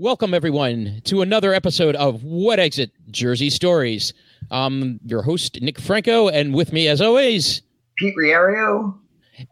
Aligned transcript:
Welcome, 0.00 0.32
everyone, 0.32 1.02
to 1.04 1.20
another 1.20 1.52
episode 1.52 1.94
of 1.96 2.24
What 2.24 2.58
Exit 2.58 2.90
Jersey 3.10 3.50
Stories. 3.50 4.14
Um, 4.50 4.98
your 5.04 5.20
host, 5.20 5.60
Nick 5.60 5.78
Franco, 5.78 6.28
and 6.28 6.54
with 6.54 6.72
me, 6.72 6.88
as 6.88 7.02
always, 7.02 7.60
Pete 7.98 8.14
Riario. 8.18 8.94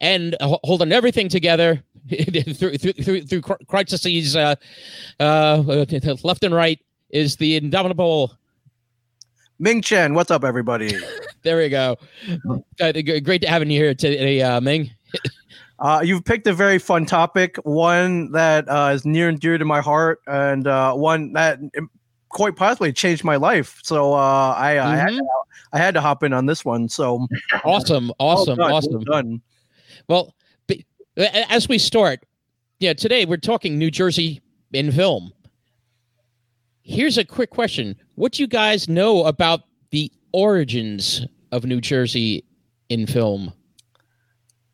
And 0.01 0.37
uh, 0.41 0.57
holding 0.65 0.91
everything 0.91 1.29
together 1.29 1.85
through, 2.09 2.79
through, 2.79 2.93
through, 2.95 3.23
through 3.25 3.43
crises 3.43 4.37
uh, 4.37 4.55
uh, 5.21 5.85
left 6.25 6.43
and 6.43 6.55
right 6.55 6.81
is 7.11 7.37
the 7.37 7.57
indomitable 7.57 8.33
Ming 9.59 9.83
Chen. 9.83 10.15
What's 10.15 10.31
up, 10.31 10.45
everybody? 10.45 10.97
there 11.43 11.59
we 11.59 11.69
go. 11.69 11.99
Uh, 12.81 12.93
great 12.93 13.43
to 13.43 13.49
having 13.49 13.71
you 13.71 13.79
here 13.79 13.95
today, 13.95 14.41
uh, 14.41 14.63
Ming. 14.63 14.93
Uh, 15.79 16.01
you've 16.05 16.25
picked 16.25 16.47
a 16.47 16.53
very 16.53 16.79
fun 16.79 17.07
topic, 17.07 17.57
one 17.63 18.33
that 18.33 18.69
uh, 18.69 18.91
is 18.93 19.05
near 19.05 19.29
and 19.29 19.39
dear 19.39 19.57
to 19.59 19.65
my 19.65 19.81
heart, 19.81 20.21
and 20.27 20.67
uh, 20.67 20.93
one 20.93 21.33
that 21.35 21.61
quite 22.29 22.57
possibly 22.57 22.93
changed 22.93 23.23
my 23.23 23.37
life. 23.37 23.81
So 23.85 24.13
uh, 24.13 24.55
I, 24.57 24.75
mm-hmm. 24.75 24.89
I, 24.89 24.97
had 24.97 25.09
mm-hmm. 25.09 25.19
to, 25.19 25.29
I 25.73 25.79
had 25.79 25.95
to 25.95 26.01
hop 26.01 26.25
in 26.25 26.33
on 26.33 26.47
this 26.47 26.65
one. 26.65 26.89
So 26.89 27.27
awesome, 27.65 28.13
awesome, 28.19 28.59
well 28.59 28.75
awesome. 28.75 29.05
Well, 29.07 29.23
done. 29.23 29.43
well, 30.09 30.35
as 31.49 31.69
we 31.69 31.79
start, 31.79 32.25
yeah, 32.81 32.93
today 32.93 33.25
we're 33.25 33.37
talking 33.37 33.79
New 33.79 33.91
Jersey 33.91 34.41
in 34.73 34.91
film. 34.91 35.33
Here's 36.83 37.19
a 37.19 37.25
quick 37.25 37.51
question: 37.51 37.97
What 38.17 38.33
do 38.33 38.43
you 38.43 38.49
guys 38.49 38.89
know 38.89 39.25
about 39.27 39.61
the 39.91 40.11
origins 40.33 41.25
of 41.53 41.65
New 41.65 41.81
Jersey 41.81 42.45
in 42.89 43.07
film? 43.07 43.53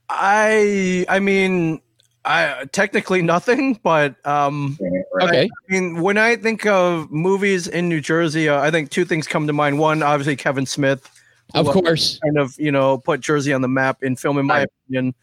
I 0.08 1.06
I 1.08 1.20
mean 1.20 1.80
I 2.24 2.64
technically 2.72 3.22
nothing, 3.22 3.80
but 3.82 4.14
um 4.26 4.78
okay. 5.22 5.42
I, 5.42 5.42
I, 5.42 5.48
mean 5.68 6.00
when 6.00 6.18
I 6.18 6.36
think 6.36 6.66
of 6.66 7.10
movies 7.10 7.66
in 7.68 7.88
New 7.88 8.00
Jersey, 8.00 8.48
uh, 8.48 8.60
I 8.60 8.70
think 8.70 8.90
two 8.90 9.04
things 9.04 9.26
come 9.26 9.46
to 9.46 9.52
mind. 9.52 9.78
One, 9.78 10.02
obviously 10.02 10.36
Kevin 10.36 10.66
Smith, 10.66 11.08
of 11.54 11.66
course, 11.66 12.18
kind 12.24 12.38
of 12.38 12.58
you 12.58 12.72
know 12.72 12.98
put 12.98 13.20
Jersey 13.20 13.52
on 13.52 13.62
the 13.62 13.68
map 13.68 14.02
in 14.02 14.16
film, 14.16 14.38
in 14.38 14.46
my 14.46 14.58
right. 14.58 14.68
opinion. 14.86 15.14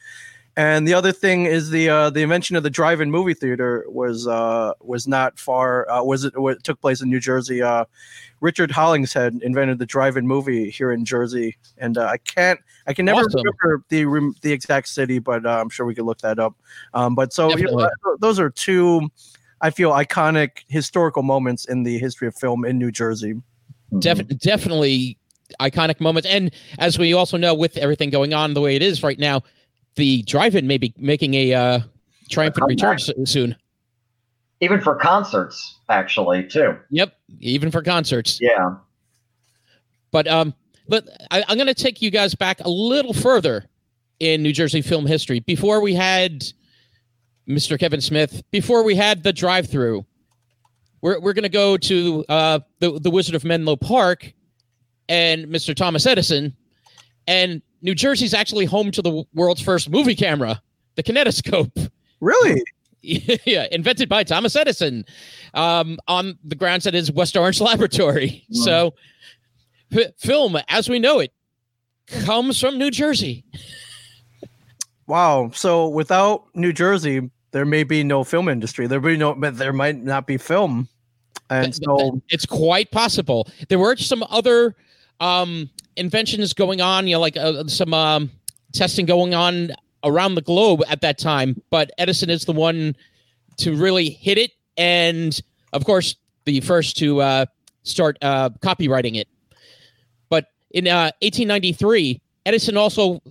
And 0.58 0.86
the 0.86 0.94
other 0.94 1.14
thing 1.14 1.46
is 1.46 1.70
the 1.70 1.88
uh, 1.88 2.10
the 2.10 2.22
invention 2.22 2.58
of 2.58 2.64
the 2.64 2.70
drive-in 2.70 3.10
movie 3.10 3.34
theater 3.34 3.86
was 3.88 4.28
uh, 4.28 4.74
was 4.82 5.08
not 5.08 5.40
far 5.40 5.90
uh, 5.90 6.04
was 6.04 6.26
it, 6.26 6.34
it 6.36 6.64
took 6.64 6.82
place 6.82 7.02
in 7.02 7.10
New 7.10 7.22
Jersey. 7.22 7.62
Uh, 7.62 7.86
Richard 8.42 8.70
Hollingshead 8.70 9.40
invented 9.44 9.80
the 9.80 9.86
drive-in 9.86 10.28
movie 10.28 10.70
here 10.70 10.92
in 10.92 11.06
Jersey, 11.06 11.58
and 11.78 11.98
uh, 11.98 12.06
I 12.06 12.18
can't 12.18 12.60
I 12.86 12.94
can 12.94 13.06
never 13.06 13.22
awesome. 13.22 13.44
remember 13.64 13.86
the 13.88 14.34
the 14.42 14.52
exact 14.52 14.90
city, 14.90 15.20
but 15.20 15.46
uh, 15.46 15.62
I'm 15.62 15.70
sure 15.70 15.86
we 15.86 15.96
could 15.96 16.06
look 16.06 16.20
that 16.20 16.38
up. 16.38 16.54
Um, 16.94 17.16
but 17.16 17.32
so 17.32 17.56
you 17.56 17.66
know, 17.72 17.90
those 18.20 18.38
are 18.38 18.50
two 18.50 19.10
I 19.62 19.70
feel 19.70 19.92
iconic 19.92 20.64
historical 20.68 21.24
moments 21.24 21.64
in 21.64 21.84
the 21.84 21.98
history 21.98 22.28
of 22.28 22.36
film 22.36 22.66
in 22.66 22.78
New 22.78 22.92
Jersey. 22.92 23.36
Def- 24.00 24.18
mm-hmm. 24.18 24.36
Definitely 24.38 25.18
iconic 25.62 26.02
moments, 26.02 26.28
and 26.28 26.52
as 26.78 27.00
we 27.00 27.14
also 27.14 27.38
know, 27.38 27.54
with 27.54 27.78
everything 27.78 28.10
going 28.10 28.34
on 28.34 28.54
the 28.54 28.62
way 28.62 28.76
it 28.76 28.82
is 28.82 29.02
right 29.02 29.18
now 29.18 29.44
the 30.02 30.24
drive-in 30.24 30.66
may 30.66 30.80
be 30.80 30.92
making 30.98 31.36
a 31.36 31.54
uh, 31.54 31.80
triumphant 32.28 32.66
return 32.68 32.98
soon. 32.98 33.56
Even 34.60 34.82
for 34.82 34.96
concerts, 34.96 35.78
actually, 35.90 36.48
too. 36.48 36.76
Yep, 36.90 37.14
even 37.40 37.70
for 37.70 37.84
concerts. 37.84 38.40
Yeah. 38.42 38.78
But 40.10 40.28
um, 40.28 40.56
but 40.88 41.08
I, 41.30 41.44
I'm 41.48 41.56
going 41.56 41.68
to 41.68 41.76
take 41.76 42.02
you 42.02 42.10
guys 42.10 42.34
back 42.34 42.62
a 42.62 42.70
little 42.70 43.14
further 43.14 43.66
in 44.20 44.42
New 44.42 44.54
Jersey 44.54 44.82
film 44.82 45.06
history. 45.06 45.40
Before 45.42 45.82
we 45.82 45.94
had 45.94 46.44
Mr. 47.48 47.80
Kevin 47.80 48.02
Smith, 48.02 48.42
before 48.50 48.84
we 48.84 48.96
had 48.96 49.22
the 49.22 49.32
drive-through, 49.32 50.04
we're 51.02 51.20
we're 51.20 51.34
going 51.34 51.44
to 51.44 51.50
go 51.50 51.78
to 51.78 52.26
uh, 52.28 52.60
the 52.80 53.00
the 53.00 53.12
Wizard 53.12 53.36
of 53.36 53.46
Menlo 53.46 53.76
Park 53.76 54.34
and 55.08 55.46
Mr. 55.46 55.76
Thomas 55.76 56.08
Edison, 56.08 56.56
and 57.28 57.62
New 57.82 57.96
Jersey's 57.96 58.34
actually 58.34 58.66
home 58.66 58.92
to 58.92 59.02
the 59.02 59.24
world's 59.34 59.62
first 59.62 59.90
movie 59.90 60.16
camera, 60.16 60.62
the 60.96 61.04
kinetoscope. 61.04 61.90
Really? 62.20 62.62
yeah, 63.02 63.66
invented 63.72 64.08
by 64.08 64.24
Thomas 64.24 64.56
Edison 64.56 65.06
um, 65.54 65.98
on 66.08 66.38
the 66.44 66.56
grounds 66.56 66.86
at 66.86 66.94
his 66.94 67.12
West 67.12 67.36
Orange 67.36 67.60
laboratory. 67.62 68.46
Mm. 68.52 68.56
So, 68.56 68.94
f- 69.92 70.14
film 70.18 70.58
as 70.70 70.88
we 70.88 71.00
know 71.00 71.20
it 71.20 71.32
comes 72.08 72.60
from 72.60 72.78
New 72.78 72.92
Jersey. 72.92 73.44
wow. 75.08 75.50
So, 75.54 75.88
without 75.88 76.46
New 76.54 76.74
Jersey, 76.74 77.30
there 77.52 77.66
may 77.66 77.84
be 77.84 78.04
no 78.04 78.24
film 78.24 78.48
industry. 78.48 78.86
There 78.86 79.00
be 79.00 79.18
no, 79.18 79.34
but 79.34 79.58
there 79.58 79.74
might 79.74 79.98
not 79.98 80.28
be 80.28 80.38
film. 80.38 80.88
And 81.50 81.76
so, 81.76 82.22
it's 82.30 82.46
quite 82.46 82.92
possible. 82.92 83.48
There 83.68 83.80
were 83.80 83.98
some 83.98 84.24
other 84.30 84.76
um, 85.20 85.70
inventions 86.02 86.52
going 86.52 86.82
on, 86.82 87.08
you 87.08 87.16
know, 87.16 87.22
like 87.22 87.38
uh, 87.38 87.64
some 87.68 87.94
um, 87.94 88.30
testing 88.74 89.06
going 89.06 89.34
on 89.34 89.72
around 90.04 90.36
the 90.36 90.42
globe 90.42 90.82
at 90.90 91.00
that 91.02 91.18
time. 91.18 91.62
But 91.70 91.92
Edison 91.98 92.30
is 92.30 92.44
the 92.44 92.52
one 92.52 92.96
to 93.58 93.76
really 93.76 94.10
hit 94.10 94.38
it, 94.38 94.52
and 94.76 95.40
of 95.72 95.86
course, 95.86 96.16
the 96.46 96.60
first 96.62 96.98
to 96.98 97.22
uh, 97.22 97.46
start 97.84 98.18
uh, 98.22 98.50
copyrighting 98.62 99.16
it. 99.16 99.28
But 100.30 100.48
in 100.72 100.86
1893, 100.86 102.16
uh, 102.16 102.28
Edison 102.48 102.76
also 102.76 103.22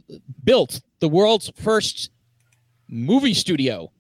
built 0.44 0.81
the 1.00 1.08
world's 1.08 1.50
first 1.56 2.10
movie 2.88 3.34
studio 3.34 3.91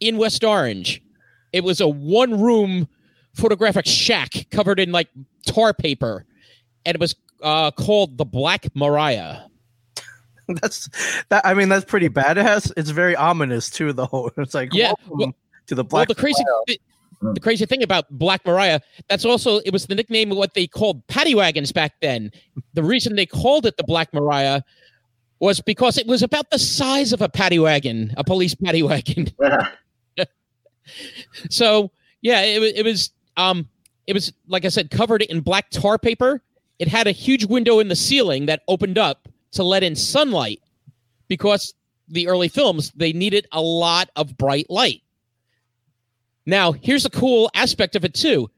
in 0.00 0.16
West 0.16 0.42
Orange. 0.42 1.00
It 1.52 1.62
was 1.62 1.80
a 1.80 1.88
one 1.88 2.40
room 2.40 2.88
photographic 3.34 3.86
shack 3.86 4.46
covered 4.50 4.80
in 4.80 4.90
like 4.90 5.08
tar 5.46 5.72
paper. 5.72 6.24
And 6.84 6.94
it 6.94 7.00
was 7.00 7.14
uh, 7.42 7.70
called 7.70 8.18
the 8.18 8.24
Black 8.24 8.66
Maria. 8.74 9.48
That's 10.48 10.88
that. 11.28 11.44
I 11.44 11.52
mean, 11.52 11.68
that's 11.68 11.84
pretty 11.84 12.08
badass. 12.08 12.72
It's 12.74 12.88
very 12.88 13.14
ominous 13.14 13.68
too, 13.68 13.92
though. 13.92 14.30
It's 14.38 14.54
like 14.54 14.72
yeah, 14.72 14.94
well, 15.06 15.34
to 15.66 15.74
the 15.74 15.84
Black. 15.84 16.08
Well, 16.08 16.14
the 16.14 16.18
crazy, 16.18 16.42
the, 16.66 16.78
the, 17.34 17.40
crazy 17.40 17.66
thing 17.66 17.82
about 17.82 18.06
Black 18.10 18.46
Maria, 18.46 18.80
that's 19.10 19.26
also 19.26 19.58
it 19.58 19.74
was 19.74 19.84
the 19.84 19.94
nickname 19.94 20.32
of 20.32 20.38
what 20.38 20.54
they 20.54 20.66
called 20.66 21.06
paddy 21.06 21.34
wagons 21.34 21.70
back 21.70 22.00
then. 22.00 22.32
The 22.72 22.82
reason 22.82 23.14
they 23.14 23.26
called 23.26 23.66
it 23.66 23.76
the 23.76 23.84
Black 23.84 24.14
Maria 24.14 24.64
was 25.38 25.60
because 25.60 25.98
it 25.98 26.06
was 26.06 26.22
about 26.22 26.50
the 26.50 26.58
size 26.58 27.12
of 27.12 27.20
a 27.20 27.28
paddy 27.28 27.58
wagon, 27.58 28.14
a 28.16 28.24
police 28.24 28.54
paddy 28.54 28.82
wagon. 28.82 29.28
so 31.50 31.90
yeah, 32.22 32.40
it, 32.40 32.62
it 32.76 32.84
was 32.86 33.10
um, 33.36 33.68
it 34.06 34.14
was 34.14 34.32
like 34.48 34.64
I 34.64 34.68
said, 34.68 34.90
covered 34.90 35.22
in 35.22 35.40
black 35.40 35.70
tar 35.70 35.98
paper 35.98 36.42
it 36.78 36.88
had 36.88 37.06
a 37.06 37.12
huge 37.12 37.44
window 37.44 37.80
in 37.80 37.88
the 37.88 37.96
ceiling 37.96 38.46
that 38.46 38.62
opened 38.68 38.98
up 38.98 39.28
to 39.52 39.62
let 39.62 39.82
in 39.82 39.96
sunlight 39.96 40.60
because 41.28 41.74
the 42.08 42.28
early 42.28 42.48
films 42.48 42.92
they 42.96 43.12
needed 43.12 43.46
a 43.52 43.60
lot 43.60 44.10
of 44.16 44.36
bright 44.36 44.68
light. 44.70 45.02
Now, 46.46 46.72
here's 46.72 47.04
a 47.04 47.10
cool 47.10 47.50
aspect 47.54 47.96
of 47.96 48.04
it 48.04 48.14
too. 48.14 48.50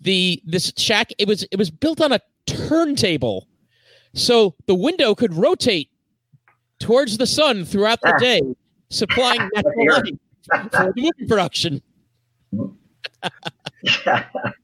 The 0.00 0.40
this 0.44 0.72
shack 0.76 1.10
it 1.18 1.26
was 1.26 1.44
it 1.50 1.56
was 1.56 1.70
built 1.70 2.00
on 2.00 2.12
a 2.12 2.20
turntable. 2.46 3.48
So 4.12 4.54
the 4.66 4.74
window 4.74 5.14
could 5.14 5.34
rotate 5.34 5.90
towards 6.78 7.18
the 7.18 7.26
sun 7.26 7.64
throughout 7.64 8.00
the 8.00 8.16
day, 8.20 8.40
ah. 8.44 8.52
supplying 8.90 9.38
natural 9.54 9.86
light 9.88 10.18
for 10.70 10.70
the 10.70 10.92
movie 10.96 11.26
production. 11.26 11.82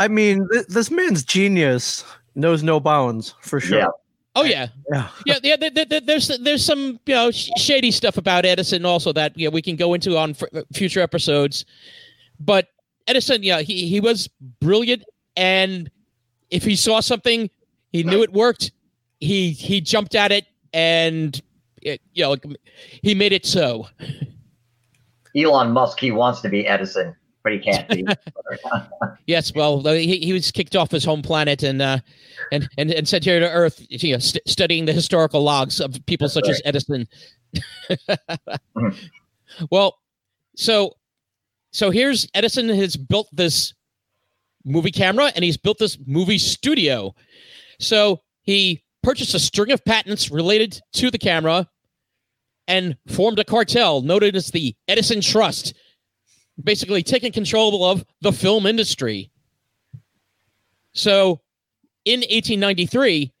I 0.00 0.08
mean, 0.08 0.48
th- 0.50 0.66
this 0.68 0.90
man's 0.90 1.22
genius 1.22 2.04
knows 2.34 2.62
no 2.62 2.80
bounds 2.80 3.34
for 3.42 3.60
sure. 3.60 3.80
Yeah. 3.80 3.88
Oh 4.34 4.44
yeah, 4.44 4.68
yeah, 4.90 5.08
yeah. 5.26 5.38
yeah 5.42 5.56
there, 5.56 5.84
there, 5.84 6.00
there's 6.00 6.28
there's 6.38 6.64
some 6.64 6.98
you 7.04 7.14
know 7.14 7.30
shady 7.30 7.90
stuff 7.90 8.16
about 8.16 8.46
Edison 8.46 8.86
also 8.86 9.12
that 9.12 9.36
you 9.36 9.46
know, 9.46 9.50
we 9.50 9.60
can 9.60 9.76
go 9.76 9.92
into 9.92 10.16
on 10.16 10.30
f- 10.30 10.64
future 10.72 11.00
episodes. 11.00 11.66
But 12.38 12.68
Edison, 13.08 13.42
yeah, 13.42 13.60
he 13.60 13.88
he 13.88 14.00
was 14.00 14.26
brilliant, 14.60 15.04
and 15.36 15.90
if 16.48 16.64
he 16.64 16.76
saw 16.76 17.00
something, 17.00 17.50
he 17.92 18.02
knew 18.02 18.22
it 18.22 18.32
worked. 18.32 18.72
He 19.18 19.50
he 19.50 19.82
jumped 19.82 20.14
at 20.14 20.32
it, 20.32 20.46
and 20.72 21.38
it, 21.82 22.00
you 22.14 22.24
know 22.24 22.36
he 23.02 23.14
made 23.14 23.34
it 23.34 23.44
so. 23.44 23.86
Elon 25.36 25.72
Musk, 25.72 26.00
he 26.00 26.10
wants 26.10 26.40
to 26.40 26.48
be 26.48 26.66
Edison 26.66 27.14
but 27.42 27.52
he 27.52 27.58
can't 27.58 27.90
yes, 29.26 29.54
well, 29.54 29.82
he, 29.82 30.18
he 30.18 30.32
was 30.32 30.50
kicked 30.50 30.76
off 30.76 30.90
his 30.90 31.04
home 31.04 31.22
planet 31.22 31.62
and 31.62 31.80
uh, 31.80 31.98
and, 32.52 32.68
and 32.78 32.90
and 32.90 33.08
sent 33.08 33.24
here 33.24 33.40
to 33.40 33.50
Earth, 33.50 33.84
you 33.88 34.12
know, 34.12 34.18
st- 34.18 34.46
studying 34.46 34.84
the 34.84 34.92
historical 34.92 35.42
logs 35.42 35.80
of 35.80 35.94
people 36.06 36.26
That's 36.26 36.34
such 36.34 36.44
right. 36.44 36.54
as 36.54 36.62
Edison. 36.64 37.08
mm-hmm. 37.90 38.88
Well, 39.70 39.98
so 40.56 40.94
so 41.72 41.90
here's 41.90 42.28
Edison 42.34 42.68
has 42.68 42.96
built 42.96 43.28
this 43.32 43.74
movie 44.64 44.92
camera 44.92 45.32
and 45.34 45.44
he's 45.44 45.56
built 45.56 45.78
this 45.78 45.98
movie 46.06 46.38
studio. 46.38 47.14
So 47.80 48.20
he 48.42 48.82
purchased 49.02 49.34
a 49.34 49.40
string 49.40 49.72
of 49.72 49.84
patents 49.84 50.30
related 50.30 50.80
to 50.94 51.10
the 51.10 51.18
camera 51.18 51.68
and 52.68 52.96
formed 53.08 53.38
a 53.38 53.44
cartel 53.44 54.02
noted 54.02 54.36
as 54.36 54.48
the 54.48 54.74
Edison 54.86 55.20
Trust 55.20 55.74
basically 56.64 57.02
taking 57.02 57.32
control 57.32 57.84
of 57.84 58.04
the 58.20 58.32
film 58.32 58.66
industry. 58.66 59.30
So 60.92 61.40
in 62.04 62.20
1893, 62.20 63.32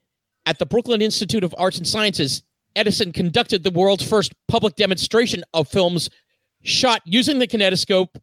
at 0.46 0.58
the 0.58 0.66
Brooklyn 0.66 1.02
Institute 1.02 1.44
of 1.44 1.54
Arts 1.58 1.78
and 1.78 1.86
Sciences, 1.86 2.42
Edison 2.76 3.12
conducted 3.12 3.62
the 3.62 3.70
world's 3.70 4.08
first 4.08 4.32
public 4.48 4.76
demonstration 4.76 5.42
of 5.54 5.68
films 5.68 6.08
shot 6.62 7.02
using 7.04 7.38
the 7.38 7.46
kinetoscope 7.46 8.16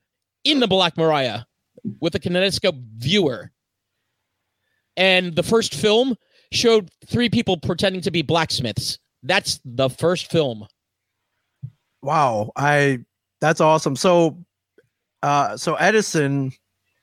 in 0.44 0.59
the 0.59 0.67
Black 0.67 0.97
Maria 0.97 1.45
with 1.99 2.15
a 2.15 2.19
kinetoscope 2.19 2.81
viewer. 2.97 3.51
And 4.95 5.35
the 5.35 5.44
first 5.44 5.75
film 5.75 6.15
showed 6.51 6.89
three 7.05 7.29
people 7.29 7.57
pretending 7.57 8.01
to 8.01 8.11
be 8.11 8.21
blacksmiths. 8.21 8.99
That's 9.23 9.59
the 9.65 9.89
first 9.89 10.31
film. 10.31 10.67
Wow, 12.01 12.51
I 12.55 12.99
that's 13.41 13.61
awesome. 13.61 13.95
So, 13.95 14.38
uh, 15.24 15.58
so 15.58 15.75
Edison 15.75 16.52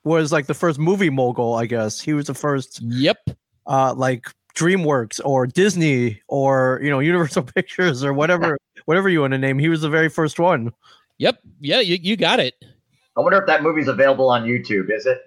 was 0.04 0.32
like 0.32 0.46
the 0.46 0.54
first 0.54 0.78
movie 0.78 1.10
mogul, 1.10 1.54
I 1.54 1.66
guess. 1.66 2.00
He 2.00 2.12
was 2.12 2.26
the 2.26 2.34
first, 2.34 2.80
Yep. 2.82 3.18
uh, 3.66 3.94
like 3.94 4.26
DreamWorks 4.54 5.20
or 5.24 5.46
Disney 5.46 6.20
or 6.28 6.80
you 6.82 6.90
know 6.90 6.98
Universal 7.12 7.44
Pictures 7.44 8.04
or 8.04 8.12
whatever, 8.12 8.58
whatever 8.84 9.08
you 9.08 9.20
want 9.22 9.32
to 9.32 9.38
name. 9.38 9.58
He 9.58 9.68
was 9.68 9.80
the 9.80 9.88
very 9.90 10.08
first 10.08 10.38
one. 10.38 10.72
Yep. 11.18 11.38
Yeah, 11.60 11.80
you, 11.80 11.96
you 12.00 12.16
got 12.16 12.40
it. 12.40 12.54
I 13.16 13.20
wonder 13.20 13.38
if 13.40 13.46
that 13.46 13.62
movie's 13.62 13.88
available 13.88 14.28
on 14.28 14.44
YouTube. 14.44 14.90
Is 14.90 15.06
it? 15.06 15.18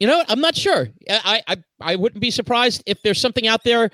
You 0.00 0.06
know. 0.08 0.24
I'm 0.28 0.40
not 0.40 0.56
sure. 0.56 0.88
I, 1.08 1.42
I 1.46 1.56
I 1.80 1.96
wouldn't 1.96 2.20
be 2.20 2.30
surprised 2.30 2.82
if 2.86 3.00
there's 3.02 3.20
something 3.20 3.46
out 3.46 3.62
there, 3.64 3.90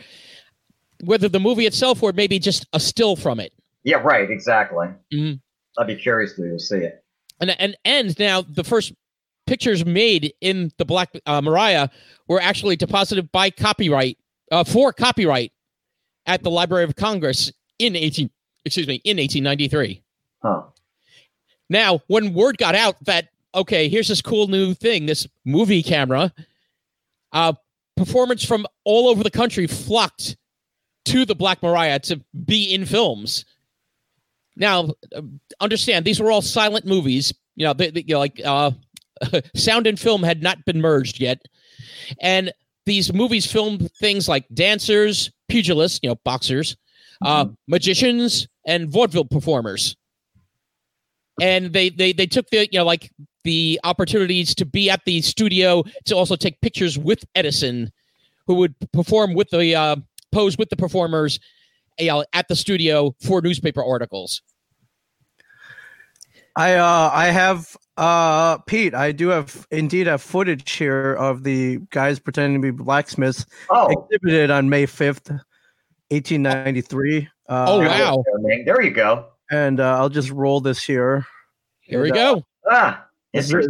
whether 1.04 1.28
the 1.28 1.40
movie 1.40 1.66
itself 1.66 2.02
or 2.02 2.12
maybe 2.12 2.38
just 2.38 2.66
a 2.72 2.80
still 2.80 3.14
from 3.16 3.38
it. 3.40 3.52
Yeah, 3.84 3.96
right. 3.96 4.30
Exactly. 4.30 4.86
Mhm. 5.12 5.40
I'd 5.78 5.86
be 5.86 5.96
curious 5.96 6.34
to 6.36 6.58
see 6.58 6.78
it. 6.78 7.04
And 7.40 7.50
and 7.60 7.76
and 7.84 8.18
now 8.18 8.42
the 8.42 8.64
first 8.64 8.92
pictures 9.46 9.84
made 9.84 10.32
in 10.40 10.72
the 10.78 10.84
Black 10.84 11.10
uh, 11.26 11.40
Maria 11.40 11.90
were 12.28 12.40
actually 12.40 12.76
deposited 12.76 13.30
by 13.32 13.50
copyright 13.50 14.18
uh, 14.50 14.64
for 14.64 14.92
copyright 14.92 15.52
at 16.26 16.42
the 16.42 16.50
Library 16.50 16.84
of 16.84 16.96
Congress 16.96 17.52
in 17.78 17.94
18 17.94 18.30
excuse 18.64 18.86
me 18.86 19.00
in 19.04 19.18
1893. 19.18 20.02
Huh. 20.42 20.62
Now, 21.68 22.00
when 22.06 22.34
word 22.34 22.58
got 22.58 22.74
out 22.74 22.96
that 23.04 23.28
okay, 23.54 23.88
here's 23.88 24.08
this 24.08 24.20
cool 24.20 24.48
new 24.48 24.74
thing, 24.74 25.06
this 25.06 25.26
movie 25.44 25.82
camera, 25.82 26.32
uh, 27.32 27.54
performance 27.96 28.44
from 28.44 28.66
all 28.84 29.08
over 29.08 29.22
the 29.22 29.30
country 29.30 29.66
flocked 29.66 30.36
to 31.06 31.24
the 31.24 31.34
Black 31.34 31.62
Maria 31.62 31.98
to 32.00 32.20
be 32.44 32.74
in 32.74 32.84
films. 32.84 33.44
Now, 34.56 34.90
understand 35.60 36.04
these 36.04 36.20
were 36.20 36.30
all 36.30 36.42
silent 36.42 36.86
movies. 36.86 37.32
You 37.56 37.66
know, 37.66 37.72
they, 37.74 37.90
they- 37.90 38.04
you 38.06 38.14
know, 38.14 38.18
like 38.20 38.40
uh, 38.44 38.70
sound 39.54 39.86
and 39.86 39.98
film 39.98 40.22
had 40.22 40.42
not 40.42 40.64
been 40.64 40.80
merged 40.80 41.20
yet, 41.20 41.40
and 42.20 42.52
these 42.86 43.12
movies 43.12 43.50
filmed 43.50 43.90
things 44.00 44.28
like 44.28 44.46
dancers, 44.54 45.30
pugilists, 45.48 46.00
you 46.02 46.08
know, 46.08 46.16
boxers, 46.24 46.76
uh, 47.22 47.46
magicians, 47.68 48.46
and 48.66 48.88
vaudeville 48.90 49.24
performers. 49.24 49.96
And 51.40 51.72
they 51.72 51.90
they 51.90 52.12
they 52.12 52.26
took 52.26 52.48
the 52.50 52.68
you 52.72 52.78
know 52.78 52.84
like 52.84 53.10
the 53.44 53.78
opportunities 53.84 54.54
to 54.54 54.64
be 54.64 54.88
at 54.90 55.04
the 55.04 55.20
studio 55.22 55.84
to 56.06 56.16
also 56.16 56.34
take 56.34 56.60
pictures 56.62 56.98
with 56.98 57.24
Edison, 57.34 57.92
who 58.46 58.54
would 58.54 58.74
perform 58.92 59.34
with 59.34 59.50
the 59.50 59.74
uh, 59.74 59.96
pose 60.32 60.56
with 60.56 60.70
the 60.70 60.76
performers 60.76 61.38
you 61.98 62.08
know, 62.08 62.24
at 62.32 62.48
the 62.48 62.56
studio 62.56 63.14
for 63.20 63.40
newspaper 63.42 63.84
articles. 63.84 64.42
I 66.56 66.74
uh 66.74 67.10
I 67.12 67.26
have 67.26 67.76
uh 67.96 68.58
Pete, 68.58 68.94
I 68.94 69.12
do 69.12 69.28
have 69.28 69.66
indeed 69.70 70.06
have 70.06 70.22
footage 70.22 70.70
here 70.72 71.14
of 71.14 71.42
the 71.42 71.78
guys 71.90 72.18
pretending 72.18 72.60
to 72.60 72.72
be 72.72 72.84
blacksmiths 72.84 73.44
Oh, 73.70 73.88
exhibited 73.88 74.50
on 74.50 74.68
May 74.68 74.86
5th, 74.86 75.30
1893. 76.10 77.28
Uh, 77.48 77.64
Oh, 77.68 77.78
there 77.78 77.88
wow. 77.88 78.24
you 78.26 78.40
go, 78.40 78.64
There 78.64 78.82
you 78.82 78.90
go. 78.90 79.26
And 79.50 79.80
uh, 79.80 79.96
I'll 79.98 80.08
just 80.08 80.30
roll 80.30 80.60
this 80.60 80.82
here. 80.82 81.24
Here 81.80 82.02
we 82.02 82.08
And, 82.08 82.14
go. 82.16 82.42
Ah, 82.68 83.06
It's 83.32 83.48
very 83.50 83.66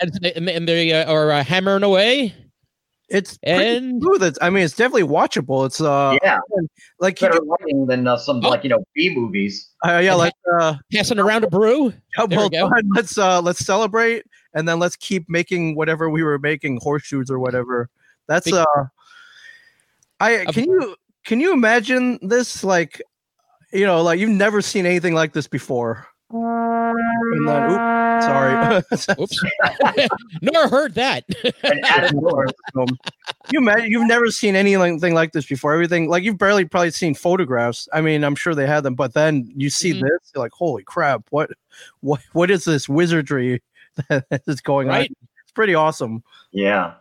And, 0.00 0.26
and, 0.36 0.48
and 0.48 0.68
they 0.68 0.92
uh, 0.92 1.12
are 1.12 1.30
uh, 1.32 1.44
hammering 1.44 1.82
away. 1.82 2.34
It's 3.08 3.38
And 3.42 4.02
smooth. 4.02 4.22
It's, 4.22 4.38
I 4.42 4.50
mean 4.50 4.64
it's 4.64 4.74
definitely 4.76 5.04
watchable. 5.04 5.64
It's 5.66 5.80
uh 5.80 6.16
yeah, 6.22 6.38
like 7.00 7.20
you 7.20 7.28
better 7.28 7.40
can, 7.40 7.48
lighting 7.48 7.86
than 7.86 8.06
uh, 8.06 8.16
some 8.16 8.44
Oh. 8.44 8.50
like 8.50 8.62
you 8.64 8.70
know 8.70 8.84
B 8.94 9.14
movies. 9.14 9.70
uh, 9.86 9.98
yeah, 9.98 10.14
like 10.14 10.34
uh 10.60 10.74
passing 10.92 11.18
around 11.18 11.44
a 11.44 11.48
brew. 11.50 11.92
yeah, 12.18 12.24
well 12.30 12.48
go. 12.50 12.70
let's 12.94 13.16
uh 13.18 13.40
let's 13.40 13.60
celebrate 13.64 14.24
and 14.54 14.68
then 14.68 14.78
let's 14.78 14.96
keep 14.96 15.24
making 15.28 15.74
whatever 15.74 16.10
we 16.10 16.22
were 16.22 16.38
making 16.38 16.78
horseshoes 16.82 17.30
or 17.30 17.38
whatever. 17.38 17.88
That's 18.26 18.52
uh 18.52 18.64
I 20.20 20.44
can 20.52 20.64
you 20.64 20.96
can 21.24 21.40
you 21.40 21.52
imagine 21.52 22.18
this 22.22 22.62
like 22.64 23.00
you 23.72 23.86
know 23.86 24.02
like 24.02 24.18
you've 24.18 24.30
never 24.30 24.60
seen 24.60 24.84
anything 24.86 25.14
like 25.14 25.32
this 25.32 25.46
before. 25.46 26.06
And 26.30 27.48
then, 27.48 27.70
oop, 27.70 27.80
sorry. 28.20 28.82
Oops. 29.20 29.38
Nor 30.42 30.68
heard 30.68 30.94
that. 30.94 31.24
And 31.62 31.84
Adam 31.84 32.16
Miller. 32.22 32.46
Um, 32.76 32.86
you 33.52 33.58
imagine 33.58 33.90
you've 33.90 34.06
never 34.06 34.28
seen 34.30 34.56
anything 34.56 35.14
like 35.14 35.32
this 35.32 35.46
before. 35.46 35.72
Everything 35.72 36.08
like 36.08 36.22
you've 36.22 36.38
barely 36.38 36.64
probably 36.64 36.90
seen 36.90 37.14
photographs. 37.14 37.88
I 37.92 38.00
mean, 38.00 38.24
I'm 38.24 38.34
sure 38.34 38.54
they 38.54 38.66
had 38.66 38.82
them, 38.82 38.94
but 38.94 39.14
then 39.14 39.50
you 39.56 39.70
see 39.70 39.92
Mhm. 39.94 40.02
this, 40.02 40.32
you're 40.34 40.42
like, 40.44 40.52
holy 40.52 40.82
crap! 40.82 41.22
What, 41.30 41.50
what, 42.00 42.20
what 42.32 42.50
is 42.50 42.64
this 42.64 42.88
wizardry 42.88 43.62
that 44.08 44.42
is 44.46 44.60
going 44.60 44.88
Right. 44.88 45.10
on? 45.10 45.16
It's 45.44 45.52
pretty 45.52 45.74
awesome. 45.74 46.22
Yeah. 46.52 46.94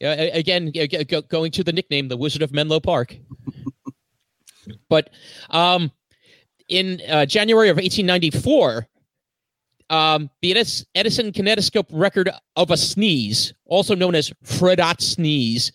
Yeah, 0.00 0.12
again, 0.12 0.72
g- 0.72 0.88
g- 0.88 1.04
go- 1.04 1.22
going 1.22 1.50
to 1.52 1.64
the 1.64 1.72
nickname, 1.72 2.08
the 2.08 2.16
Wizard 2.16 2.42
of 2.42 2.52
Menlo 2.52 2.80
Park. 2.80 3.16
but 4.88 5.10
um, 5.50 5.90
in 6.68 7.00
uh, 7.08 7.24
January 7.26 7.68
of 7.68 7.76
1894, 7.76 8.88
um, 9.94 10.28
the 10.42 10.50
Edison 10.96 11.30
kinetoscope 11.30 11.86
record 11.92 12.28
of 12.56 12.72
a 12.72 12.76
sneeze, 12.76 13.54
also 13.66 13.94
known 13.94 14.16
as 14.16 14.32
Fred 14.42 14.80
Ott 14.80 15.00
sneeze, 15.00 15.70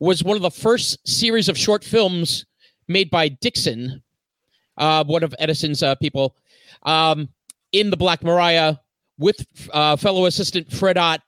was 0.00 0.24
one 0.24 0.34
of 0.34 0.42
the 0.42 0.50
first 0.50 0.98
series 1.06 1.48
of 1.48 1.56
short 1.56 1.84
films 1.84 2.46
made 2.88 3.10
by 3.10 3.28
Dickson, 3.28 4.02
uh, 4.76 5.04
one 5.04 5.22
of 5.22 5.32
Edison's 5.38 5.84
uh, 5.84 5.94
people, 5.94 6.34
um, 6.82 7.28
in 7.70 7.90
the 7.90 7.96
Black 7.96 8.24
Maria 8.24 8.80
with 9.18 9.46
uh, 9.72 9.94
fellow 9.94 10.26
assistant 10.26 10.72
Fred 10.72 10.98
Ott 10.98 11.20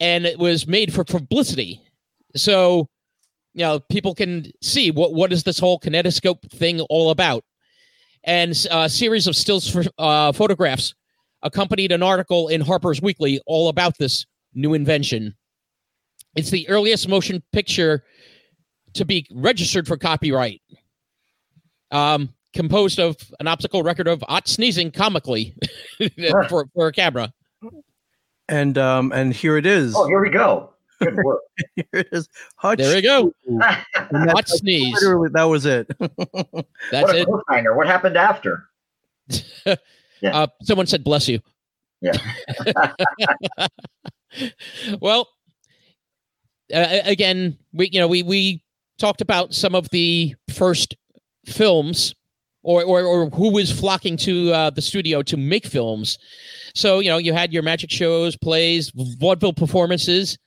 and 0.00 0.24
it 0.24 0.38
was 0.38 0.66
made 0.66 0.94
for 0.94 1.04
publicity. 1.04 1.82
So, 2.34 2.88
you 3.52 3.60
know, 3.60 3.80
people 3.80 4.14
can 4.14 4.50
see 4.62 4.90
what 4.90 5.12
what 5.12 5.32
is 5.32 5.42
this 5.42 5.58
whole 5.58 5.78
kinetoscope 5.78 6.50
thing 6.50 6.80
all 6.82 7.10
about. 7.10 7.44
And 8.24 8.50
uh, 8.70 8.84
a 8.86 8.88
series 8.88 9.26
of 9.26 9.36
stills 9.36 9.68
for, 9.68 9.84
uh, 9.98 10.32
photographs 10.32 10.94
accompanied 11.42 11.92
an 11.92 12.02
article 12.02 12.48
in 12.48 12.60
Harper's 12.60 13.00
Weekly 13.02 13.40
all 13.46 13.68
about 13.68 13.96
this 13.98 14.26
new 14.54 14.74
invention. 14.74 15.34
It's 16.36 16.50
the 16.50 16.68
earliest 16.68 17.08
motion 17.08 17.42
picture 17.52 18.04
to 18.94 19.04
be 19.04 19.26
registered 19.32 19.86
for 19.86 19.96
copyright. 19.96 20.60
Um, 21.90 22.34
composed 22.54 22.98
of 22.98 23.16
an 23.40 23.46
optical 23.46 23.82
record 23.82 24.08
of 24.08 24.22
Ott 24.28 24.48
sneezing 24.48 24.90
comically 24.90 25.54
for, 26.48 26.66
for 26.74 26.86
a 26.88 26.92
camera. 26.92 27.32
And 28.48 28.78
um, 28.78 29.12
and 29.12 29.32
here 29.32 29.56
it 29.58 29.66
is. 29.66 29.94
Oh, 29.96 30.06
here 30.06 30.20
we 30.22 30.30
go. 30.30 30.72
Good 31.00 31.16
work. 31.24 31.40
Here 31.76 31.84
it 31.92 32.08
is. 32.12 32.28
Hutch. 32.56 32.78
There 32.78 32.94
we 32.94 33.02
go. 33.02 33.32
And 34.10 34.26
that's 34.26 34.34
Ott 34.38 34.48
sneeze. 34.48 34.94
literally- 34.94 35.28
that 35.34 35.42
was 35.44 35.66
it. 35.66 35.86
That's 35.98 36.10
what 36.90 37.14
a 37.14 37.20
it. 37.20 37.28
cliffhanger. 37.28 37.76
What 37.76 37.86
happened 37.86 38.16
after? 38.16 38.64
Yeah. 40.20 40.36
Uh, 40.36 40.46
someone 40.62 40.86
said, 40.86 41.04
"Bless 41.04 41.28
you." 41.28 41.40
Yeah. 42.00 42.12
well, 45.00 45.28
uh, 46.72 47.00
again, 47.04 47.58
we 47.72 47.88
you 47.92 48.00
know 48.00 48.08
we 48.08 48.22
we 48.22 48.62
talked 48.98 49.20
about 49.20 49.54
some 49.54 49.74
of 49.74 49.88
the 49.90 50.34
first 50.52 50.96
films, 51.46 52.14
or 52.62 52.84
or, 52.84 53.02
or 53.02 53.30
who 53.30 53.52
was 53.52 53.72
flocking 53.72 54.16
to 54.18 54.52
uh, 54.52 54.70
the 54.70 54.82
studio 54.82 55.22
to 55.22 55.36
make 55.36 55.66
films. 55.66 56.18
So 56.74 57.00
you 57.00 57.08
know 57.08 57.18
you 57.18 57.32
had 57.32 57.52
your 57.52 57.62
magic 57.62 57.90
shows, 57.90 58.36
plays, 58.36 58.92
vaudeville 58.94 59.54
performances. 59.54 60.38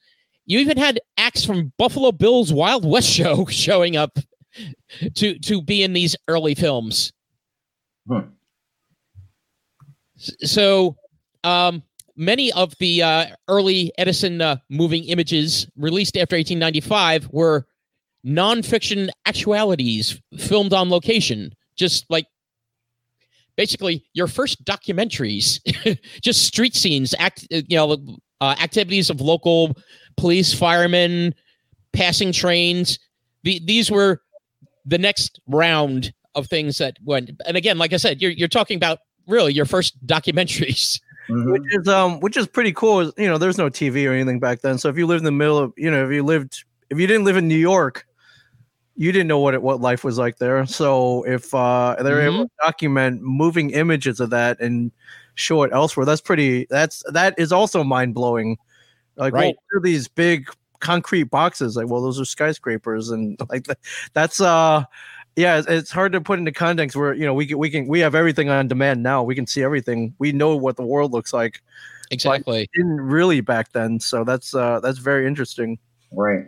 You 0.46 0.60
even 0.60 0.78
had 0.78 1.00
acts 1.18 1.46
from 1.46 1.72
Buffalo 1.78 2.12
Bill's 2.12 2.52
Wild 2.52 2.84
West 2.86 3.10
show 3.10 3.46
showing 3.50 3.96
up 3.98 4.18
to 5.16 5.40
to 5.40 5.62
be 5.62 5.84
in 5.84 5.94
these 5.94 6.16
early 6.28 6.56
films. 6.56 7.12
Hmm. 8.08 8.20
So, 10.44 10.96
um, 11.44 11.84
many 12.16 12.52
of 12.54 12.78
the 12.80 13.02
uh, 13.02 13.26
early 13.48 13.92
Edison 13.98 14.42
uh, 14.42 14.58
moving 14.70 15.06
images 15.06 15.68
released 15.76 16.18
after 16.18 16.36
1895 16.36 17.30
were 17.32 17.66
nonfiction 18.26 19.10
actualities 19.26 20.22
filmed 20.38 20.74
on 20.74 20.90
location, 20.90 21.54
just 21.76 22.06
like 22.10 22.28
basically 23.56 24.04
your 24.14 24.28
first 24.28 24.64
documentaries, 24.64 25.60
just 26.22 26.44
street 26.44 26.76
scenes, 26.76 27.16
act 27.18 27.48
you 27.50 27.78
know 27.78 27.98
uh, 28.40 28.56
activities 28.60 29.10
of 29.10 29.22
local 29.22 29.76
police, 30.18 30.54
firemen, 30.54 31.34
passing 31.94 32.32
trains. 32.32 33.00
The, 33.44 33.60
these 33.66 33.90
were 33.90 34.22
the 34.86 34.98
next 34.98 35.40
round 35.48 36.14
of 36.36 36.48
things 36.48 36.78
that 36.78 36.98
went. 37.04 37.32
And 37.46 37.58
again, 37.58 37.78
like 37.78 37.94
I 37.94 37.98
said, 37.98 38.22
you're 38.22 38.32
you're 38.32 38.48
talking 38.48 38.78
about 38.78 39.00
really 39.28 39.54
your 39.54 39.66
first 39.66 39.96
documentaries. 40.06 41.00
Mhm. 41.30 41.52
which 41.52 41.64
is 41.72 41.88
um 41.88 42.20
which 42.20 42.36
is 42.36 42.48
pretty 42.48 42.74
cool 42.74 43.06
you 43.18 43.28
know 43.28 43.38
there's 43.38 43.58
no 43.58 43.70
tv 43.70 44.10
or 44.10 44.12
anything 44.12 44.40
back 44.40 44.62
then 44.62 44.78
so 44.78 44.90
if 44.90 44.98
you 44.98 45.06
lived 45.06 45.20
in 45.22 45.26
the 45.26 45.32
middle 45.32 45.58
of 45.58 45.72
you 45.78 45.90
know 45.90 46.04
if 46.06 46.12
you 46.12 46.24
lived 46.24 46.64
if 46.90 47.00
you 47.00 47.06
didn't 47.08 47.24
live 47.24 47.38
in 47.38 47.48
new 47.48 47.56
york 47.56 48.06
you 48.98 49.12
didn't 49.12 49.28
know 49.28 49.40
what 49.40 49.54
it, 49.54 49.62
what 49.62 49.80
life 49.80 50.04
was 50.04 50.18
like 50.18 50.38
there 50.38 50.66
so 50.66 51.24
if 51.26 51.54
uh 51.54 51.96
they're 52.02 52.22
able 52.22 52.46
to 52.46 52.52
document 52.64 53.22
moving 53.22 53.70
images 53.70 54.20
of 54.20 54.30
that 54.32 54.60
and 54.60 54.92
show 55.36 55.62
it 55.64 55.72
elsewhere 55.72 56.06
that's 56.06 56.22
pretty 56.22 56.66
that's 56.70 57.04
that 57.14 57.34
is 57.38 57.52
also 57.54 57.84
mind-blowing 57.84 58.58
like 59.16 59.32
Right. 59.34 59.56
what 59.72 59.78
are 59.78 59.82
these 59.82 60.08
big 60.08 60.50
concrete 60.80 61.26
boxes 61.26 61.76
like 61.78 61.88
well 61.88 62.02
those 62.02 62.20
are 62.20 62.26
skyscrapers 62.26 63.10
and 63.12 63.40
like 63.50 63.68
that's 64.14 64.42
uh 64.42 64.84
yeah 65.36 65.58
it's, 65.58 65.68
it's 65.68 65.92
hard 65.92 66.12
to 66.12 66.22
put 66.22 66.40
into 66.40 66.52
context 66.52 66.96
where 66.96 67.14
you 67.14 67.26
know 67.26 67.34
we 67.34 67.46
can 67.46 67.58
we 67.58 67.70
can 67.70 67.88
we 67.88 68.00
have 68.00 68.16
everything 68.16 68.50
on 68.50 68.68
demand 68.68 69.02
now 69.02 69.24
we 69.24 69.36
can 69.36 69.48
see 69.48 69.64
everything 69.64 70.14
we 70.20 70.32
know 70.32 70.56
what 70.56 70.76
the 70.76 70.84
world 70.84 71.12
looks 71.12 71.34
like 71.34 71.62
Exactly. 72.12 72.70
didn't 72.76 73.00
really 73.00 73.40
back 73.40 73.72
then 73.72 74.00
so 74.00 74.24
that's 74.26 74.54
uh 74.54 74.80
that's 74.82 74.98
very 75.00 75.26
interesting 75.26 75.80
Right. 76.12 76.46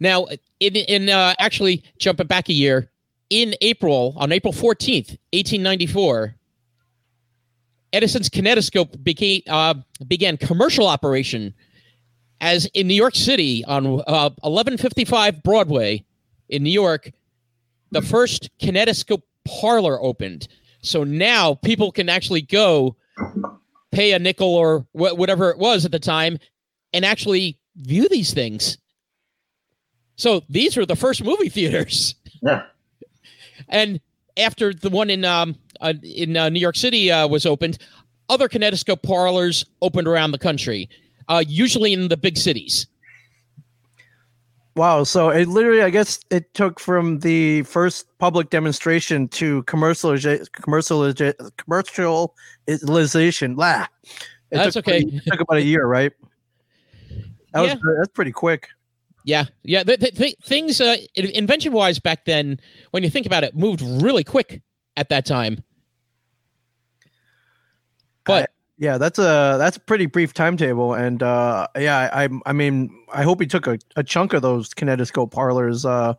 Now, 0.00 0.26
in 0.60 0.76
in 0.76 1.08
uh, 1.08 1.34
actually 1.38 1.84
jumping 1.98 2.26
back 2.26 2.48
a 2.48 2.52
year, 2.52 2.90
in 3.30 3.54
April 3.60 4.14
on 4.16 4.32
April 4.32 4.52
fourteenth, 4.52 5.16
eighteen 5.32 5.62
ninety 5.62 5.86
four, 5.86 6.34
Edison's 7.92 8.28
kinetoscope 8.28 9.02
became 9.02 9.42
uh, 9.48 9.74
began 10.06 10.36
commercial 10.36 10.86
operation 10.86 11.54
as 12.40 12.66
in 12.74 12.86
New 12.86 12.94
York 12.94 13.14
City 13.14 13.64
on 13.64 14.02
uh, 14.06 14.30
eleven 14.44 14.76
fifty 14.76 15.04
five 15.04 15.42
Broadway 15.42 16.04
in 16.48 16.62
New 16.62 16.70
York. 16.70 17.10
The 17.90 18.02
first 18.02 18.50
kinetoscope 18.60 19.22
parlor 19.44 20.00
opened, 20.00 20.48
so 20.82 21.04
now 21.04 21.54
people 21.54 21.92
can 21.92 22.08
actually 22.08 22.42
go 22.42 22.96
pay 23.92 24.12
a 24.12 24.18
nickel 24.18 24.54
or 24.54 24.80
wh- 24.92 25.16
whatever 25.16 25.50
it 25.50 25.58
was 25.58 25.84
at 25.84 25.92
the 25.92 25.98
time, 25.98 26.38
and 26.92 27.04
actually 27.04 27.58
view 27.76 28.08
these 28.08 28.34
things. 28.34 28.78
So 30.16 30.42
these 30.48 30.76
were 30.76 30.86
the 30.86 30.96
first 30.96 31.22
movie 31.22 31.48
theaters, 31.48 32.14
Yeah. 32.42 32.62
and 33.68 34.00
after 34.36 34.72
the 34.74 34.90
one 34.90 35.10
in 35.10 35.24
um 35.24 35.56
uh, 35.80 35.92
in 36.02 36.36
uh, 36.36 36.48
New 36.48 36.60
York 36.60 36.76
City 36.76 37.10
uh, 37.12 37.28
was 37.28 37.44
opened, 37.46 37.78
other 38.30 38.48
kinetoscope 38.48 39.02
parlors 39.02 39.64
opened 39.82 40.08
around 40.08 40.32
the 40.32 40.38
country, 40.38 40.88
uh, 41.28 41.44
usually 41.46 41.92
in 41.92 42.08
the 42.08 42.16
big 42.16 42.36
cities. 42.38 42.86
Wow 44.76 45.02
so 45.02 45.30
it 45.30 45.48
literally 45.48 45.82
i 45.82 45.90
guess 45.90 46.20
it 46.30 46.52
took 46.54 46.78
from 46.78 47.18
the 47.20 47.62
first 47.62 48.06
public 48.18 48.50
demonstration 48.50 49.26
to 49.28 49.62
commercialization 49.64 50.46
commercialization 50.50 51.34
commercialization 51.58 53.56
lah. 53.56 53.86
It 54.52 54.58
That's 54.58 54.74
took 54.74 54.86
okay. 54.86 55.00
it 55.00 55.22
took 55.26 55.40
about 55.40 55.56
a 55.56 55.62
year 55.64 55.86
right 55.86 56.12
that 57.52 57.64
Yeah. 57.64 57.74
was 57.74 57.96
that's 57.98 58.12
pretty 58.12 58.32
quick 58.32 58.68
Yeah, 59.24 59.46
yeah. 59.64 59.82
The, 59.82 59.96
the, 59.96 60.10
th- 60.12 60.36
things 60.44 60.80
uh, 60.80 60.94
invention 61.16 61.72
wise 61.72 61.98
back 61.98 62.26
then, 62.26 62.60
when 62.92 63.02
you 63.02 63.10
think 63.10 63.26
about 63.26 63.42
it, 63.42 63.56
moved 63.56 63.82
really 63.82 64.22
quick 64.22 64.62
at 64.96 65.08
that 65.08 65.26
time. 65.26 65.64
But 68.24 68.50
Yeah, 68.78 68.98
that's 68.98 69.18
a 69.18 69.56
that's 69.58 69.78
a 69.78 69.80
pretty 69.80 70.04
brief 70.06 70.34
timetable, 70.34 70.92
and 70.92 71.22
uh, 71.22 71.66
yeah, 71.78 72.10
I 72.12 72.28
I 72.44 72.52
mean 72.52 72.90
I 73.12 73.22
hope 73.22 73.40
he 73.40 73.46
took 73.46 73.66
a, 73.66 73.78
a 73.96 74.04
chunk 74.04 74.34
of 74.34 74.42
those 74.42 74.68
kinetoscope 74.74 75.30
parlors, 75.30 75.86
uh, 75.86 76.12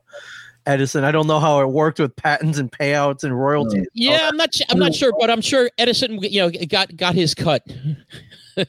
Edison. 0.65 1.03
I 1.03 1.11
don't 1.11 1.27
know 1.27 1.39
how 1.39 1.61
it 1.61 1.67
worked 1.67 1.99
with 1.99 2.15
patents 2.15 2.57
and 2.57 2.71
payouts 2.71 3.23
and 3.23 3.39
royalties. 3.39 3.85
yeah, 3.93 4.27
I'm 4.27 4.37
not. 4.37 4.55
su- 4.55 4.63
I'm 4.69 4.79
not 4.79 4.95
sure, 4.95 5.13
but 5.19 5.29
I'm 5.29 5.41
sure 5.41 5.69
Edison, 5.77 6.19
you 6.23 6.41
know, 6.41 6.49
got 6.67 6.97
got 6.97 7.13
his 7.13 7.35
cut. 7.35 7.61
he, 8.55 8.65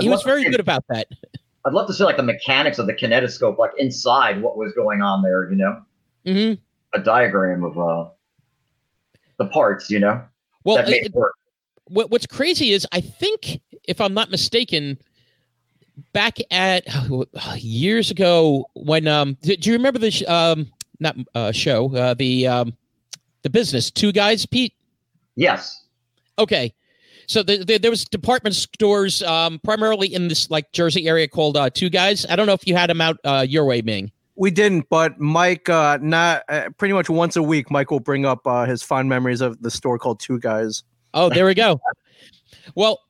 he 0.00 0.08
was 0.08 0.22
very 0.22 0.44
good 0.44 0.58
about 0.60 0.84
that. 0.88 1.08
I'd 1.66 1.74
love 1.74 1.86
to 1.88 1.92
see 1.92 2.04
like 2.04 2.16
the 2.16 2.22
mechanics 2.22 2.78
of 2.78 2.86
the 2.86 2.94
kinetoscope, 2.94 3.58
like 3.58 3.72
inside 3.78 4.40
what 4.40 4.56
was 4.56 4.72
going 4.72 5.02
on 5.02 5.22
there. 5.22 5.50
You 5.50 5.56
know, 5.56 5.82
hmm 6.24 6.52
a 6.94 7.00
diagram 7.02 7.64
of 7.64 7.78
uh 7.78 8.08
the 9.38 9.46
parts. 9.46 9.90
You 9.90 10.00
know, 10.00 10.22
Well, 10.64 10.76
that 10.76 10.86
made 10.88 11.02
it- 11.02 11.06
it 11.08 11.14
work. 11.14 11.34
What 11.92 12.10
what's 12.10 12.26
crazy 12.26 12.70
is 12.70 12.86
I 12.92 13.00
think 13.00 13.60
if 13.84 14.00
I'm 14.00 14.14
not 14.14 14.30
mistaken, 14.30 14.98
back 16.12 16.38
at 16.50 16.84
years 17.56 18.10
ago 18.10 18.66
when 18.74 19.06
um 19.06 19.36
do, 19.42 19.56
do 19.56 19.70
you 19.70 19.76
remember 19.76 19.98
the 19.98 20.10
sh- 20.10 20.24
um 20.26 20.70
not 21.00 21.16
uh 21.34 21.52
show 21.52 21.94
uh 21.94 22.14
the 22.14 22.46
um 22.46 22.72
the 23.42 23.50
business 23.50 23.90
two 23.90 24.12
guys 24.12 24.46
Pete 24.46 24.74
Yes. 25.36 25.84
okay 26.38 26.72
so 27.26 27.42
the, 27.42 27.64
the, 27.64 27.78
there 27.78 27.90
was 27.90 28.04
department 28.04 28.54
stores 28.54 29.22
um 29.22 29.60
primarily 29.62 30.12
in 30.12 30.28
this 30.28 30.50
like 30.50 30.72
Jersey 30.72 31.06
area 31.08 31.28
called 31.28 31.56
uh 31.56 31.68
two 31.70 31.90
guys 31.90 32.24
I 32.26 32.36
don't 32.36 32.46
know 32.46 32.54
if 32.54 32.66
you 32.66 32.74
had 32.74 32.88
them 32.88 33.00
out 33.00 33.18
uh 33.24 33.44
your 33.46 33.64
way 33.66 33.82
Ming 33.82 34.10
We 34.34 34.50
didn't, 34.50 34.88
but 34.88 35.20
Mike, 35.20 35.68
uh, 35.68 35.98
not 36.00 36.42
uh, 36.48 36.70
pretty 36.78 36.94
much 36.94 37.10
once 37.10 37.36
a 37.36 37.42
week, 37.42 37.70
Mike 37.70 37.90
will 37.90 38.00
bring 38.00 38.24
up 38.24 38.46
uh, 38.46 38.64
his 38.64 38.82
fond 38.82 39.08
memories 39.10 39.42
of 39.42 39.60
the 39.60 39.70
store 39.70 39.98
called 39.98 40.20
Two 40.20 40.38
Guys. 40.38 40.84
Oh, 41.14 41.28
there 41.28 41.46
we 41.46 41.54
go. 41.54 41.80
well, 42.74 43.00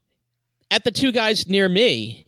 at 0.71 0.85
the 0.85 0.91
two 0.91 1.13
guys 1.13 1.47
near 1.49 1.69
me 1.69 2.27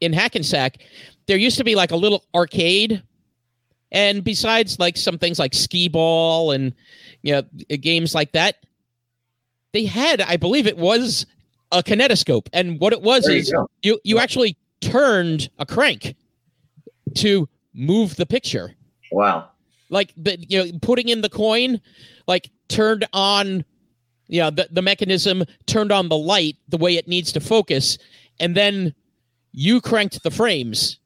in 0.00 0.12
Hackensack, 0.12 0.78
there 1.26 1.36
used 1.36 1.58
to 1.58 1.64
be 1.64 1.74
like 1.74 1.90
a 1.90 1.96
little 1.96 2.24
arcade. 2.34 3.02
And 3.92 4.22
besides 4.22 4.78
like 4.78 4.96
some 4.96 5.18
things 5.18 5.38
like 5.38 5.52
skee 5.52 5.88
ball 5.88 6.52
and 6.52 6.72
you 7.22 7.32
know 7.32 7.42
games 7.76 8.14
like 8.14 8.32
that, 8.32 8.56
they 9.72 9.84
had, 9.84 10.20
I 10.20 10.36
believe 10.36 10.66
it 10.66 10.76
was 10.78 11.26
a 11.72 11.82
kinetoscope. 11.82 12.48
And 12.52 12.78
what 12.80 12.92
it 12.92 13.02
was 13.02 13.24
There 13.24 13.32
you 13.34 13.40
is 13.40 13.50
go. 13.50 13.68
you 13.82 14.00
you 14.04 14.18
actually 14.18 14.56
turned 14.80 15.50
a 15.58 15.66
crank 15.66 16.14
to 17.16 17.48
move 17.74 18.16
the 18.16 18.24
picture 18.26 18.74
Wow. 19.12 19.50
like 19.90 20.12
the 20.16 20.38
you 20.48 20.64
know 20.64 20.78
putting 20.80 21.08
in 21.08 21.20
the 21.20 21.28
coin 21.28 21.80
like 22.26 22.48
turned 22.68 23.06
on 23.12 23.64
you 24.30 24.40
know 24.40 24.50
the, 24.50 24.68
the 24.70 24.80
mechanism 24.80 25.44
turned 25.66 25.90
on 25.90 26.08
the 26.08 26.16
light 26.16 26.56
the 26.68 26.78
way 26.78 26.96
it 26.96 27.08
needs 27.08 27.32
to 27.32 27.40
focus 27.40 27.98
and 28.38 28.56
then 28.56 28.94
you 29.52 29.80
cranked 29.80 30.22
the 30.22 30.30
frames. 30.30 30.98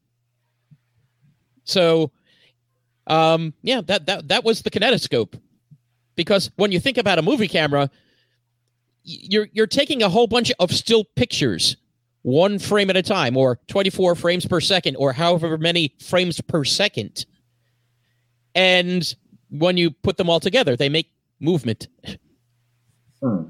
So 1.65 2.13
um 3.07 3.55
yeah 3.63 3.81
that 3.87 4.07
that 4.07 4.29
that 4.29 4.45
was 4.45 4.63
the 4.63 4.71
kinetoscope. 4.71 5.41
Because 6.17 6.51
when 6.57 6.71
you 6.71 6.79
think 6.79 6.99
about 6.99 7.19
a 7.19 7.23
movie 7.23 7.49
camera 7.49 7.91
you're 9.03 9.49
you're 9.53 9.67
taking 9.67 10.03
a 10.03 10.09
whole 10.09 10.27
bunch 10.27 10.53
of 10.59 10.71
still 10.71 11.05
pictures 11.17 11.77
one 12.23 12.59
frame 12.59 12.89
at 12.89 12.97
a 12.97 13.03
time 13.03 13.37
or 13.37 13.59
24 13.69 14.15
frames 14.15 14.47
per 14.47 14.61
second 14.61 14.97
or 14.97 15.13
however 15.13 15.59
many 15.59 15.95
frames 16.01 16.41
per 16.41 16.65
second. 16.65 17.27
And 18.55 19.15
when 19.51 19.77
you 19.77 19.91
put 19.91 20.19
them 20.19 20.29
all 20.29 20.41
together 20.41 20.77
they 20.77 20.91
make 20.91 21.11
movement 21.41 21.89
Hmm. 23.25 23.45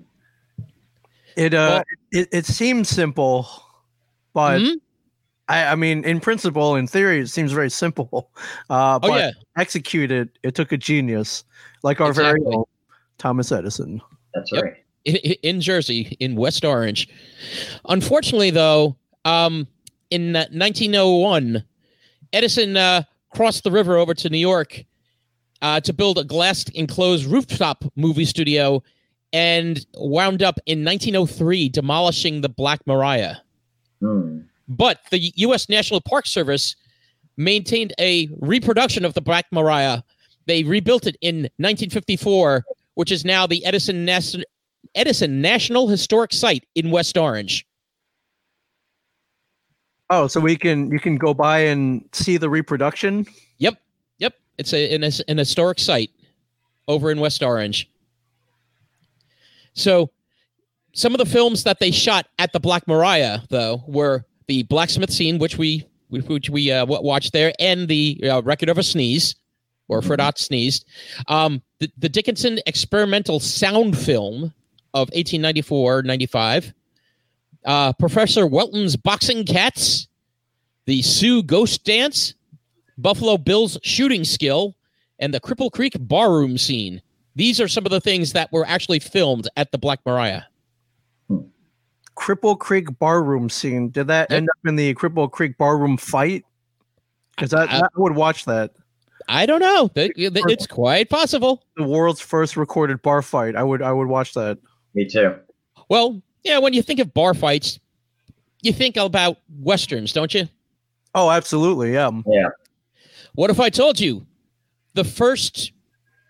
It 1.37 1.53
uh, 1.55 1.57
Well- 1.57 1.85
it, 2.13 2.29
it 2.33 2.47
seems 2.47 2.89
simple, 2.89 3.49
but 4.33 4.61
Mhm. 4.61 4.75
I, 5.49 5.65
I 5.67 5.75
mean, 5.75 6.05
in 6.05 6.21
principle, 6.21 6.77
in 6.77 6.87
theory, 6.87 7.19
it 7.21 7.29
seems 7.29 7.53
very 7.53 7.71
simple. 7.71 8.31
Uh, 8.71 8.97
oh 9.03 9.09
but 9.09 9.13
yeah 9.21 9.31
executed, 9.57 10.31
it 10.43 10.55
took 10.55 10.73
a 10.73 10.77
genius 10.77 11.45
like 11.83 12.01
our 12.01 12.13
very 12.13 12.41
own 12.47 12.65
Thomas 13.19 13.51
Edison. 13.53 14.01
That's 14.35 14.51
Yep. 14.53 14.63
right. 14.65 14.75
i- 15.07 15.21
i- 15.25 15.39
in 15.43 15.61
Jersey, 15.61 16.17
in 16.21 16.35
West 16.37 16.65
Orange. 16.65 17.09
Unfortunately, 17.89 18.51
though, 18.51 18.97
um, 19.25 19.67
in 20.11 20.35
uh, 20.37 20.47
1901, 20.51 21.63
Edison 22.33 22.77
uh, 22.77 23.03
crossed 23.35 23.65
the 23.65 23.71
river 23.71 23.97
over 23.99 24.15
to 24.15 24.29
New 24.31 24.39
York 24.39 24.85
uh, 25.63 25.81
to 25.81 25.93
build 25.93 26.19
a 26.19 26.25
glass 26.25 26.65
enclosed 26.71 27.27
rooftop 27.27 27.85
movie 27.97 28.25
studio 28.25 28.83
and 29.35 29.85
wound 29.95 30.45
up 30.45 30.61
in 30.65 30.85
1903 30.85 31.69
demolishing 31.69 32.41
the 32.41 32.49
Black 32.49 32.81
Maria. 32.87 33.43
Hmm. 34.01 34.43
But 34.69 35.01
the 35.11 35.19
U.S. 35.19 35.69
National 35.69 36.01
Park 36.01 36.27
Service 36.27 36.77
maintained 37.37 37.93
a 37.99 38.29
reproduction 38.39 39.05
of 39.05 39.13
the 39.15 39.21
Black 39.21 39.47
Maria. 39.51 40.05
They 40.47 40.63
rebuilt 40.63 41.07
it 41.07 41.17
in 41.21 41.37
1954, 41.59 42.65
which 42.95 43.11
is 43.11 43.25
now 43.25 43.45
the 43.47 43.63
Edison 43.67 44.05
Nas- 44.05 44.37
Edison 44.95 45.43
National 45.43 45.89
Historic 45.89 46.33
Site 46.33 46.65
in 46.77 46.93
West 46.93 47.19
Orange. 47.19 47.67
Oh, 50.11 50.29
so 50.29 50.39
we 50.39 50.55
can 50.55 50.93
you 50.93 51.01
can 51.01 51.17
go 51.17 51.35
by 51.35 51.59
and 51.59 52.09
see 52.13 52.37
the 52.37 52.49
reproduction. 52.49 53.27
Yep, 53.59 53.75
yep. 54.19 54.35
It's 54.59 54.73
a, 54.73 54.95
an, 54.95 55.03
an 55.03 55.39
historic 55.39 55.81
site 55.81 56.11
over 56.87 57.11
in 57.11 57.19
West 57.19 57.43
Orange. 57.43 57.91
So, 59.75 60.11
some 60.93 61.13
of 61.13 61.19
the 61.19 61.27
films 61.27 61.65
that 61.65 61.81
they 61.81 61.91
shot 61.91 62.27
at 62.39 62.53
the 62.53 62.61
Black 62.61 62.87
Maria, 62.87 63.43
though, 63.51 63.83
were 63.87 64.25
the 64.47 64.63
blacksmith 64.65 65.11
scene, 65.11 65.39
which 65.39 65.59
we 65.59 65.85
which 66.09 66.49
we 66.49 66.71
uh, 66.71 66.87
watched 66.87 67.33
there, 67.33 67.53
and 67.59 67.89
the 67.89 68.21
uh, 68.31 68.41
record 68.43 68.69
of 68.69 68.79
a 68.79 68.83
sneeze, 68.85 69.35
or 69.89 70.01
Mhm. 70.01 70.07
Fred 70.07 70.21
Ott 70.21 70.39
sneezed. 70.39 70.85
Um, 71.27 71.61
the, 71.81 71.91
the 71.99 72.09
Dickson 72.09 72.61
experimental 72.67 73.41
sound 73.41 73.99
film 73.99 74.53
of 74.93 75.11
1894-95. 75.11 76.73
Uh, 77.65 77.93
Professor 77.95 78.47
Welton's 78.47 78.95
boxing 78.95 79.45
cats, 79.45 80.07
the 80.87 81.03
Sioux 81.03 81.43
ghost 81.43 81.85
dance, 81.85 82.35
Buffalo 82.97 83.37
Bill's 83.37 83.77
shooting 83.83 84.23
skill, 84.23 84.77
and 85.19 85.35
the 85.35 85.41
Cripple 85.41 85.71
Creek 85.73 85.97
barroom 85.99 86.59
scene. 86.59 87.01
These 87.37 87.61
are 87.61 87.69
some 87.69 87.85
of 87.85 87.91
the 87.91 88.01
things 88.01 88.33
that 88.33 88.51
were 88.53 88.67
actually 88.67 89.01
filmed 89.01 89.49
at 89.57 89.73
the 89.73 89.79
Black 89.79 90.01
Maria. 90.07 90.47
Cripple 92.17 92.59
Creek 92.59 92.97
barroom 93.01 93.49
scene. 93.51 93.91
Did 93.91 94.07
that 94.07 94.31
Yep. 94.31 94.37
end 94.37 94.49
up 94.51 94.69
in 94.69 94.77
the 94.77 94.95
Cripple 94.95 95.31
Creek 95.31 95.59
barroom 95.59 95.97
fight? 95.97 96.45
Because 97.35 97.51
that, 97.51 97.73
I- 97.73 97.79
uh, 97.79 97.83
I 97.85 98.01
would 98.01 98.15
watch 98.15 98.45
that. 98.45 98.71
I 99.29 99.47
don't 99.47 99.61
know. 99.61 99.89
Th- 99.89 100.15
th- 100.15 100.33
It's 100.49 100.67
quite 100.67 101.09
possible. 101.11 101.65
The 101.77 101.83
world's 101.85 102.21
first 102.21 102.57
recorded 102.57 103.01
bar 103.03 103.23
fight. 103.23 103.57
I 103.57 103.63
would 103.63 103.81
I 103.83 103.91
would 103.91 104.07
watch 104.07 104.35
that. 104.35 104.59
Me 104.95 105.09
too. 105.09 105.35
Well, 105.89 106.23
yeah, 106.45 106.59
when 106.59 106.73
you 106.75 106.83
think 106.83 107.01
of 107.01 107.13
bar 107.15 107.33
fights, 107.35 107.81
you 108.63 108.73
think 108.73 108.97
about 108.97 109.39
westerns, 109.61 110.13
don't 110.13 110.33
you? 110.35 110.47
Oh, 111.15 111.31
absolutely. 111.31 111.95
Yeah. 111.95 112.11
Yeah. 112.27 112.49
What 113.35 113.51
if 113.51 113.59
I 113.59 113.71
told 113.71 113.99
you 113.99 114.27
the 114.93 115.05
first 115.05 115.73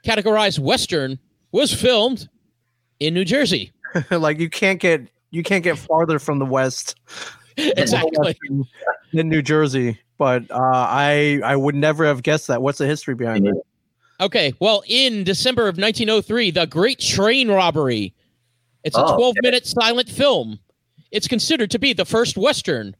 categorized 0.04 0.58
western 0.58 1.18
was 1.52 1.72
filmed 1.72 2.28
in 3.00 3.14
New 3.14 3.24
Jersey? 3.24 3.72
like 4.10 4.38
you 4.38 4.50
can't 4.50 4.80
get 4.80 5.08
you 5.30 5.42
can't 5.42 5.64
get 5.64 5.78
farther 5.78 6.18
from 6.18 6.38
the 6.38 6.44
west 6.44 6.96
exactly. 7.56 8.36
than 9.12 9.28
New 9.28 9.42
Jersey. 9.42 9.98
But 10.18 10.50
uh, 10.50 10.58
I 10.60 11.40
I 11.44 11.56
would 11.56 11.74
never 11.74 12.04
have 12.04 12.22
guessed 12.22 12.46
that. 12.48 12.62
What's 12.62 12.78
the 12.78 12.86
history 12.86 13.14
behind 13.14 13.46
it? 13.46 13.54
Okay. 14.20 14.54
Well, 14.60 14.84
in 14.86 15.24
December 15.24 15.62
of 15.62 15.76
1903, 15.76 16.52
the 16.52 16.66
Great 16.66 17.00
Train 17.00 17.50
Robbery. 17.50 18.14
It's 18.84 18.96
a 18.96 19.04
Oh, 19.04 19.16
12 19.16 19.34
minute 19.42 19.66
silent 19.66 20.08
film. 20.08 20.60
It's 21.10 21.26
considered 21.26 21.70
to 21.70 21.78
be 21.78 21.92
the 21.92 22.04
first 22.04 22.36
Western. 22.36 22.94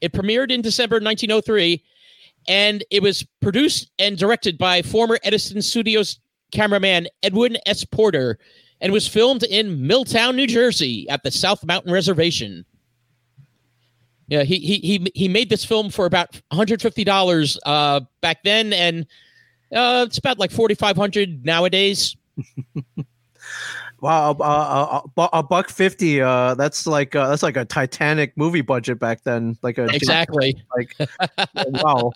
It 0.00 0.12
premiered 0.12 0.50
in 0.50 0.62
December 0.62 0.96
1903, 0.96 1.82
and 2.48 2.84
it 2.90 3.02
was 3.02 3.26
produced 3.40 3.90
and 3.98 4.18
directed 4.18 4.58
by 4.58 4.82
former 4.82 5.18
Edison 5.22 5.62
Studios 5.62 6.18
cameraman 6.52 7.08
Edwin 7.22 7.56
S. 7.66 7.84
Porter 7.84 8.38
and 8.80 8.92
was 8.92 9.08
filmed 9.08 9.44
in 9.44 9.86
Milltown, 9.86 10.36
New 10.36 10.46
Jersey 10.46 11.08
at 11.08 11.22
the 11.22 11.30
South 11.30 11.64
Mountain 11.64 11.92
Reservation. 11.92 12.64
Yeah, 14.28 14.44
he 14.44 14.58
he 14.58 14.78
he 14.78 15.12
he 15.14 15.28
made 15.28 15.50
this 15.50 15.64
film 15.64 15.90
for 15.90 16.06
about 16.06 16.40
$150 16.52 17.58
uh, 17.66 18.00
back 18.20 18.42
then, 18.44 18.72
and 18.72 19.06
uh, 19.74 20.04
it's 20.06 20.18
about 20.18 20.38
like 20.38 20.50
4500 20.50 21.44
nowadays. 21.44 22.16
Wow, 24.02 24.36
uh, 24.40 25.00
uh, 25.16 25.28
a 25.32 25.42
buck 25.44 25.70
fifty. 25.70 26.20
Uh, 26.20 26.54
that's 26.54 26.88
like 26.88 27.14
uh, 27.14 27.28
that's 27.28 27.44
like 27.44 27.56
a 27.56 27.64
Titanic 27.64 28.36
movie 28.36 28.60
budget 28.60 28.98
back 28.98 29.22
then. 29.22 29.56
Like 29.62 29.78
a 29.78 29.84
Exactly. 29.84 30.60
Like 30.76 30.96
wow. 31.56 32.10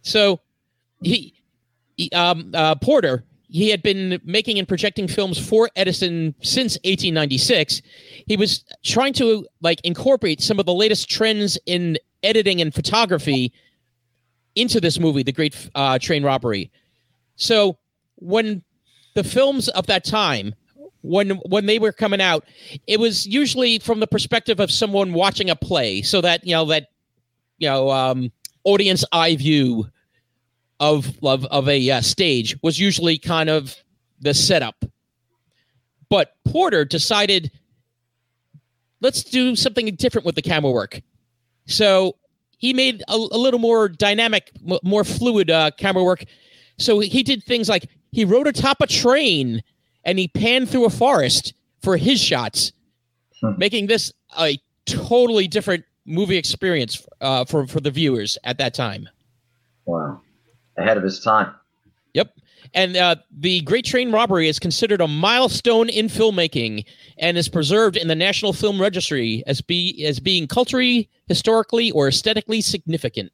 So 0.00 0.40
he, 1.02 1.34
he 1.98 2.10
um 2.12 2.52
uh, 2.54 2.74
Porter 2.76 3.22
he 3.50 3.68
had 3.68 3.82
been 3.82 4.18
making 4.24 4.58
and 4.58 4.66
projecting 4.66 5.08
films 5.08 5.36
for 5.36 5.68
Edison 5.76 6.34
since 6.40 6.76
1896. 6.84 7.82
He 8.26 8.36
was 8.36 8.64
trying 8.82 9.12
to 9.14 9.46
like 9.60 9.80
incorporate 9.84 10.40
some 10.40 10.58
of 10.58 10.64
the 10.66 10.74
latest 10.74 11.10
trends 11.10 11.58
in 11.66 11.98
editing 12.22 12.62
and 12.62 12.72
photography 12.72 13.52
into 14.54 14.80
this 14.80 14.98
movie, 14.98 15.22
The 15.22 15.32
Great 15.32 15.68
uh, 15.74 15.98
Train 15.98 16.22
Robbery. 16.22 16.70
So 17.36 17.76
when 18.16 18.62
the 19.14 19.24
films 19.24 19.68
of 19.68 19.86
that 19.86 20.04
time 20.04 20.54
when 21.02 21.30
when 21.46 21.66
they 21.66 21.78
were 21.78 21.92
coming 21.92 22.20
out 22.20 22.44
it 22.86 23.00
was 23.00 23.26
usually 23.26 23.78
from 23.78 24.00
the 24.00 24.06
perspective 24.06 24.60
of 24.60 24.70
someone 24.70 25.12
watching 25.12 25.48
a 25.48 25.56
play 25.56 26.02
so 26.02 26.20
that 26.20 26.46
you 26.46 26.52
know 26.52 26.66
that 26.66 26.88
you 27.58 27.68
know 27.68 27.90
um 27.90 28.30
audience 28.64 29.04
eye 29.12 29.36
view 29.36 29.86
of 30.80 31.18
of, 31.22 31.44
of 31.46 31.68
a 31.68 31.90
uh, 31.90 32.00
stage 32.00 32.56
was 32.62 32.78
usually 32.80 33.18
kind 33.18 33.48
of 33.48 33.76
the 34.20 34.34
setup. 34.34 34.84
But 36.08 36.34
porter 36.44 36.84
decided 36.84 37.52
let's 39.00 39.22
do 39.22 39.54
something 39.54 39.94
different 39.94 40.26
with 40.26 40.34
the 40.34 40.42
camera 40.42 40.72
work. 40.72 41.00
So 41.66 42.16
he 42.58 42.74
made 42.74 43.02
a, 43.08 43.14
a 43.14 43.38
little 43.38 43.60
more 43.60 43.88
dynamic 43.88 44.50
m- 44.68 44.78
more 44.82 45.04
fluid 45.04 45.50
uh, 45.50 45.70
camera 45.76 46.02
work. 46.02 46.24
So 46.78 46.98
he 46.98 47.22
did 47.22 47.44
things 47.44 47.68
like 47.68 47.88
he 48.12 48.24
rode 48.24 48.46
atop 48.46 48.80
a 48.80 48.86
train 48.86 49.62
and 50.04 50.18
he 50.18 50.28
panned 50.28 50.68
through 50.68 50.84
a 50.84 50.90
forest 50.90 51.54
for 51.82 51.96
his 51.96 52.20
shots 52.20 52.72
Hmm. 53.40 53.52
making 53.56 53.86
this 53.86 54.12
a 54.38 54.58
totally 54.84 55.48
different 55.48 55.84
movie 56.04 56.36
experience 56.36 57.06
uh, 57.22 57.44
for 57.46 57.66
for 57.66 57.80
the 57.80 57.90
viewers 57.90 58.36
at 58.44 58.58
that 58.58 58.74
time 58.74 59.08
Wow. 59.86 60.20
Ahead 60.76 60.96
of 60.98 61.02
his 61.02 61.20
time. 61.20 61.54
Yep. 62.14 62.34
And 62.74 62.96
uh, 62.96 63.16
the 63.30 63.62
Great 63.62 63.84
Train 63.84 64.12
Robbery 64.12 64.46
is 64.48 64.58
considered 64.58 65.00
a 65.00 65.08
milestone 65.08 65.88
in 65.88 66.06
filmmaking 66.06 66.84
and 67.18 67.36
is 67.36 67.48
preserved 67.48 67.96
in 67.96 68.06
the 68.08 68.14
National 68.14 68.52
Film 68.52 68.80
Registry 68.80 69.42
as 69.46 69.60
be 69.60 70.04
as 70.04 70.20
being 70.20 70.46
culturally, 70.46 71.08
historically, 71.26 71.90
or 71.90 72.08
aesthetically 72.08 72.60
significant. 72.60 73.32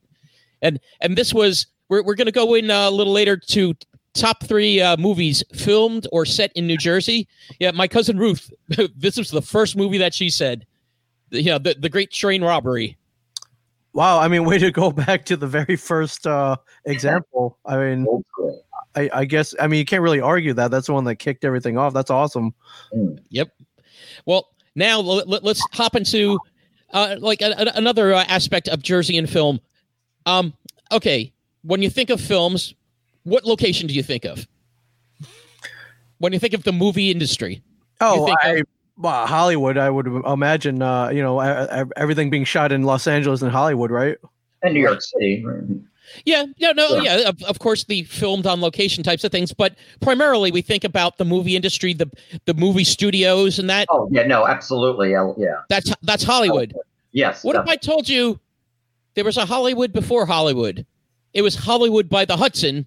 And 0.63 0.81
and 1.01 1.17
this 1.19 1.35
was 1.35 1.67
we're 1.89 2.03
we're 2.03 2.15
going 2.15 2.27
to 2.27 2.33
go 2.33 2.55
in 2.55 2.71
uh, 2.71 2.89
a 2.89 2.91
little 2.91 3.13
later 3.13 3.37
to 3.37 3.75
top 4.17 4.45
three 4.45 4.81
uh, 4.81 4.97
movies 4.97 5.45
filmed 5.53 6.07
or 6.13 6.25
set 6.25 6.53
in 6.55 6.67
New 6.67 6.77
Jersey. 6.77 7.29
Yeah, 7.61 7.71
my 7.71 7.87
cousin 7.87 8.19
Ruth. 8.19 8.51
this 8.97 9.17
was 9.17 9.31
the 9.31 9.43
first 9.43 9.77
movie 9.77 9.99
that 9.99 10.15
she 10.15 10.31
said. 10.31 10.67
You 11.31 11.53
know, 11.53 11.59
the 11.59 11.77
the 11.79 11.89
Great 11.89 12.11
Train 12.11 12.43
Robbery. 12.43 12.97
Wow, 13.93 14.19
I 14.19 14.29
mean, 14.29 14.45
way 14.45 14.59
to 14.59 14.71
go 14.71 14.91
back 14.91 15.25
to 15.27 15.37
the 15.37 15.47
very 15.47 15.75
first 15.77 16.27
uh, 16.27 16.57
example. 16.85 17.59
I 17.65 17.79
mean, 17.79 18.07
I, 18.95 19.09
I 19.13 19.25
guess, 19.25 19.55
I 19.59 19.67
mean, 19.67 19.79
you 19.79 19.87
can't 19.87 20.03
really 20.03 20.21
argue 20.21 20.53
that. 20.53 20.71
That's 20.71 20.87
the 20.87 20.93
one 20.93 21.05
that 21.05 21.17
kicked 21.17 21.47
everything 21.47 21.79
off. 21.79 21.95
That's 21.95 22.11
awesome. 22.11 22.53
Mm. 22.95 23.19
Yep. 23.31 23.49
Well, 24.27 24.49
now 24.75 25.01
let, 25.01 25.29
let, 25.29 25.45
us 25.47 25.63
hop 25.73 25.97
into 25.97 26.39
uh, 26.93 27.17
like 27.19 27.41
a, 27.41 27.55
a- 27.57 27.79
another 27.79 28.13
uh, 28.13 28.25
aspect 28.29 28.69
of 28.69 28.83
Jersey 28.83 29.17
and 29.17 29.29
film. 29.29 29.61
Um, 30.27 30.53
okay, 30.93 31.33
when 31.63 31.81
you 31.81 31.89
think 31.89 32.11
of 32.11 32.21
films, 32.21 32.75
what 33.27 33.45
location 33.45 33.87
do 33.87 33.95
you 33.95 34.03
think 34.03 34.25
of? 34.25 34.47
When 36.19 36.33
you 36.33 36.39
think 36.39 36.55
of 36.55 36.63
the 36.65 36.73
movie 36.73 37.11
industry, 37.11 37.63
Oh, 38.01 38.27
think 38.27 38.39
I, 38.43 38.63
well, 38.99 39.27
Hollywood, 39.27 39.77
I 39.77 39.91
would 39.91 40.07
imagine, 40.07 40.81
uh, 40.81 41.09
you 41.11 41.23
know, 41.23 41.41
everything 41.97 42.31
being 42.31 42.45
shot 42.45 42.73
in 42.73 42.83
Los 42.85 43.07
Angeles 43.07 43.43
and 43.43 43.51
Hollywood, 43.51 43.91
right? 43.91 44.17
And 44.63 44.75
New 44.75 44.81
York 44.81 45.03
City. 45.03 45.45
right. 45.45 45.63
yeah, 46.25 46.45
yeah, 46.57 46.73
no, 46.73 47.01
yeah, 47.03 47.29
of, 47.29 47.43
of 47.43 47.59
course, 47.59 47.85
the 47.85 48.05
filmed 48.05 48.47
on 48.47 48.61
location 48.61 49.03
types 49.03 49.25
of 49.25 49.33
things, 49.33 49.53
but 49.53 49.77
primarily 50.01 50.51
we 50.51 50.63
think 50.63 50.85
about 50.85 51.19
the 51.19 51.25
movie 51.25 51.57
industry, 51.57 51.93
the 51.93 52.11
the 52.47 52.55
movie 52.55 52.85
studios, 52.85 53.59
and 53.59 53.69
that. 53.69 53.87
Oh, 53.91 54.09
yeah, 54.11 54.27
no, 54.27 54.47
absolutely. 54.47 55.11
Yeah. 55.11 55.33
yeah. 55.37 55.57
That's 55.69 55.93
that's 56.03 56.23
Hollywood. 56.23 56.75
Yes. 57.13 57.45
What 57.45 57.57
if 57.57 57.67
I 57.67 57.77
told 57.77 58.09
you 58.09 58.39
there 59.15 59.25
was 59.25 59.37
a 59.37 59.45
Hollywood 59.47 59.93
before 59.93 60.27
Hollywood? 60.27 60.87
It 61.35 61.43
was 61.43 61.55
Hollywood 61.55 62.09
by 62.09 62.25
the 62.25 62.37
Hudson, 62.37 62.87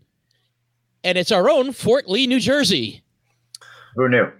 and 1.03 1.17
it's 1.17 1.31
our 1.31 1.49
own 1.49 1.71
Fort 1.73 2.09
Lee, 2.09 2.27
New 2.27 2.39
Jersey. 2.39 3.01
Who 3.95 4.09
knew? 4.09 4.31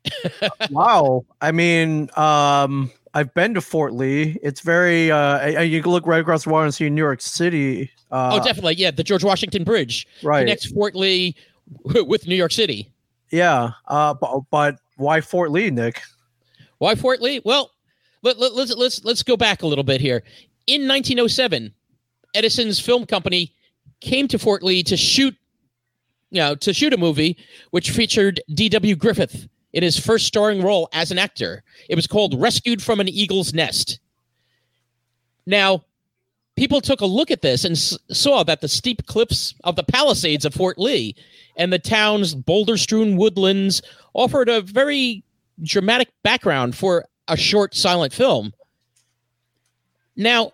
wow. 0.70 1.24
I 1.40 1.52
mean, 1.52 2.10
um, 2.16 2.90
I've 3.14 3.32
been 3.34 3.54
to 3.54 3.60
Fort 3.60 3.92
Lee. 3.92 4.38
It's 4.42 4.60
very, 4.60 5.10
uh, 5.10 5.38
I- 5.38 5.54
I- 5.58 5.62
you 5.62 5.82
can 5.82 5.92
look 5.92 6.06
right 6.06 6.20
across 6.20 6.44
the 6.44 6.50
water 6.50 6.64
and 6.64 6.74
see 6.74 6.88
New 6.88 7.00
York 7.00 7.20
City. 7.20 7.90
Uh, 8.10 8.38
oh, 8.40 8.44
definitely. 8.44 8.74
Yeah, 8.76 8.90
the 8.90 9.04
George 9.04 9.24
Washington 9.24 9.64
Bridge 9.64 10.06
right. 10.22 10.40
connects 10.40 10.66
Fort 10.66 10.94
Lee 10.94 11.36
with 11.84 12.26
New 12.26 12.34
York 12.34 12.52
City. 12.52 12.90
Yeah. 13.30 13.72
Uh, 13.86 14.14
but, 14.14 14.40
but 14.50 14.76
why 14.96 15.20
Fort 15.20 15.50
Lee, 15.50 15.70
Nick? 15.70 16.00
Why 16.78 16.94
Fort 16.94 17.20
Lee? 17.20 17.40
Well, 17.44 17.70
let, 18.22 18.38
let, 18.38 18.54
let's 18.54 18.74
let's 18.74 19.04
let's 19.04 19.22
go 19.22 19.36
back 19.36 19.62
a 19.62 19.66
little 19.66 19.84
bit 19.84 20.00
here. 20.00 20.22
In 20.66 20.82
1907, 20.88 21.72
Edison's 22.34 22.78
film 22.80 23.06
company 23.06 23.54
came 24.00 24.28
to 24.28 24.38
Fort 24.38 24.62
Lee 24.62 24.82
to 24.84 24.96
shoot, 24.96 25.34
you 26.30 26.40
know, 26.40 26.54
to 26.56 26.72
shoot 26.72 26.92
a 26.92 26.98
movie 26.98 27.36
which 27.70 27.90
featured 27.90 28.40
D.W. 28.54 28.96
Griffith 28.96 29.48
in 29.72 29.82
his 29.82 29.98
first 29.98 30.26
starring 30.26 30.62
role 30.62 30.88
as 30.92 31.10
an 31.10 31.18
actor. 31.18 31.62
It 31.88 31.94
was 31.96 32.06
called 32.06 32.40
"Rescued 32.40 32.82
from 32.82 33.00
an 33.00 33.08
Eagle's 33.08 33.52
Nest." 33.54 34.00
Now, 35.46 35.84
people 36.56 36.80
took 36.80 37.00
a 37.00 37.06
look 37.06 37.30
at 37.30 37.42
this 37.42 37.64
and 37.64 37.74
s- 37.76 37.96
saw 38.10 38.42
that 38.44 38.60
the 38.60 38.68
steep 38.68 39.06
cliffs 39.06 39.54
of 39.64 39.76
the 39.76 39.82
Palisades 39.82 40.44
of 40.44 40.54
Fort 40.54 40.78
Lee 40.78 41.14
and 41.56 41.72
the 41.72 41.78
town's 41.78 42.34
boulder 42.34 42.76
strewn 42.76 43.16
woodlands 43.16 43.82
offered 44.14 44.48
a 44.48 44.60
very 44.60 45.24
dramatic 45.62 46.08
background 46.22 46.76
for 46.76 47.06
a 47.28 47.36
short 47.36 47.74
silent 47.74 48.12
film. 48.12 48.52
Now, 50.16 50.52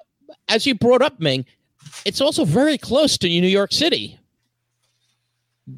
as 0.48 0.66
you 0.66 0.74
brought 0.74 1.02
up, 1.02 1.20
Ming, 1.20 1.44
it's 2.04 2.20
also 2.20 2.44
very 2.44 2.78
close 2.78 3.18
to 3.18 3.28
New 3.28 3.46
York 3.48 3.72
City, 3.72 4.18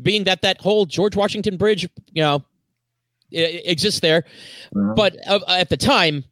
being 0.03 0.25
that 0.25 0.43
that 0.43 0.61
whole 0.61 0.87
George 0.87 1.17
Washington 1.17 1.57
Bridge, 1.57 1.89
you 2.13 2.23
know, 2.23 2.45
exists 3.31 4.01
there. 4.01 4.25
Mhm. 4.75 4.97
But 4.97 5.17
uh, 5.27 5.41
at 5.49 5.69
the 5.69 5.77
time, 5.77 6.25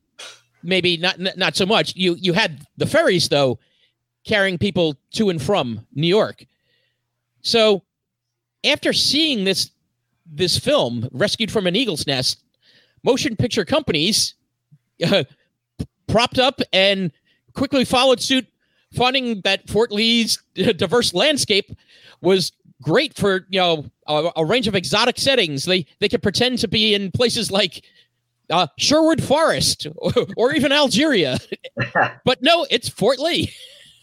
maybe 0.62 0.96
not 0.96 1.18
n- 1.18 1.32
not 1.36 1.56
so 1.56 1.66
much. 1.66 1.94
You 1.96 2.14
you 2.14 2.32
had 2.32 2.66
the 2.76 2.86
ferries 2.86 3.28
though, 3.28 3.58
carrying 4.24 4.58
people 4.58 4.96
to 5.12 5.28
and 5.30 5.40
from 5.42 5.86
New 5.94 6.06
York. 6.08 6.44
So, 7.42 7.82
after 8.64 8.92
seeing 8.92 9.44
this 9.44 9.70
this 10.26 10.58
film, 10.58 11.08
Rescued 11.12 11.52
from 11.52 11.66
an 11.66 11.76
Eagle's 11.76 12.06
Nest, 12.06 12.42
motion 13.04 13.36
picture 13.36 13.64
companies 13.64 14.34
uh, 15.06 15.24
propped 16.08 16.38
up 16.38 16.60
and 16.72 17.12
quickly 17.52 17.84
followed 17.84 18.20
suit, 18.20 18.46
finding 18.92 19.40
that 19.42 19.68
Fort 19.68 19.92
Lee's 19.92 20.42
diverse 20.54 21.14
landscape 21.14 21.70
was 22.20 22.52
great 22.82 23.16
for 23.16 23.46
you 23.48 23.60
know 23.60 23.86
a, 24.06 24.30
a 24.36 24.44
range 24.44 24.68
of 24.68 24.74
exotic 24.74 25.18
settings. 25.18 25.64
They 25.64 25.86
they 26.00 26.08
could 26.08 26.22
pretend 26.22 26.58
to 26.60 26.68
be 26.68 26.94
in 26.94 27.10
places 27.10 27.50
like 27.50 27.84
uh, 28.50 28.66
Sherwood 28.78 29.22
Forest 29.22 29.86
or, 29.96 30.12
or 30.36 30.52
even 30.54 30.72
Algeria, 30.72 31.38
but 32.24 32.42
no, 32.42 32.66
it's 32.70 32.88
Fort 32.88 33.18
Lee. 33.18 33.52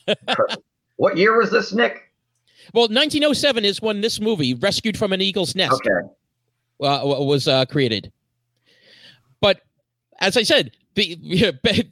what 0.97 1.17
year 1.17 1.37
was 1.37 1.51
this, 1.51 1.73
Nick? 1.73 2.11
Well, 2.73 2.83
1907 2.83 3.65
is 3.65 3.81
when 3.81 4.01
this 4.01 4.19
movie, 4.19 4.53
Rescued 4.53 4.97
from 4.97 5.13
an 5.13 5.21
Eagle's 5.21 5.55
Nest, 5.55 5.73
Okay. 5.85 6.07
uh, 6.81 7.01
was 7.05 7.47
uh, 7.47 7.65
created. 7.65 8.11
But 9.41 9.61
as 10.19 10.37
I 10.37 10.43
said, 10.43 10.71
the 10.95 11.15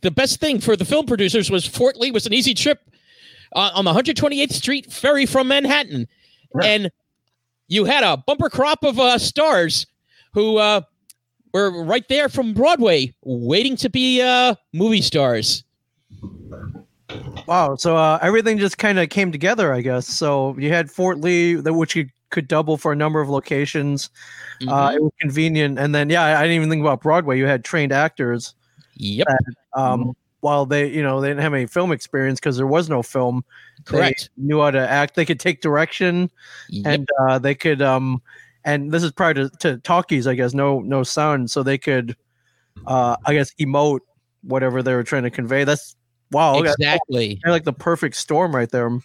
the 0.02 0.12
best 0.12 0.40
thing 0.40 0.60
for 0.60 0.76
the 0.76 0.86
film 0.86 1.06
producers 1.06 1.50
was 1.52 1.66
Fort 1.66 1.98
Lee 1.98 2.12
was 2.12 2.26
an 2.26 2.34
easy 2.34 2.54
trip 2.54 2.80
uh, 3.54 3.72
on 3.74 3.86
the 3.86 3.92
128th 3.94 4.54
Street 4.54 4.92
ferry 4.92 5.26
from 5.26 5.48
Manhattan. 5.48 6.08
And 6.64 6.92
you 7.68 7.86
had 7.86 8.04
a 8.04 8.18
bumper 8.18 8.50
crop 8.50 8.84
of 8.84 9.00
uh, 9.00 9.18
stars 9.18 9.86
who 10.34 10.58
uh, 10.58 10.82
were 11.54 11.84
right 11.84 12.08
there 12.10 12.30
from 12.30 12.54
Broadway, 12.54 13.14
waiting 13.24 13.76
to 13.78 13.90
be 13.90 14.22
uh, 14.22 14.56
movie 14.74 15.02
stars. 15.02 15.64
Wow. 17.48 17.76
So 17.76 17.98
uh, 17.98 18.20
everything 18.22 18.58
just 18.58 18.78
kind 18.78 19.00
of 19.00 19.10
came 19.10 19.32
together, 19.32 19.74
I 19.74 19.82
guess. 19.82 20.08
So 20.08 20.56
you 20.58 20.70
had 20.70 20.90
Fort 20.90 21.20
Lee, 21.20 21.56
which 21.58 21.96
you 21.96 22.08
could 22.30 22.48
double 22.48 22.78
for 22.78 22.94
a 22.94 22.96
number 22.96 23.20
of 23.20 23.30
locations. 23.30 24.10
Uh, 24.68 24.90
Mhm. 24.90 24.96
it 24.96 25.04
was 25.04 25.12
convenient, 25.20 25.80
and 25.80 25.94
then 25.94 26.10
yeah, 26.10 26.24
I, 26.24 26.40
I 26.40 26.42
didn't 26.44 26.56
even 26.58 26.70
think 26.70 26.82
about 26.82 27.02
Broadway. 27.02 27.38
You 27.38 27.48
had 27.48 27.66
trained 27.66 27.92
actors. 27.92 28.54
yep, 28.96 29.28
Um, 29.74 30.16
While 30.42 30.66
they, 30.66 30.90
you 30.90 31.02
know, 31.04 31.22
they 31.22 31.30
didn't 31.30 31.42
have 31.42 31.54
any 31.54 31.68
film 31.68 31.92
experience 31.92 32.40
because 32.40 32.58
there 32.58 32.68
was 32.68 32.90
no 32.90 33.02
film. 33.02 33.46
they 33.78 33.98
correct. 33.98 34.30
knew 34.38 34.60
how 34.60 34.72
to 34.72 34.80
act. 34.80 35.16
They 35.16 35.26
could 35.26 35.40
take 35.40 35.62
direction, 35.62 36.30
Yep. 36.70 36.86
and 36.86 37.10
uh, 37.22 37.40
they 37.40 37.56
could. 37.56 37.82
Um, 37.82 38.22
and 38.66 38.92
this 38.92 39.04
is 39.04 39.12
prior 39.12 39.34
to, 39.36 39.50
to 39.60 39.78
talkies, 39.78 40.28
I 40.28 40.36
guess. 40.36 40.54
No, 40.54 40.82
no 40.82 41.04
sound, 41.04 41.50
so 41.50 41.64
they 41.64 41.78
could, 41.78 42.16
uh, 42.86 43.16
I 43.26 43.34
guess, 43.34 43.54
emote 43.60 44.02
whatever 44.44 44.84
they 44.84 44.94
were 44.94 45.04
trying 45.04 45.24
to 45.24 45.30
convey. 45.30 45.64
That's 45.64 45.96
wow. 46.32 46.60
exactly. 46.60 47.40
They're 47.44 47.52
like 47.52 47.64
the 47.64 47.74
perfect 47.74 48.16
storm 48.16 48.56
right 48.56 48.70
there. 48.70 49.00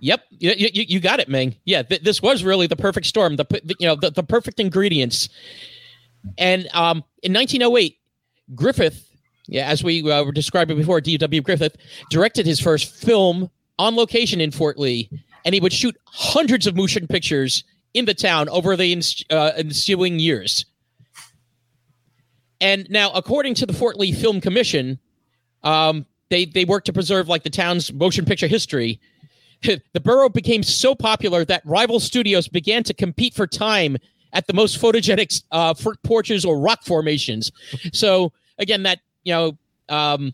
Yep, 0.00 0.22
you, 0.30 0.52
you, 0.56 0.84
you 0.88 1.00
got 1.00 1.20
it, 1.20 1.28
Ming. 1.28 1.54
Yeah, 1.66 1.82
th- 1.82 2.00
this 2.02 2.22
was 2.22 2.42
really 2.42 2.66
the 2.66 2.76
perfect 2.76 3.06
storm. 3.06 3.36
The, 3.36 3.44
the 3.44 3.74
you 3.78 3.86
know 3.86 3.96
the, 3.96 4.10
the 4.10 4.22
perfect 4.22 4.58
ingredients. 4.58 5.28
And 6.38 6.68
um, 6.72 7.04
in 7.22 7.32
1908, 7.32 7.98
Griffith, 8.54 9.09
yeah, 9.50 9.66
as 9.66 9.84
we 9.84 10.10
uh, 10.10 10.24
were 10.24 10.32
describing 10.32 10.76
before, 10.76 11.00
D.W. 11.00 11.42
Griffith 11.42 11.76
directed 12.10 12.46
his 12.46 12.60
first 12.60 12.94
film 12.94 13.50
on 13.78 13.96
location 13.96 14.40
in 14.40 14.50
Fort 14.50 14.78
Lee, 14.78 15.10
and 15.44 15.54
he 15.54 15.60
would 15.60 15.72
shoot 15.72 15.96
hundreds 16.06 16.66
of 16.66 16.76
motion 16.76 17.06
pictures 17.06 17.64
in 17.92 18.04
the 18.04 18.14
town 18.14 18.48
over 18.48 18.76
the 18.76 19.02
uh, 19.30 19.52
ensuing 19.56 20.18
years. 20.18 20.64
And 22.60 22.88
now, 22.90 23.10
according 23.12 23.54
to 23.54 23.66
the 23.66 23.72
Fort 23.72 23.98
Lee 23.98 24.12
Film 24.12 24.40
Commission, 24.40 24.98
um, 25.62 26.06
they 26.30 26.44
they 26.44 26.64
work 26.64 26.84
to 26.84 26.92
preserve 26.92 27.28
like 27.28 27.42
the 27.42 27.50
town's 27.50 27.92
motion 27.92 28.24
picture 28.24 28.46
history 28.46 29.00
the 29.92 30.00
borough 30.00 30.28
became 30.28 30.62
so 30.62 30.94
popular 30.94 31.44
that 31.44 31.62
rival 31.64 32.00
studios 32.00 32.48
began 32.48 32.82
to 32.84 32.94
compete 32.94 33.34
for 33.34 33.46
time 33.46 33.96
at 34.32 34.46
the 34.46 34.52
most 34.52 34.80
photogenic 34.80 35.42
uh, 35.50 35.74
porches 36.04 36.44
or 36.44 36.58
rock 36.60 36.84
formations. 36.84 37.50
So 37.92 38.32
again, 38.58 38.84
that 38.84 39.00
you 39.24 39.32
know, 39.32 39.58
um, 39.88 40.32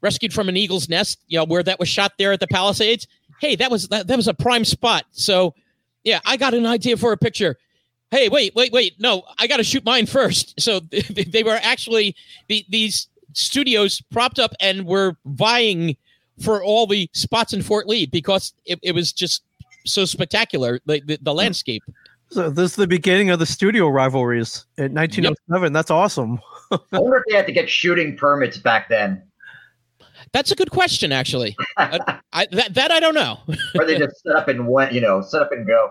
rescued 0.00 0.32
from 0.32 0.48
an 0.48 0.56
eagle's 0.56 0.88
nest, 0.88 1.20
you 1.28 1.38
know, 1.38 1.44
where 1.44 1.62
that 1.62 1.78
was 1.78 1.88
shot 1.88 2.12
there 2.18 2.32
at 2.32 2.40
the 2.40 2.46
Palisades. 2.46 3.06
Hey, 3.40 3.56
that 3.56 3.70
was 3.70 3.88
that, 3.88 4.06
that 4.06 4.16
was 4.16 4.28
a 4.28 4.34
prime 4.34 4.64
spot. 4.64 5.04
So 5.12 5.54
yeah, 6.04 6.20
I 6.24 6.36
got 6.36 6.54
an 6.54 6.66
idea 6.66 6.96
for 6.96 7.12
a 7.12 7.16
picture. 7.16 7.56
Hey, 8.10 8.28
wait, 8.28 8.54
wait, 8.54 8.72
wait! 8.72 8.94
No, 9.00 9.24
I 9.38 9.46
got 9.46 9.56
to 9.56 9.64
shoot 9.64 9.84
mine 9.84 10.06
first. 10.06 10.60
So 10.60 10.80
they 11.28 11.42
were 11.42 11.58
actually 11.62 12.14
the, 12.48 12.64
these 12.68 13.08
studios 13.32 14.00
propped 14.10 14.38
up 14.38 14.54
and 14.60 14.86
were 14.86 15.16
vying 15.26 15.96
for 16.40 16.62
all 16.62 16.86
the 16.86 17.10
spots 17.12 17.52
in 17.52 17.62
Fort 17.62 17.86
Lee 17.88 18.06
because 18.06 18.54
it, 18.64 18.78
it 18.82 18.92
was 18.92 19.12
just 19.12 19.42
so 19.84 20.04
spectacular, 20.04 20.80
the, 20.86 21.00
the, 21.04 21.18
the 21.22 21.34
landscape. 21.34 21.82
So 22.30 22.50
this 22.50 22.72
is 22.72 22.76
the 22.76 22.86
beginning 22.86 23.30
of 23.30 23.38
the 23.38 23.46
studio 23.46 23.88
rivalries 23.88 24.66
in 24.78 24.94
1907. 24.94 25.72
That's 25.72 25.90
awesome. 25.90 26.40
I 26.70 26.78
wonder 26.98 27.18
if 27.18 27.22
they 27.28 27.36
had 27.36 27.46
to 27.46 27.52
get 27.52 27.68
shooting 27.70 28.16
permits 28.16 28.58
back 28.58 28.88
then, 28.88 29.22
That's 30.32 30.50
a 30.50 30.54
good 30.56 30.70
question, 30.70 31.12
actually. 31.12 31.56
I, 31.76 32.18
I, 32.32 32.46
that, 32.52 32.74
that 32.74 32.90
I 32.90 33.00
don't 33.00 33.14
know. 33.14 33.38
or 33.78 33.84
they 33.84 33.98
just 33.98 34.22
set 34.22 34.34
up 34.36 34.48
and 34.48 34.66
went, 34.68 34.92
you 34.92 35.00
know, 35.00 35.20
set 35.22 35.42
up 35.42 35.52
and 35.52 35.66
go. 35.66 35.90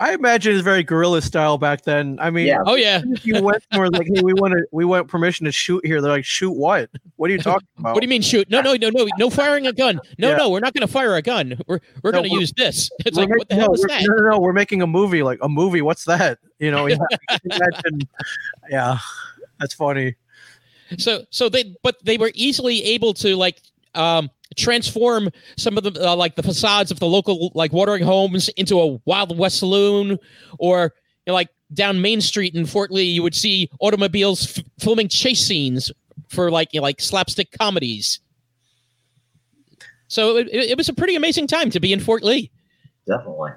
I 0.00 0.14
imagine 0.14 0.52
it's 0.54 0.64
very 0.64 0.82
guerrilla 0.82 1.22
style 1.22 1.58
back 1.58 1.82
then. 1.82 2.18
I 2.20 2.28
mean, 2.30 2.48
Yeah. 2.48 2.58
Oh 2.66 2.74
yeah. 2.74 3.02
if 3.04 3.24
you 3.24 3.40
went 3.40 3.62
and 3.70 3.80
were 3.80 3.88
like, 3.88 4.08
"Hey, 4.12 4.20
we 4.20 4.32
want 4.34 4.52
to, 4.52 4.64
we 4.72 4.84
want 4.84 5.06
permission 5.06 5.44
to 5.46 5.52
shoot 5.52 5.86
here," 5.86 6.00
they're 6.00 6.10
like, 6.10 6.24
"Shoot 6.24 6.50
what? 6.56 6.90
What 7.16 7.30
are 7.30 7.32
you 7.32 7.38
talking 7.38 7.68
about?" 7.78 7.94
What 7.94 8.00
do 8.00 8.06
you 8.06 8.08
mean 8.10 8.22
shoot? 8.22 8.50
No, 8.50 8.60
no, 8.62 8.74
no, 8.74 8.88
no, 8.90 9.06
no 9.16 9.30
firing 9.30 9.68
a 9.68 9.72
gun. 9.72 10.00
No, 10.18 10.30
Yeah. 10.30 10.38
no, 10.38 10.48
we're 10.50 10.58
not 10.58 10.74
going 10.74 10.84
to 10.84 10.92
fire 10.92 11.14
a 11.14 11.22
gun. 11.22 11.56
We're 11.68 11.78
we're 12.02 12.10
No, 12.10 12.18
going 12.18 12.30
to 12.30 12.36
use 12.36 12.52
this. 12.56 12.90
It's 13.06 13.16
We're 13.16 13.26
like 13.26 13.38
what 13.38 13.48
the 13.48 13.54
hell 13.54 13.68
no, 13.68 13.74
is 13.74 13.82
that? 13.82 14.02
No, 14.02 14.14
no, 14.16 14.30
no, 14.32 14.40
we're 14.40 14.52
making 14.52 14.82
a 14.82 14.88
movie. 14.88 15.22
Like 15.22 15.38
a 15.40 15.48
movie. 15.48 15.82
What's 15.82 16.04
that? 16.06 16.38
You 16.58 16.72
know? 16.72 16.86
Yeah, 16.88 16.98
imagine, 17.44 18.00
yeah, 18.70 18.98
that's 19.62 19.74
funny. 19.74 20.16
So 20.98 21.24
so 21.30 21.48
they 21.48 21.74
but 21.82 21.96
they 22.04 22.18
were 22.18 22.32
easily 22.34 22.82
able 22.82 23.14
to 23.14 23.36
like 23.36 23.62
um 23.94 24.28
transform 24.56 25.30
some 25.56 25.78
of 25.78 25.84
the 25.84 26.08
uh, 26.08 26.16
like 26.16 26.34
the 26.34 26.42
facades 26.42 26.90
of 26.90 26.98
the 26.98 27.06
local 27.06 27.52
like 27.54 27.72
watering 27.72 28.02
homes 28.02 28.48
into 28.50 28.80
a 28.80 28.98
Wild 29.04 29.38
West 29.38 29.60
saloon 29.60 30.18
or 30.58 30.92
you 31.26 31.30
know, 31.30 31.34
like 31.34 31.48
down 31.72 32.02
Main 32.02 32.20
Street 32.20 32.54
in 32.54 32.66
Fort 32.66 32.90
Lee 32.90 33.04
you 33.04 33.22
would 33.22 33.34
see 33.34 33.70
automobiles 33.80 34.58
f- 34.58 34.64
filming 34.80 35.08
chase 35.08 35.46
scenes 35.46 35.90
for 36.28 36.50
like 36.50 36.68
you 36.72 36.80
know, 36.80 36.82
like 36.82 37.00
slapstick 37.00 37.50
comedies. 37.58 38.20
So 40.08 40.36
it, 40.36 40.48
it 40.48 40.70
it 40.72 40.76
was 40.76 40.88
a 40.88 40.92
pretty 40.92 41.14
amazing 41.14 41.46
time 41.46 41.70
to 41.70 41.80
be 41.80 41.92
in 41.92 42.00
Fort 42.00 42.22
Lee. 42.22 42.50
Definitely. 43.06 43.52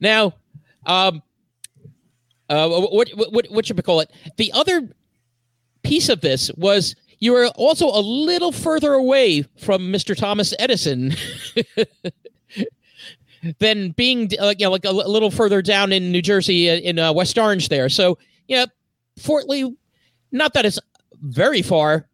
Now, 0.00 0.34
um, 0.84 1.22
uh, 2.48 2.68
what 2.68 3.08
what 3.10 3.46
what 3.46 3.66
should 3.66 3.76
we 3.76 3.82
call 3.82 4.00
it? 4.00 4.10
The 4.36 4.52
other 4.52 4.88
piece 5.82 6.08
of 6.08 6.20
this 6.20 6.50
was 6.56 6.94
you 7.20 7.32
were 7.32 7.46
also 7.56 7.86
a 7.86 8.00
little 8.00 8.52
further 8.52 8.92
away 8.92 9.42
from 9.58 9.92
Mr. 9.92 10.16
Thomas 10.16 10.54
Edison 10.58 11.14
than 13.58 13.90
being 13.90 14.30
uh, 14.40 14.54
you 14.58 14.66
know 14.66 14.70
like 14.70 14.84
a, 14.84 14.92
li- 14.92 15.04
little 15.06 15.30
further 15.30 15.62
down 15.62 15.92
in 15.92 16.12
New 16.12 16.22
Jersey 16.22 16.70
uh, 16.70 16.76
in 16.76 16.98
uh, 16.98 17.12
West 17.12 17.38
Orange 17.38 17.68
there. 17.68 17.88
So 17.88 18.18
yeah, 18.48 18.66
Fort 19.18 19.48
Lee, 19.48 19.74
not 20.32 20.54
that 20.54 20.66
it's 20.66 20.78
very 21.22 21.62
far, 21.62 22.06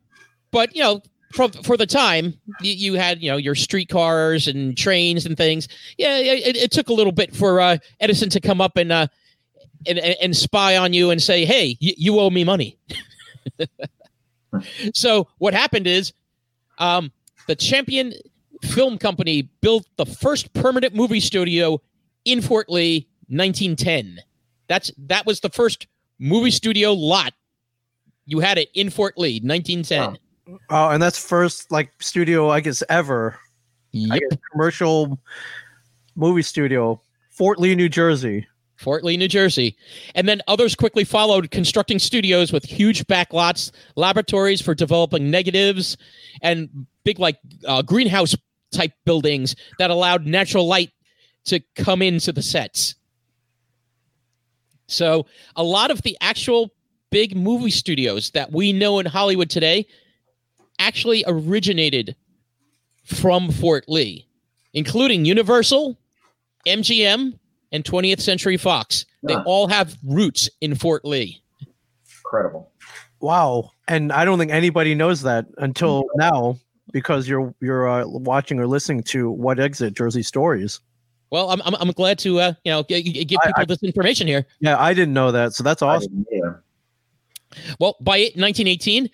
but 0.51 0.75
you 0.75 0.83
know. 0.83 1.03
For, 1.33 1.49
for 1.63 1.77
the 1.77 1.87
time, 1.87 2.35
you, 2.61 2.73
you 2.73 2.95
had 2.95 3.23
you 3.23 3.31
know 3.31 3.37
your 3.37 3.55
streetcars 3.55 4.49
and 4.49 4.77
trains 4.77 5.27
and 5.27 5.37
things. 5.37 5.69
Yeah, 5.97 6.19
it, 6.19 6.57
it 6.57 6.73
took 6.73 6.89
a 6.89 6.93
little 6.93 7.13
bit 7.13 7.37
for 7.37 7.61
uh, 7.61 7.77
Edison 8.01 8.31
to 8.31 8.41
come 8.41 8.61
up 8.61 8.77
and, 8.77 8.91
uh, 8.91 9.07
and 9.87 9.99
and 9.99 10.37
spy 10.37 10.77
on 10.77 10.93
you 10.93 11.11
and 11.11 11.23
say, 11.23 11.45
"Hey, 11.45 11.77
you, 11.81 11.93
you 11.97 12.21
owe 12.21 12.31
me 12.31 12.45
money." 12.45 12.77
so 14.95 15.29
what 15.39 15.55
happened 15.55 15.87
is, 15.87 16.13
um, 16.79 17.13
the 17.47 17.55
Champion 17.57 18.13
Film 18.63 18.99
Company 18.99 19.43
built 19.61 19.87
the 19.97 20.07
first 20.07 20.53
permanent 20.53 20.95
movie 20.95 21.21
studio 21.21 21.81
in 22.25 22.41
Fort 22.43 22.69
Lee, 22.69 23.07
1910. 23.29 24.19
That's 24.69 24.91
that 24.99 25.27
was 25.27 25.41
the 25.41 25.51
first 25.51 25.87
movie 26.19 26.51
studio 26.51 26.93
lot. 26.93 27.33
You 28.27 28.41
had 28.41 28.59
it 28.59 28.69
in 28.75 28.91
Fort 28.91 29.19
Lee, 29.19 29.41
1910. 29.43 30.13
Wow. 30.47 30.59
Oh, 30.69 30.89
and 30.91 31.03
that's 31.03 31.19
first 31.19 31.71
like 31.71 31.91
studio, 32.01 32.51
I 32.51 32.61
guess, 32.61 32.83
ever. 32.89 33.39
I 33.95 33.99
Yep. 33.99 34.21
guess 34.31 34.39
commercial 34.53 35.19
movie 36.17 36.43
studio, 36.43 37.01
Fort 37.31 37.59
Lee, 37.59 37.75
New 37.75 37.89
Jersey. 37.89 38.47
Fort 38.81 39.05
Lee, 39.05 39.19
New 39.19 39.29
Jersey. 39.29 39.77
And 40.15 40.27
then 40.27 40.41
others 40.49 40.75
quickly 40.75 41.05
followed, 41.05 41.51
constructing 41.51 41.99
studios 41.99 42.51
with 42.51 42.65
huge 42.65 43.07
backlots, 43.07 43.71
laboratories 43.95 44.63
for 44.63 44.75
developing 44.75 45.31
negatives, 45.31 45.99
and 46.41 46.87
big, 47.05 47.19
like, 47.19 47.39
uh, 47.67 47.83
greenhouse 47.83 48.35
type 48.73 48.93
buildings 49.05 49.55
that 49.79 49.91
allowed 49.91 50.27
natural 50.27 50.67
light 50.67 50.91
to 51.45 51.61
come 51.77 52.01
into 52.01 52.33
the 52.33 52.43
sets. 52.43 52.95
So, 54.87 55.27
a 55.57 55.63
lot 55.63 55.91
of 55.91 56.01
the 56.03 56.17
actual 56.23 56.71
big 57.11 57.37
movie 57.37 57.71
studios 57.71 58.31
that 58.31 58.51
we 58.51 58.73
know 58.73 58.99
in 58.99 59.07
Hollywood 59.07 59.51
today 59.51 59.87
actually 60.79 61.23
originated 61.27 62.17
from 63.05 63.51
Fort 63.51 63.85
Lee, 63.89 64.27
including 64.73 65.27
Universal, 65.27 65.99
MGM, 66.67 67.39
and 67.73 67.85
20th 67.85 68.21
Century 68.21 68.57
Fox. 68.57 69.05
They 69.23 69.35
Huh. 69.35 69.43
all 69.47 69.69
have 69.69 69.97
roots 70.05 70.49
in 70.61 70.75
Fort 70.75 71.05
Lee. 71.05 71.43
Incredible. 72.25 72.71
Wow, 73.21 73.71
and 73.89 74.13
I 74.13 74.25
don't 74.25 74.39
think 74.39 74.51
anybody 74.51 74.95
knows 74.95 75.23
that 75.23 75.47
until 75.59 76.05
now 76.17 76.57
because 76.93 77.29
you're 77.29 77.55
you're 77.61 77.87
uh, 77.89 78.07
watching 78.07 78.59
or 78.59 78.67
listening 78.67 79.03
to 79.05 79.31
What 79.31 79.59
Exit 79.61 79.95
Jersey 79.95 80.23
Stories. 80.23 80.81
Well, 81.31 81.51
I'm, 81.51 81.61
I'm, 81.63 81.75
I'm 81.79 81.91
glad 81.93 82.19
to 82.21 82.41
uh, 82.41 82.53
you 82.65 82.73
know 82.73 82.83
g- 82.83 83.03
g- 83.03 83.25
give 83.25 83.39
people 83.45 83.53
I- 83.63 83.65
this 83.67 83.83
information 83.83 84.27
here. 84.27 84.47
Yeah, 84.61 84.79
I 84.81 84.95
didn't 84.95 85.13
know 85.15 85.31
that, 85.33 85.53
so 85.53 85.63
that's 85.63 85.83
awesome. 85.83 86.25
Well, 87.79 87.97
by 88.01 88.21
1918, 88.37 89.11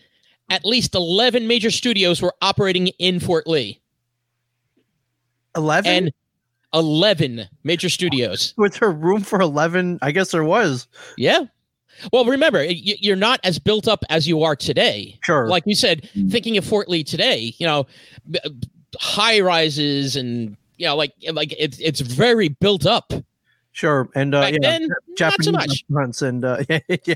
at 0.51 0.65
least 0.65 0.95
11 0.95 1.49
major 1.49 1.71
studios 1.71 2.21
were 2.23 2.35
operating 2.43 2.89
in 2.99 3.19
Fort 3.19 3.47
Lee, 3.49 3.81
Eleven. 5.57 5.91
and 6.05 6.13
11 6.77 7.49
major 7.65 7.89
studios. 7.89 8.55
was 8.59 8.79
there 8.79 8.93
room 8.93 9.23
for 9.23 9.41
eleven? 9.41 9.99
I 10.03 10.13
guess 10.13 10.31
there 10.31 10.45
was. 10.45 10.87
Yeah. 11.17 11.47
Well, 12.13 12.27
remember, 12.27 12.63
you're 12.63 13.17
not 13.17 13.41
as 13.43 13.59
built 13.59 13.89
up 13.89 14.05
as 14.11 14.29
you 14.29 14.43
are 14.43 14.55
today. 14.55 15.19
Sure. 15.25 15.49
Like 15.49 15.63
you 15.67 15.75
said, 15.75 16.09
thinking 16.29 16.59
of 16.59 16.65
Fort 16.67 16.89
Lee 16.91 17.03
today, 17.03 17.55
you 17.57 17.67
know, 17.67 17.87
high 18.99 19.41
rises 19.41 20.15
and 20.17 20.57
you 20.77 20.87
know, 20.87 20.95
like 20.95 21.13
like 21.33 21.55
it's 21.59 21.79
it's 21.79 22.01
very 22.01 22.49
built 22.49 22.85
up. 22.85 23.13
Sure, 23.73 24.09
and 24.15 24.35
uh, 24.35 24.41
Back 24.43 24.53
yeah, 24.55 24.59
then, 24.63 24.89
Japanese 25.19 25.39
not 25.39 25.45
so 25.45 25.53
much. 25.53 25.69
restaurants 25.69 26.23
and 26.23 26.45
uh, 26.45 26.63
yeah, 27.05 27.15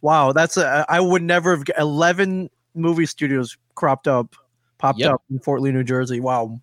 wow, 0.00 0.32
that's 0.32 0.56
a, 0.56 0.84
I 0.88 1.00
would 1.00 1.22
never 1.22 1.56
have 1.56 1.64
eleven 1.78 2.48
movie 2.74 3.06
studios 3.06 3.56
cropped 3.74 4.08
up, 4.08 4.34
popped 4.78 4.98
Yep. 4.98 5.12
up 5.12 5.22
in 5.30 5.38
Fort 5.40 5.60
Lee, 5.62 5.72
New 5.72 5.84
Jersey. 5.84 6.20
Wow, 6.20 6.58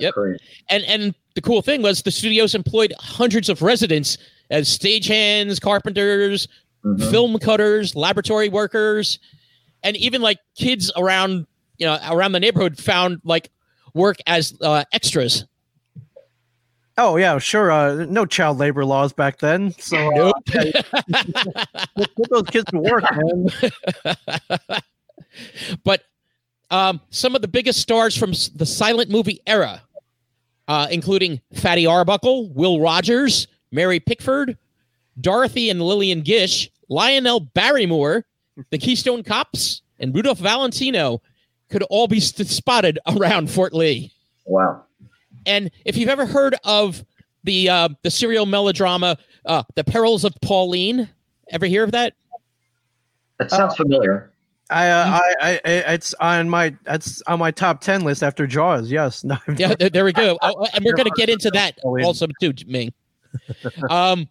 Yep. 0.00 0.14
crazy. 0.14 0.38
And 0.68 0.84
and 0.84 1.14
the 1.34 1.40
cool 1.40 1.62
thing 1.62 1.82
was 1.82 2.02
the 2.02 2.10
studios 2.10 2.54
employed 2.54 2.92
hundreds 2.98 3.48
of 3.48 3.62
residents 3.62 4.18
as 4.50 4.68
stagehands, 4.68 5.60
carpenters, 5.60 6.46
Mhm. 6.84 7.10
film 7.10 7.38
cutters, 7.38 7.94
laboratory 7.94 8.48
workers, 8.48 9.18
and 9.84 9.96
even 9.96 10.20
like 10.20 10.38
kids 10.56 10.90
around 10.96 11.46
you 11.78 11.86
know 11.86 11.98
around 12.10 12.32
the 12.32 12.40
neighborhood 12.40 12.76
found 12.78 13.20
like 13.24 13.50
work 13.94 14.16
as 14.26 14.54
uh, 14.60 14.84
extras. 14.92 15.44
oh 16.98 17.16
yeah, 17.16 17.38
sure. 17.38 17.70
Uh, 17.70 18.04
no 18.06 18.26
child 18.26 18.58
labor 18.58 18.84
laws 18.84 19.12
back 19.12 19.38
then, 19.38 19.72
so 19.78 19.96
uh, 19.96 20.10
Nope. 20.14 20.34
put 21.96 22.14
put 22.16 22.30
those 22.30 22.42
kids 22.50 22.64
to 22.70 22.78
work, 22.80 23.04
man. 23.12 23.46
but 25.84 26.02
um, 26.72 27.00
some 27.10 27.36
of 27.36 27.42
the 27.42 27.48
biggest 27.48 27.80
stars 27.80 28.16
from 28.16 28.32
the 28.56 28.66
silent 28.66 29.10
movie 29.10 29.40
era, 29.46 29.82
uh, 30.66 30.88
including 30.90 31.40
Fatty 31.54 31.86
Arbuckle, 31.86 32.48
Will 32.54 32.80
Rogers, 32.80 33.46
Mary 33.70 34.00
Pickford, 34.00 34.56
Dorothy 35.20 35.68
and 35.68 35.82
Lillian 35.82 36.22
Gish, 36.22 36.70
Lionel 36.88 37.40
Barrymore, 37.40 38.24
the 38.70 38.78
Keystone 38.78 39.22
Cops, 39.22 39.82
and 40.00 40.14
Rudolph 40.14 40.38
Valentino 40.38 41.20
could 41.68 41.82
all 41.84 42.08
be 42.08 42.20
st- 42.20 42.48
spotted 42.48 42.98
around 43.06 43.50
Fort 43.50 43.74
Lee. 43.74 44.10
Wow. 44.46 44.84
And 45.44 45.70
if 45.84 45.96
you've 45.96 46.08
ever 46.08 46.24
heard 46.24 46.56
of 46.64 47.04
the 47.44 47.68
uh, 47.68 47.88
the 48.02 48.10
serial 48.10 48.46
melodrama, 48.46 49.18
uh, 49.44 49.64
The 49.74 49.84
Perils 49.84 50.24
of 50.24 50.34
Pauline, 50.40 51.08
ever 51.50 51.66
hear 51.66 51.84
of 51.84 51.92
that? 51.92 52.14
That 53.38 53.50
sounds 53.50 53.76
familiar. 53.76 54.31
I, 54.72 54.88
uh, 54.88 55.06
I, 55.06 55.34
I, 55.40 55.60
I, 55.64 55.92
it's 55.92 56.14
on 56.14 56.48
my, 56.48 56.74
it's 56.86 57.22
on 57.26 57.38
my 57.38 57.50
top 57.50 57.80
ten 57.80 58.02
list 58.02 58.22
after 58.22 58.46
Jaws. 58.46 58.90
Yes, 58.90 59.22
no, 59.24 59.36
Yeah, 59.56 59.74
there, 59.78 59.90
there 59.90 60.04
we 60.04 60.12
go. 60.12 60.38
Oh, 60.42 60.66
and 60.74 60.84
we're 60.84 60.94
going 60.94 61.08
to 61.08 61.14
get 61.16 61.28
into 61.28 61.50
that 61.50 61.78
also 61.84 62.26
too, 62.40 62.52
Ming. 62.66 62.92
Um, 63.88 64.28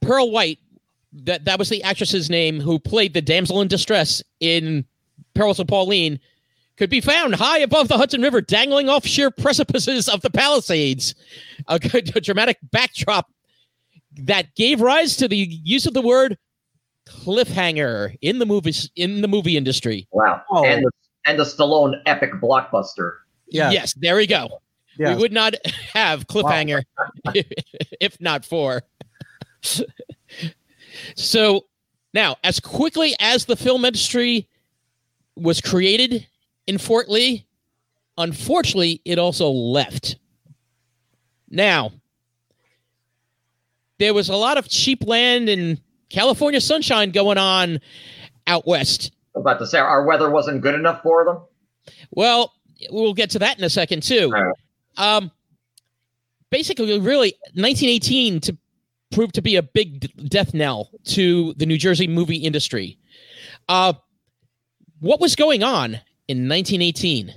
Pearl 0.00 0.30
White, 0.30 0.58
that 1.12 1.44
that 1.44 1.58
was 1.58 1.68
the 1.68 1.82
actress's 1.82 2.30
name 2.30 2.60
who 2.60 2.78
played 2.78 3.14
the 3.14 3.22
damsel 3.22 3.60
in 3.60 3.68
distress 3.68 4.22
in 4.40 4.84
Perils 5.34 5.58
of 5.58 5.66
Pauline, 5.66 6.20
could 6.76 6.90
be 6.90 7.00
found 7.00 7.34
high 7.34 7.58
above 7.58 7.88
the 7.88 7.98
Hudson 7.98 8.22
River, 8.22 8.40
dangling 8.40 8.88
off 8.88 9.04
sheer 9.04 9.30
precipices 9.30 10.08
of 10.08 10.22
the 10.22 10.30
Palisades. 10.30 11.14
A, 11.68 11.74
a 12.14 12.20
dramatic 12.20 12.58
backdrop 12.70 13.30
that 14.16 14.54
gave 14.54 14.80
rise 14.80 15.16
to 15.16 15.28
the 15.28 15.36
use 15.36 15.86
of 15.86 15.94
the 15.94 16.02
word 16.02 16.38
cliffhanger 17.10 18.16
in 18.20 18.38
the 18.38 18.46
movies 18.46 18.90
in 18.96 19.20
the 19.22 19.28
movie 19.28 19.56
industry. 19.56 20.06
Wow. 20.12 20.42
Oh. 20.50 20.64
And 20.64 20.84
the, 20.84 20.90
and 21.26 21.38
the 21.38 21.44
Stallone 21.44 22.00
epic 22.06 22.32
blockbuster. 22.34 23.16
yeah, 23.48 23.70
Yes, 23.70 23.94
there 23.94 24.16
we 24.16 24.26
go. 24.26 24.60
yeah. 24.98 25.14
We 25.14 25.20
would 25.22 25.32
not 25.32 25.54
have 25.94 26.26
cliffhanger 26.26 26.82
if 28.00 28.20
not 28.20 28.44
for. 28.44 28.82
so 31.16 31.66
now, 32.14 32.36
as 32.42 32.58
quickly 32.60 33.14
as 33.20 33.44
the 33.44 33.56
film 33.56 33.84
industry 33.84 34.48
was 35.36 35.60
created 35.60 36.26
in 36.66 36.78
Fort 36.78 37.08
Lee, 37.08 37.46
unfortunately, 38.18 39.00
it 39.04 39.18
also 39.18 39.48
left. 39.48 40.16
Now, 41.48 41.92
there 43.98 44.14
was 44.14 44.28
a 44.28 44.36
lot 44.36 44.56
of 44.58 44.68
cheap 44.68 45.06
land 45.06 45.48
and 45.48 45.80
California 46.10 46.60
sunshine 46.60 47.10
going 47.10 47.38
on 47.38 47.80
out 48.46 48.66
west. 48.66 49.12
I'm 49.34 49.42
about 49.42 49.58
to 49.60 49.66
say 49.66 49.78
our 49.78 50.04
weather 50.04 50.28
wasn't 50.30 50.60
good 50.60 50.74
enough 50.74 51.02
for 51.02 51.24
them. 51.24 51.40
Well, 52.10 52.52
we'll 52.90 53.14
get 53.14 53.30
to 53.30 53.38
that 53.38 53.58
in 53.58 53.64
a 53.64 53.70
second 53.70 54.02
too. 54.02 54.30
All 54.34 54.42
right. 54.42 54.54
Um, 54.96 55.30
basically, 56.50 56.98
really, 56.98 57.34
1918 57.54 58.40
to 58.40 58.56
prove 59.12 59.32
to 59.32 59.42
be 59.42 59.56
a 59.56 59.62
big 59.62 60.12
death 60.28 60.54
knell 60.54 60.90
to 61.04 61.54
the 61.54 61.66
New 61.66 61.78
Jersey 61.78 62.06
movie 62.06 62.36
industry. 62.36 62.98
Uh, 63.68 63.92
what 65.00 65.20
was 65.20 65.36
going 65.36 65.62
on 65.62 66.00
in 66.28 66.48
1918? 66.48 67.32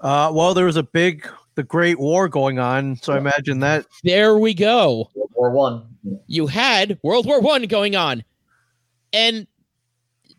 Uh, 0.00 0.30
well, 0.34 0.52
there 0.52 0.66
was 0.66 0.76
a 0.76 0.82
big, 0.82 1.26
the 1.54 1.62
Great 1.62 1.98
War 1.98 2.28
going 2.28 2.58
on, 2.58 2.96
so 2.96 3.14
I 3.14 3.18
imagine 3.18 3.60
that. 3.60 3.86
There 4.02 4.38
we 4.38 4.52
go. 4.52 5.10
World 5.14 5.30
War 5.34 5.50
One. 5.50 5.93
You 6.26 6.46
had 6.46 6.98
World 7.02 7.26
War 7.26 7.40
One 7.40 7.64
going 7.64 7.96
on, 7.96 8.24
and 9.12 9.46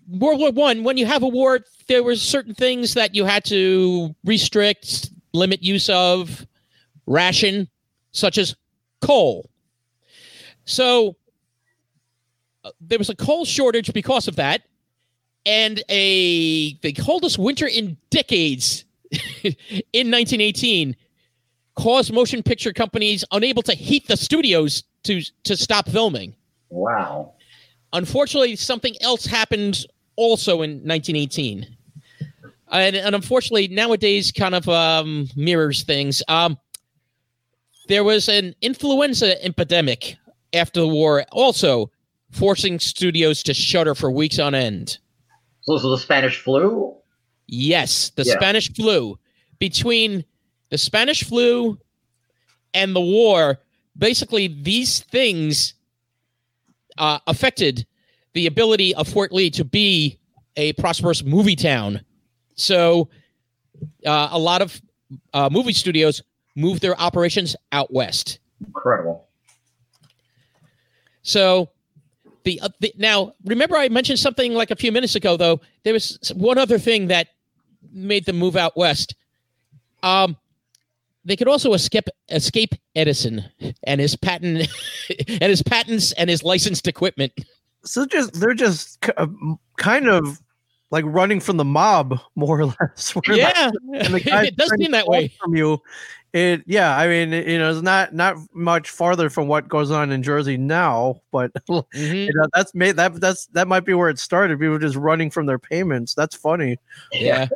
World 0.07 0.39
War 0.39 0.51
One. 0.51 0.83
When 0.83 0.97
you 0.97 1.05
have 1.05 1.23
a 1.23 1.27
war, 1.27 1.61
there 1.87 2.03
were 2.03 2.15
certain 2.15 2.53
things 2.53 2.93
that 2.93 3.15
you 3.15 3.25
had 3.25 3.43
to 3.45 4.15
restrict, 4.23 5.09
limit 5.33 5.63
use 5.63 5.89
of, 5.89 6.45
ration, 7.07 7.67
such 8.11 8.37
as 8.37 8.55
coal. 9.01 9.49
So 10.65 11.15
uh, 12.63 12.71
there 12.81 12.97
was 12.97 13.09
a 13.09 13.15
coal 13.15 13.45
shortage 13.45 13.93
because 13.93 14.27
of 14.27 14.35
that, 14.35 14.63
and 15.45 15.83
a 15.89 16.73
the 16.79 16.93
coldest 16.93 17.37
winter 17.37 17.67
in 17.67 17.97
decades 18.09 18.85
in 19.43 20.11
1918 20.11 20.95
caused 21.75 22.13
motion 22.13 22.41
picture 22.41 22.73
companies 22.73 23.23
unable 23.31 23.61
to 23.61 23.73
heat 23.73 24.07
the 24.07 24.17
studios 24.17 24.83
to 25.05 25.21
to 25.43 25.55
stop 25.57 25.87
filming. 25.89 26.35
Wow. 26.69 27.33
Unfortunately, 27.93 28.55
something 28.55 28.95
else 29.01 29.25
happened 29.25 29.85
also 30.17 30.61
in 30.61 30.71
1918. 30.85 31.65
And, 32.71 32.95
and 32.95 33.15
unfortunately, 33.15 33.67
nowadays 33.69 34.31
kind 34.31 34.55
of 34.55 34.67
um, 34.67 35.29
mirrors 35.35 35.83
things. 35.83 36.21
Um, 36.27 36.57
there 37.87 38.03
was 38.03 38.27
an 38.27 38.55
influenza 38.61 39.41
epidemic 39.45 40.17
after 40.53 40.81
the 40.81 40.87
war, 40.87 41.23
also 41.31 41.91
forcing 42.31 42.79
studios 42.79 43.43
to 43.43 43.53
shutter 43.53 43.95
for 43.95 44.11
weeks 44.11 44.39
on 44.39 44.55
end. 44.55 44.97
So 45.61 45.75
this 45.75 45.83
was 45.83 45.99
the 45.99 46.03
Spanish 46.03 46.41
flu. 46.41 46.95
Yes, 47.47 48.09
the 48.15 48.23
Yeah. 48.23 48.33
Spanish 48.33 48.73
flu. 48.73 49.17
Between 49.59 50.25
the 50.69 50.77
Spanish 50.77 51.23
flu 51.23 51.77
and 52.73 52.95
the 52.95 53.01
war, 53.01 53.59
basically 53.97 54.47
these 54.47 55.01
things 55.01 55.73
uh, 56.97 57.19
affected 57.27 57.85
the 58.33 58.47
ability 58.47 58.93
of 58.95 59.07
Fort 59.07 59.31
Lee 59.31 59.49
to 59.51 59.63
be 59.63 60.19
a 60.57 60.73
prosperous 60.73 61.23
movie 61.23 61.55
town. 61.55 62.01
So 62.55 63.09
uh, 64.05 64.29
a 64.31 64.39
lot 64.39 64.61
of 64.61 64.81
uh, 65.33 65.49
movie 65.51 65.73
studios 65.73 66.21
moved 66.55 66.81
their 66.81 66.99
operations 66.99 67.55
out 67.71 67.91
west. 67.93 68.39
Incredible. 68.65 69.27
So 71.21 71.69
the, 72.43 72.61
uh, 72.61 72.69
the 72.79 72.93
now 72.97 73.33
remember 73.45 73.75
I 73.75 73.89
mentioned 73.89 74.19
something 74.19 74.53
like 74.53 74.71
a 74.71 74.75
few 74.75 74.91
minutes 74.91 75.15
ago 75.15 75.35
though. 75.37 75.59
There 75.83 75.93
was 75.93 76.31
one 76.35 76.57
other 76.57 76.77
thing 76.77 77.07
that 77.07 77.27
made 77.91 78.25
them 78.25 78.37
move 78.37 78.55
out 78.55 78.77
west. 78.77 79.15
Um, 80.03 80.37
they 81.25 81.35
could 81.35 81.47
also 81.47 81.73
escape 81.73 82.07
escape 82.29 82.75
Edison 82.95 83.43
and 83.83 83.99
his 83.99 84.15
patent 84.15 84.67
and 85.27 85.43
his 85.43 85.61
patents 85.63 86.11
and 86.13 86.29
his 86.29 86.43
licensed 86.43 86.87
equipment. 86.87 87.33
So 87.83 88.05
just 88.05 88.33
they're 88.39 88.53
just 88.53 89.03
uh, 89.17 89.27
kind 89.77 90.07
of 90.07 90.39
like 90.91 91.03
running 91.07 91.39
from 91.39 91.57
the 91.57 91.65
mob, 91.65 92.19
more 92.35 92.61
or 92.61 92.65
less. 92.79 93.13
where, 93.15 93.21
like, 93.27 93.37
Yeah, 93.37 93.71
and 93.95 94.13
the 94.13 94.21
it 94.47 94.55
does 94.55 94.71
seem 94.77 94.91
that 94.91 95.07
way. 95.07 95.27
from 95.41 95.55
you. 95.55 95.81
It 96.33 96.63
yeah, 96.67 96.97
I 96.97 97.07
mean, 97.07 97.31
you 97.31 97.57
know, 97.57 97.71
it's 97.71 97.81
not 97.81 98.13
not 98.13 98.35
much 98.53 98.89
farther 98.89 99.29
from 99.29 99.47
what 99.47 99.69
goes 99.69 99.89
on 99.89 100.11
in 100.11 100.21
Jersey 100.21 100.57
now, 100.57 101.21
but 101.31 101.53
Mhm. 101.69 102.25
you 102.25 102.33
know, 102.33 102.45
that's 102.53 102.75
made 102.75 102.97
that 102.97 103.21
that's 103.21 103.45
that 103.47 103.67
might 103.69 103.85
be 103.85 103.93
where 103.93 104.09
it 104.09 104.19
started. 104.19 104.59
People 104.59 104.77
just 104.77 104.97
running 104.97 105.29
from 105.31 105.45
their 105.45 105.59
payments. 105.59 106.13
That's 106.13 106.35
funny. 106.35 106.77
Yeah. 107.13 107.47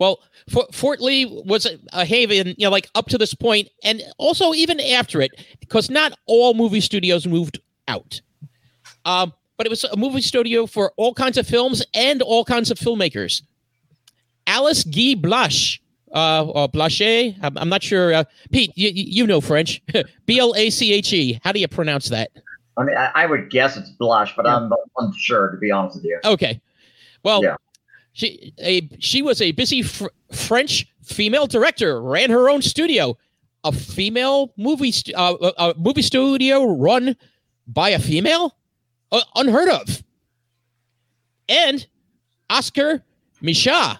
Well, 0.00 0.18
Fort, 0.48 0.74
Fort 0.74 1.00
Lee 1.00 1.26
was 1.26 1.66
a, 1.66 1.78
a 1.92 2.04
haven, 2.06 2.48
you 2.56 2.66
know, 2.66 2.70
like 2.70 2.88
up 2.94 3.06
to 3.08 3.18
this 3.18 3.34
point, 3.34 3.68
and 3.84 4.02
also 4.16 4.54
even 4.54 4.80
after 4.80 5.20
it, 5.20 5.30
because 5.60 5.90
not 5.90 6.18
all 6.26 6.54
movie 6.54 6.80
studios 6.80 7.26
moved 7.26 7.60
out. 7.86 8.20
Um, 9.04 9.34
but 9.58 9.66
it 9.66 9.70
was 9.70 9.84
a 9.84 9.96
movie 9.96 10.22
studio 10.22 10.66
for 10.66 10.92
all 10.96 11.12
kinds 11.12 11.36
of 11.36 11.46
films 11.46 11.84
and 11.92 12.22
all 12.22 12.46
kinds 12.46 12.70
of 12.70 12.78
filmmakers. 12.78 13.42
Alice 14.46 14.84
Guy 14.84 15.14
Blache, 15.14 15.82
uh, 16.14 16.46
or 16.46 16.66
Blache, 16.66 17.36
I'm, 17.42 17.58
I'm 17.58 17.68
not 17.68 17.82
sure. 17.82 18.14
Uh, 18.14 18.24
Pete, 18.50 18.72
you, 18.76 18.90
you 18.94 19.26
know 19.26 19.42
French. 19.42 19.82
B 20.26 20.38
L 20.38 20.54
A 20.56 20.70
C 20.70 20.94
H 20.94 21.12
E. 21.12 21.38
How 21.44 21.52
do 21.52 21.60
you 21.60 21.68
pronounce 21.68 22.08
that? 22.08 22.30
I 22.78 22.84
mean, 22.84 22.96
I, 22.96 23.10
I 23.14 23.26
would 23.26 23.50
guess 23.50 23.76
it's 23.76 23.90
blush, 23.90 24.34
but 24.34 24.46
Yeah. 24.46 24.56
I'm 24.56 24.72
unsure 24.96 25.50
to 25.50 25.58
be 25.58 25.70
honest 25.70 25.96
with 25.96 26.06
you. 26.06 26.18
Okay. 26.24 26.58
Well, 27.22 27.42
Yeah. 27.44 27.56
She 28.12 28.52
a 28.58 28.88
she 28.98 29.22
was 29.22 29.40
a 29.40 29.52
busy 29.52 29.82
fr- 29.82 30.08
French 30.32 30.86
female 31.04 31.46
director, 31.46 32.02
ran 32.02 32.30
her 32.30 32.50
own 32.50 32.62
studio, 32.62 33.16
a 33.64 33.72
female 33.72 34.52
movie 34.56 34.92
uh, 35.14 35.36
a, 35.40 35.70
a 35.70 35.74
movie 35.76 36.02
studio 36.02 36.64
run 36.76 37.16
by 37.66 37.90
a 37.90 37.98
female, 37.98 38.56
uh, 39.12 39.20
unheard 39.36 39.68
of. 39.68 40.02
And 41.48 41.86
Oscar 42.48 43.02
Micheaux, 43.42 43.98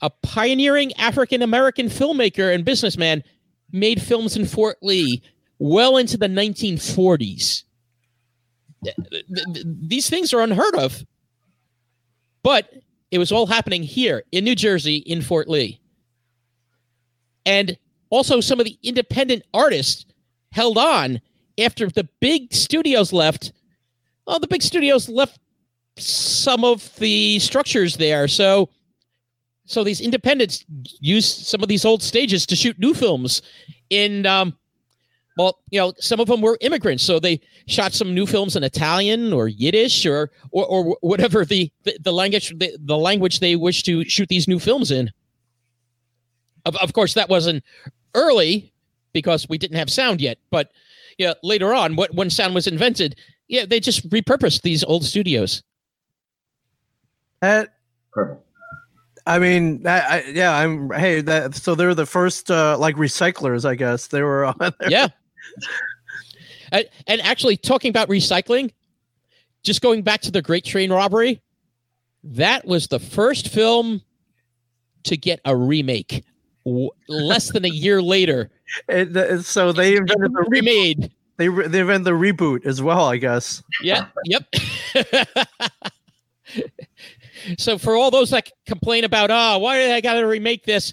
a 0.00 0.10
pioneering 0.22 0.92
African 0.94 1.42
American 1.42 1.88
filmmaker 1.88 2.54
and 2.54 2.64
businessman, 2.64 3.22
made 3.70 4.00
films 4.00 4.36
in 4.36 4.46
Fort 4.46 4.78
Lee 4.82 5.22
well 5.58 5.96
into 5.96 6.16
the 6.16 6.26
1940s. 6.28 7.64
Th- 8.84 8.96
th- 9.10 9.24
th- 9.54 9.66
These 9.82 10.08
things 10.10 10.32
are 10.32 10.40
unheard 10.40 10.74
of. 10.76 11.04
But 12.42 12.70
it 13.10 13.18
was 13.18 13.32
all 13.32 13.46
happening 13.46 13.82
here 13.82 14.24
in 14.32 14.44
New 14.44 14.54
Jersey 14.54 14.96
in 14.96 15.22
Fort 15.22 15.48
Lee. 15.48 15.80
And 17.44 17.78
also, 18.10 18.40
some 18.40 18.60
of 18.60 18.66
the 18.66 18.78
independent 18.82 19.42
artists 19.54 20.06
held 20.52 20.78
on 20.78 21.20
after 21.58 21.88
the 21.88 22.08
big 22.20 22.52
studios 22.52 23.12
left. 23.12 23.52
Well, 24.26 24.40
the 24.40 24.46
big 24.46 24.62
studios 24.62 25.08
left 25.08 25.38
some 25.96 26.64
of 26.64 26.94
the 26.96 27.38
structures 27.38 27.96
there. 27.96 28.28
So, 28.28 28.68
so 29.64 29.82
these 29.82 30.00
independents 30.00 30.64
used 31.00 31.46
some 31.46 31.62
of 31.62 31.68
these 31.68 31.84
old 31.84 32.02
stages 32.02 32.46
to 32.46 32.56
shoot 32.56 32.78
new 32.78 32.94
films. 32.94 33.42
In, 33.90 34.26
um, 34.26 34.56
well, 35.36 35.58
you 35.70 35.78
know, 35.78 35.92
some 35.98 36.20
of 36.20 36.28
them 36.28 36.40
were 36.40 36.56
immigrants, 36.60 37.04
so 37.04 37.18
they 37.18 37.40
shot 37.66 37.92
some 37.92 38.14
new 38.14 38.26
films 38.26 38.56
in 38.56 38.64
Italian 38.64 39.32
or 39.32 39.48
Yiddish 39.48 40.06
or 40.06 40.30
or, 40.50 40.66
or 40.66 40.96
whatever 41.00 41.44
the, 41.44 41.70
the, 41.84 41.96
the 42.02 42.12
language 42.12 42.50
the, 42.58 42.76
the 42.80 42.96
language 42.96 43.40
they 43.40 43.56
wish 43.56 43.82
to 43.84 44.04
shoot 44.04 44.28
these 44.28 44.48
new 44.48 44.58
films 44.58 44.90
in. 44.90 45.10
Of, 46.64 46.76
of 46.76 46.92
course, 46.92 47.14
that 47.14 47.28
wasn't 47.28 47.62
early 48.14 48.72
because 49.12 49.48
we 49.48 49.58
didn't 49.58 49.76
have 49.76 49.90
sound 49.90 50.20
yet, 50.20 50.38
but 50.50 50.70
yeah, 51.18 51.34
later 51.42 51.72
on, 51.72 51.96
what 51.96 52.14
when 52.14 52.30
sound 52.30 52.54
was 52.54 52.66
invented, 52.66 53.16
yeah, 53.48 53.64
they 53.64 53.80
just 53.80 54.08
repurposed 54.10 54.62
these 54.62 54.84
old 54.84 55.04
studios. 55.04 55.62
That 57.40 57.74
Incredible. 58.16 58.42
I 59.26 59.38
mean, 59.40 59.82
that, 59.82 60.10
I, 60.10 60.22
yeah, 60.30 60.56
I'm. 60.56 60.90
Hey, 60.90 61.20
that 61.20 61.56
so 61.56 61.74
they're 61.74 61.94
the 61.94 62.06
first 62.06 62.50
uh, 62.50 62.78
like 62.78 62.94
recyclers, 62.94 63.64
I 63.64 63.74
guess. 63.74 64.06
They 64.06 64.22
were 64.22 64.44
on 64.46 64.54
there. 64.58 64.72
Yeah. 64.88 65.08
And, 66.72 66.88
and 67.06 67.20
actually, 67.22 67.56
talking 67.56 67.90
about 67.90 68.08
recycling, 68.08 68.72
just 69.62 69.80
going 69.82 70.02
back 70.02 70.20
to 70.22 70.30
the 70.30 70.42
Great 70.42 70.64
Train 70.64 70.92
Robbery, 70.92 71.40
that 72.24 72.64
was 72.66 72.88
the 72.88 72.98
first 72.98 73.48
film 73.48 74.02
to 75.04 75.16
get 75.16 75.40
a 75.44 75.56
remake. 75.56 76.24
W- 76.64 76.90
less 77.08 77.52
than 77.52 77.64
a 77.64 77.68
year 77.68 78.02
later, 78.02 78.50
It- 78.88 79.44
so 79.44 79.72
they 79.72 79.96
invented 79.96 80.32
the 80.32 80.40
re- 80.48 80.60
remade. 80.60 81.12
they 81.36 81.48
re- 81.48 81.68
they 81.68 81.80
invented 81.80 82.04
the 82.04 82.10
reboot 82.10 82.66
as 82.66 82.82
well, 82.82 83.04
I 83.06 83.16
guess. 83.18 83.62
Yeah. 83.82 84.06
Yep. 84.24 84.44
so 87.58 87.78
for 87.78 87.94
all 87.96 88.10
those 88.10 88.30
that 88.30 88.50
complain 88.66 89.04
about, 89.04 89.30
oh, 89.30 89.58
why 89.58 89.78
did 89.78 89.92
I 89.92 90.00
got 90.00 90.14
to 90.14 90.24
remake 90.26 90.64
this? 90.64 90.92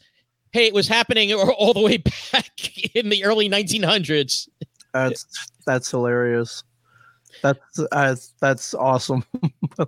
Hey, 0.54 0.68
it 0.68 0.74
was 0.74 0.88
happening 0.88 1.34
all 1.34 1.74
the 1.74 1.82
way 1.82 1.98
back 2.32 2.96
in 2.96 3.10
the 3.10 3.26
early 3.26 3.50
1900s. 3.50 4.48
That's 4.94 5.26
that's 5.66 5.90
hilarious. 5.90 6.64
That's 7.42 7.80
uh, 7.92 8.16
that's 8.40 8.74
awesome. 8.74 9.26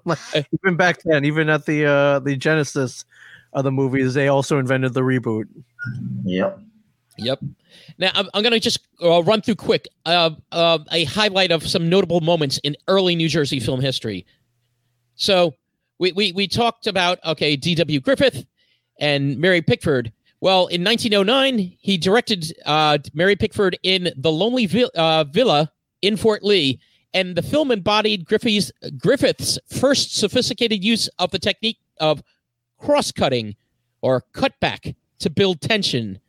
Like, 0.03 0.17
even 0.51 0.77
back 0.77 1.03
then, 1.05 1.25
even 1.25 1.47
at 1.47 1.67
the 1.67 1.85
uh, 1.85 2.19
the 2.19 2.35
genesis 2.35 3.05
of 3.53 3.63
the 3.63 3.71
movies, 3.71 4.15
they 4.15 4.29
also 4.29 4.57
invented 4.57 4.95
the 4.95 5.01
reboot. 5.01 5.43
Yep. 6.23 6.59
Yep. 7.19 7.39
Now 7.99 8.09
I'm, 8.15 8.27
I'm 8.33 8.41
going 8.41 8.53
to 8.53 8.59
just 8.59 8.79
uh, 9.03 9.21
run 9.21 9.41
through 9.41 9.55
quick 9.55 9.87
uh, 10.07 10.31
uh, 10.51 10.79
a 10.91 11.03
highlight 11.03 11.51
of 11.51 11.67
some 11.67 11.87
notable 11.87 12.19
moments 12.19 12.57
in 12.63 12.75
early 12.87 13.15
New 13.15 13.29
Jersey 13.29 13.59
film 13.59 13.79
history. 13.79 14.25
So 15.13 15.53
we 15.99 16.11
we, 16.13 16.31
we 16.31 16.47
talked 16.47 16.87
about 16.87 17.19
okay 17.23 17.55
D.W. 17.55 17.99
Griffith 18.01 18.43
and 18.99 19.37
Mary 19.37 19.61
Pickford. 19.61 20.11
Well, 20.45 20.67
in 20.67 20.83
1909, 20.83 21.75
he 21.79 21.97
directed 21.97 22.53
uh, 22.67 22.99
Mary 23.15 23.35
Pickford 23.35 23.79
in 23.81 24.11
The 24.15 24.31
Lonely 24.31 24.69
uh, 24.93 25.23
Villa 25.23 25.71
in 26.03 26.17
Fort 26.17 26.43
Lee, 26.43 26.79
and 27.15 27.35
the 27.35 27.41
film 27.41 27.71
embodied 27.71 28.25
Griffith's 28.27 28.71
Griffith's 28.95 29.57
first 29.67 30.15
sophisticated 30.15 30.83
use 30.83 31.07
of 31.17 31.31
the 31.31 31.39
technique 31.39 31.79
of 31.99 32.21
cross-cutting 32.77 33.55
or 34.03 34.21
cutback 34.35 34.93
to 35.17 35.31
build 35.31 35.61
tension. 35.61 36.19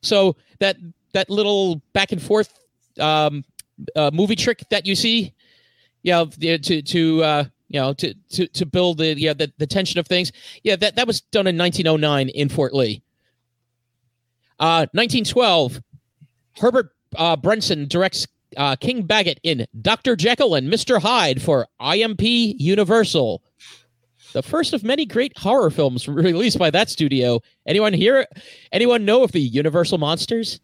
So 0.00 0.36
that 0.58 0.78
that 1.12 1.28
little 1.28 1.82
back 1.92 2.12
and 2.12 2.22
forth 2.22 2.58
um, 2.98 3.44
uh, 3.94 4.10
movie 4.10 4.36
trick 4.36 4.64
that 4.70 4.86
you 4.86 4.94
see, 4.94 5.34
yeah, 6.02 6.24
the- 6.38 6.56
to 6.60 6.80
to 6.80 7.22
uh, 7.22 7.44
you 7.68 7.78
know 7.78 7.92
to 7.92 8.14
to 8.30 8.46
to 8.46 8.64
build 8.64 8.96
the 8.96 9.20
yeah 9.20 9.34
the, 9.34 9.52
the 9.58 9.66
tension 9.66 10.00
of 10.00 10.06
things. 10.06 10.32
Yeah, 10.62 10.76
that 10.76 10.96
that 10.96 11.06
was 11.06 11.20
done 11.20 11.46
in 11.46 11.58
1909 11.58 12.30
in 12.30 12.48
Fort 12.48 12.72
Lee. 12.72 13.02
Uh, 14.58 14.86
1912, 14.92 15.80
Herbert 16.58 16.90
uh, 17.16 17.36
Brenon 17.36 17.88
directs 17.88 18.26
uh, 18.56 18.76
King 18.76 19.06
Baggot 19.06 19.38
in 19.42 19.66
Dr. 19.82 20.16
Jekyll 20.16 20.54
and 20.54 20.72
Mr. 20.72 21.00
Hyde 21.00 21.42
for 21.42 21.66
IMP 21.80 22.22
Universal. 22.22 23.42
The 24.32 24.42
first 24.42 24.72
of 24.72 24.82
many 24.82 25.06
great 25.06 25.36
horror 25.38 25.70
films 25.70 26.08
released 26.08 26.58
by 26.58 26.70
that 26.70 26.90
studio. 26.90 27.40
Anyone 27.66 27.92
here? 27.92 28.26
Anyone 28.72 29.04
know 29.04 29.22
of 29.22 29.32
the 29.32 29.40
Universal 29.40 29.98
Monsters? 29.98 30.60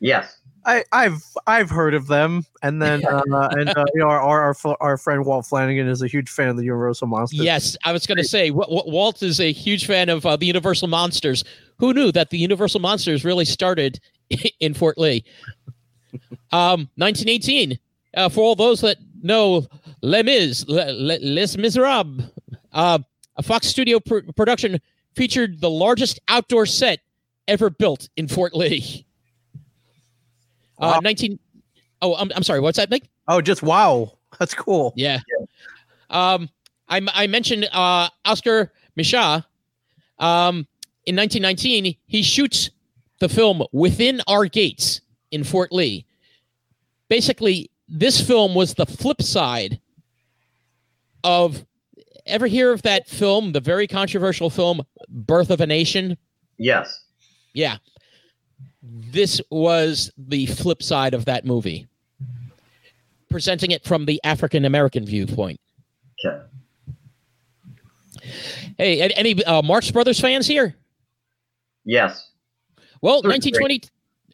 Yes. 0.00 0.40
I, 0.66 0.82
I've 0.92 1.22
I've 1.46 1.68
heard 1.68 1.94
of 1.94 2.06
them, 2.06 2.44
and 2.62 2.80
then 2.80 3.04
uh, 3.04 3.20
and 3.52 3.68
uh, 3.68 3.84
you 3.92 4.00
know 4.00 4.06
our, 4.08 4.18
our 4.20 4.56
our 4.64 4.76
our 4.80 4.96
friend 4.96 5.24
Walt 5.26 5.46
Flanagan 5.46 5.86
is 5.88 6.00
a 6.00 6.06
huge 6.06 6.30
fan 6.30 6.48
of 6.48 6.56
the 6.56 6.64
Universal 6.64 7.08
Monsters. 7.08 7.40
Yes, 7.40 7.76
I 7.84 7.92
was 7.92 8.06
going 8.06 8.16
to 8.16 8.24
say 8.24 8.50
Wa- 8.50 8.66
Wa- 8.68 8.84
Walt 8.86 9.22
is 9.22 9.40
a 9.40 9.52
huge 9.52 9.86
fan 9.86 10.08
of 10.08 10.24
uh, 10.24 10.36
the 10.36 10.46
Universal 10.46 10.88
Monsters. 10.88 11.44
Who 11.78 11.92
knew 11.92 12.12
that 12.12 12.30
the 12.30 12.38
Universal 12.38 12.80
Monsters 12.80 13.24
really 13.24 13.44
started 13.44 14.00
in 14.60 14.74
Fort 14.74 14.98
Lee? 14.98 15.24
Um, 16.52 16.88
1918. 16.96 17.78
Uh, 18.16 18.28
for 18.28 18.42
all 18.44 18.54
those 18.54 18.80
that 18.82 18.98
know 19.22 19.66
Les 20.02 20.22
Mis, 20.22 20.64
Le- 20.68 20.92
Le- 20.92 21.18
Les 21.20 21.56
Miserables, 21.56 22.22
uh, 22.72 22.98
a 23.36 23.42
Fox 23.42 23.66
Studio 23.66 23.98
pr- 23.98 24.20
production 24.36 24.80
featured 25.16 25.60
the 25.60 25.68
largest 25.70 26.20
outdoor 26.28 26.64
set 26.66 27.00
ever 27.48 27.70
built 27.70 28.08
in 28.16 28.28
Fort 28.28 28.54
Lee. 28.54 29.04
Uh, 30.78 30.92
Wow. 30.94 31.00
19. 31.00 31.38
Oh, 32.02 32.14
I'm, 32.16 32.30
I'm 32.36 32.42
sorry. 32.42 32.60
What's 32.60 32.76
that, 32.76 32.90
Mike? 32.90 33.08
Oh, 33.28 33.40
just 33.40 33.62
wow, 33.62 34.12
that's 34.38 34.54
cool. 34.54 34.92
Yeah. 34.96 35.18
Um, 36.10 36.48
I, 36.88 37.00
I 37.14 37.26
mentioned 37.26 37.66
uh, 37.72 38.08
Oscar 38.24 38.72
Micheaux. 38.96 39.44
Um, 40.18 40.66
in 41.06 41.16
1919, 41.16 41.96
he 42.06 42.22
shoots 42.22 42.70
the 43.20 43.28
film 43.28 43.62
Within 43.72 44.20
Our 44.26 44.46
Gates 44.46 45.00
in 45.30 45.44
Fort 45.44 45.72
Lee. 45.72 46.06
Basically, 47.08 47.70
this 47.88 48.20
film 48.20 48.54
was 48.54 48.74
the 48.74 48.86
flip 48.86 49.22
side 49.22 49.80
of 51.22 51.64
ever 52.26 52.46
hear 52.46 52.72
of 52.72 52.82
that 52.82 53.08
film, 53.08 53.52
the 53.52 53.60
very 53.60 53.86
controversial 53.86 54.50
film 54.50 54.82
Birth 55.08 55.50
of 55.50 55.60
a 55.60 55.66
Nation? 55.66 56.16
Yes. 56.56 57.04
Yeah. 57.52 57.76
This 58.82 59.40
was 59.50 60.10
the 60.16 60.46
flip 60.46 60.82
side 60.82 61.14
of 61.14 61.24
that 61.26 61.44
movie, 61.44 61.86
presenting 63.30 63.70
it 63.70 63.84
from 63.84 64.04
the 64.06 64.20
African 64.24 64.64
American 64.64 65.06
viewpoint. 65.06 65.60
Okay. 66.24 66.42
Hey, 68.78 69.00
any 69.02 69.42
uh, 69.44 69.62
Marx 69.62 69.90
Brothers 69.90 70.20
fans 70.20 70.46
here? 70.46 70.74
Yes. 71.84 72.30
Well, 73.00 73.22
To 73.22 73.28
1920. 73.28 73.82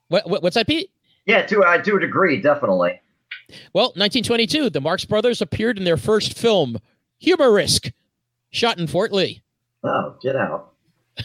What, 0.08 0.28
what, 0.28 0.42
what's 0.42 0.54
that, 0.54 0.66
Pete? 0.66 0.90
Yeah, 1.26 1.42
to 1.46 1.62
uh, 1.62 1.78
to 1.82 1.96
a 1.96 2.00
degree, 2.00 2.40
definitely. 2.40 3.00
Well, 3.72 3.86
1922, 3.96 4.70
the 4.70 4.80
Marx 4.80 5.04
Brothers 5.04 5.42
appeared 5.42 5.78
in 5.78 5.84
their 5.84 5.96
first 5.96 6.36
film, 6.38 6.78
Humor 7.18 7.52
Risk, 7.52 7.90
shot 8.50 8.78
in 8.78 8.86
Fort 8.86 9.12
Lee. 9.12 9.42
Oh, 9.84 10.16
get 10.22 10.36
out. 10.36 10.72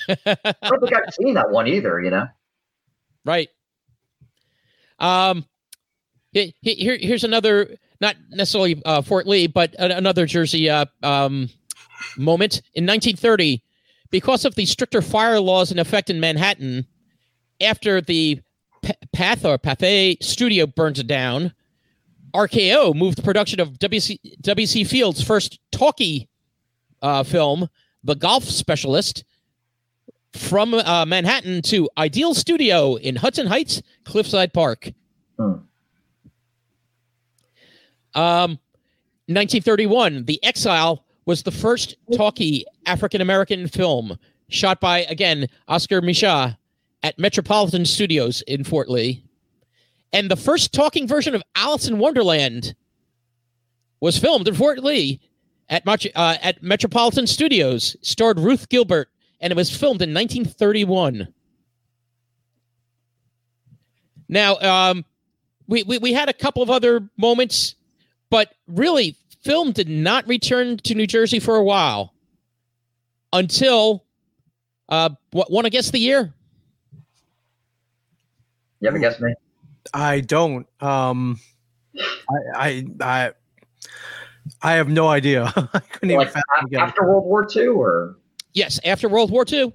I 0.10 0.16
don't 0.64 0.80
think 0.82 0.96
I've 0.96 1.14
seen 1.14 1.34
that 1.36 1.50
one 1.52 1.68
either, 1.68 2.02
you 2.02 2.10
know? 2.12 2.28
Right. 3.26 3.50
Um, 5.00 5.46
he- 6.32 6.54
he- 6.62 6.76
here, 6.76 6.96
here's 7.00 7.24
another, 7.24 7.76
not 8.00 8.16
necessarily 8.30 8.80
uh, 8.86 9.02
Fort 9.02 9.26
Lee, 9.26 9.48
but 9.48 9.76
another 9.80 10.26
Jersey 10.28 10.70
uh, 10.70 10.86
um, 11.02 11.50
moment. 12.18 12.62
In 12.76 12.86
1930, 12.86 13.64
because 14.16 14.46
of 14.46 14.56
the 14.56 14.66
stricter 14.66 15.02
fire 15.02 15.42
laws 15.42 15.74
in 15.74 15.78
effect 15.78 16.10
in 16.10 16.22
Manhattan, 16.22 16.88
after 17.60 18.00
the 18.00 18.40
P- 18.82 18.94
Path 19.12 19.44
or 19.44 19.58
Pathé 19.58 20.24
studio 20.24 20.66
burned 20.66 21.06
down, 21.06 21.54
RKO 22.34 22.96
moved 22.96 23.26
production 23.26 23.60
of 23.60 23.72
WC, 23.74 24.18
WC 24.42 24.88
Field's 24.88 25.22
first 25.22 25.60
talkie 25.74 26.30
uh, 27.02 27.24
film, 27.24 27.68
The 28.06 28.16
Golf 28.16 28.46
Specialist, 28.46 29.26
from 30.32 30.74
uh, 30.74 31.06
Manhattan 31.06 31.62
to 31.64 31.90
Ideal 31.98 32.34
Studio 32.34 32.96
in 32.96 33.18
Hudson 33.18 33.48
Heights, 33.48 33.82
Cliffside 34.06 34.54
Park. 34.54 34.94
Hmm. 35.38 35.56
Um, 38.14 38.60
1931, 39.28 40.24
The 40.24 40.42
Exile 40.42 41.05
was 41.26 41.44
the 41.44 41.52
first 41.52 41.96
talkie 42.16 42.66
African 42.86 43.22
American 43.22 43.68
film 43.68 44.18
shot 44.50 44.80
by, 44.80 45.00
again, 45.06 45.48
Oscar 45.68 46.02
Micheaux 46.02 46.56
at 47.04 47.20
Metropolitan 47.20 47.86
Studios 47.86 48.42
in 48.44 48.64
Fort 48.64 48.90
Lee. 48.90 49.24
And 50.14 50.30
the 50.30 50.36
first 50.36 50.74
talking 50.74 51.08
version 51.08 51.36
of 51.36 51.44
Alice 51.56 51.88
in 51.88 51.98
Wonderland 51.98 52.76
was 54.00 54.18
filmed 54.18 54.48
in 54.48 54.54
Fort 54.54 54.84
Lee 54.84 55.20
at, 55.70 55.86
Mach- 55.86 56.06
uh, 56.16 56.38
at 56.42 56.62
Metropolitan 56.62 57.28
Studios, 57.28 57.96
starred 58.02 58.40
Ruth 58.40 58.70
Gilbert, 58.70 59.10
and 59.42 59.52
it 59.52 59.56
was 59.56 59.70
filmed 59.70 60.02
in 60.02 60.14
1931. 60.14 61.28
Now, 64.30 64.58
um, 64.58 65.06
we, 65.68 65.84
we, 65.84 65.98
we 65.98 66.14
had 66.14 66.30
a 66.30 66.34
couple 66.34 66.64
of 66.64 66.70
other 66.70 67.08
moments, 67.18 67.76
but 68.30 68.54
really, 68.68 69.16
film 69.46 69.72
did 69.72 69.88
not 69.88 70.28
return 70.28 70.76
to 70.78 70.96
New 70.96 71.06
Jersey 71.06 71.40
for 71.40 71.56
a 71.56 71.64
while 71.64 72.16
until, 73.32 74.04
uh, 74.90 75.12
what, 75.32 75.52
want 75.52 75.66
to 75.66 75.70
guess 75.70 75.92
the 75.92 76.00
year? 76.00 76.34
You 78.80 78.88
ever 78.90 78.98
guess 78.98 79.20
me? 79.22 79.34
I 79.94 80.22
don't. 80.22 80.66
Um, 80.82 81.40
I, 81.96 82.36
I, 82.56 82.86
I, 83.02 83.32
I 84.64 84.72
have 84.74 84.90
no 84.90 85.08
idea. 85.10 85.46
I 85.56 85.80
couldn't 85.80 86.10
even 86.10 86.18
Like 86.18 86.32
fathom 86.32 86.74
a- 86.74 86.80
after 86.80 87.06
World 87.08 87.26
War 87.26 87.48
II 87.56 87.68
or 87.68 88.18
Yes, 88.54 88.80
after 88.84 89.08
World 89.08 89.30
War 89.32 89.46
II. 89.48 89.72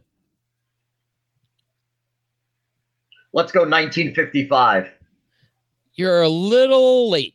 let's 3.32 3.52
go 3.52 3.60
1955. 3.60 4.90
You're 5.94 6.22
a 6.22 6.28
little 6.28 7.08
late 7.10 7.34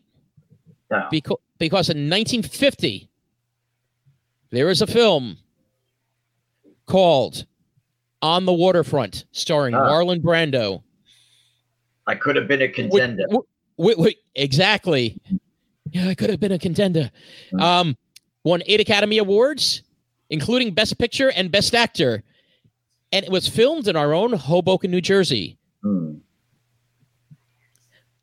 No. 0.91 1.07
because, 1.11 1.37
because 1.57 1.89
in 1.89 2.09
1950, 2.09 3.09
there 4.51 4.65
was 4.67 4.81
a 4.81 4.87
film 4.87 5.37
called 6.85 7.45
On 8.21 8.45
the 8.45 8.53
Waterfront 8.53 9.25
starring 9.31 9.75
Ah. 9.75 9.87
Marlon 9.89 10.21
Brando. 10.21 10.83
I 12.07 12.15
could 12.15 12.35
have 12.35 12.47
been 12.47 12.61
a 12.61 12.67
contender. 12.67 13.23
wait, 13.29 13.41
wait, 13.77 13.97
wait, 13.97 14.17
exactly. 14.35 15.19
Yeah, 15.91 16.07
I 16.07 16.15
could 16.15 16.29
have 16.29 16.39
been 16.39 16.51
a 16.51 16.59
contender. 16.59 17.09
Hmm. 17.51 17.59
Um, 17.61 17.97
won 18.43 18.61
eight 18.65 18.79
Academy 18.79 19.17
Awards, 19.17 19.81
including 20.29 20.73
Best 20.73 20.97
Picture 20.97 21.31
and 21.31 21.51
Best 21.51 21.73
Actor. 21.73 22.23
And 23.11 23.23
it 23.25 23.31
was 23.31 23.47
filmed 23.47 23.87
in 23.87 23.95
our 23.95 24.13
own 24.13 24.33
Hoboken, 24.33 24.91
New 24.91 25.01
Jersey. 25.01 25.57
Hmm. 25.83 26.15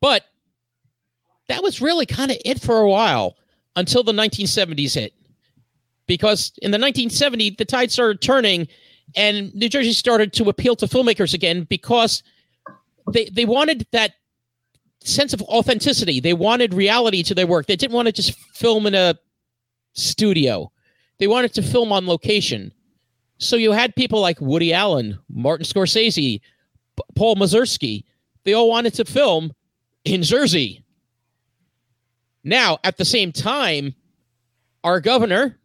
But 0.01 0.25
that 1.53 1.63
was 1.63 1.83
really 1.83 2.07
kind 2.07 2.31
of 2.31 2.39
it 2.47 2.63
for 2.63 2.79
a 2.81 2.89
while 2.89 3.37
until 3.77 4.03
the 4.03 4.13
1970s 4.13 4.95
hit. 4.95 5.13
Because 6.07 6.51
in 6.63 6.71
the 6.71 6.79
1970s, 6.79 7.59
the 7.59 7.67
tide 7.67 7.93
started 7.93 8.23
turning 8.23 8.67
and 9.15 9.55
New 9.55 9.69
Jersey 9.69 9.93
started 9.93 10.33
to 10.33 10.49
appeal 10.49 10.77
to 10.77 10.87
filmmakers 10.87 11.35
again 11.35 11.65
because 11.65 12.23
they, 13.13 13.27
they 13.27 13.45
wanted 13.45 13.87
that 13.93 14.13
sense 15.05 15.35
of 15.35 15.43
authenticity. 15.43 16.21
They 16.21 16.33
wanted 16.33 16.73
reality 16.73 17.23
to 17.25 17.35
their 17.35 17.47
work. 17.47 17.67
They 17.67 17.77
didn't 17.77 17.95
want 17.95 18.07
to 18.07 18.13
just 18.13 18.33
film 18.55 18.87
in 18.87 18.95
a 18.95 19.15
studio, 19.93 20.73
they 21.19 21.27
wanted 21.27 21.53
to 21.55 21.63
film 21.63 21.93
on 21.93 22.07
location. 22.07 22.73
So 23.37 23.57
you 23.57 23.73
had 23.73 23.95
people 23.95 24.21
like 24.21 24.41
Woody 24.41 24.73
Allen, 24.73 25.19
Martin 25.29 25.67
Scorsese, 25.67 26.41
P- 26.41 27.03
Paul 27.15 27.37
Mazursky. 27.37 28.05
They 28.45 28.55
all 28.55 28.71
wanted 28.71 28.95
to 28.95 29.05
film 29.05 29.53
in 30.05 30.23
Jersey. 30.23 30.82
Now, 32.45 32.79
at 32.85 32.97
the 32.97 33.05
same 33.05 33.33
time, 33.33 33.95
our 34.85 35.01
governor, 35.01 35.59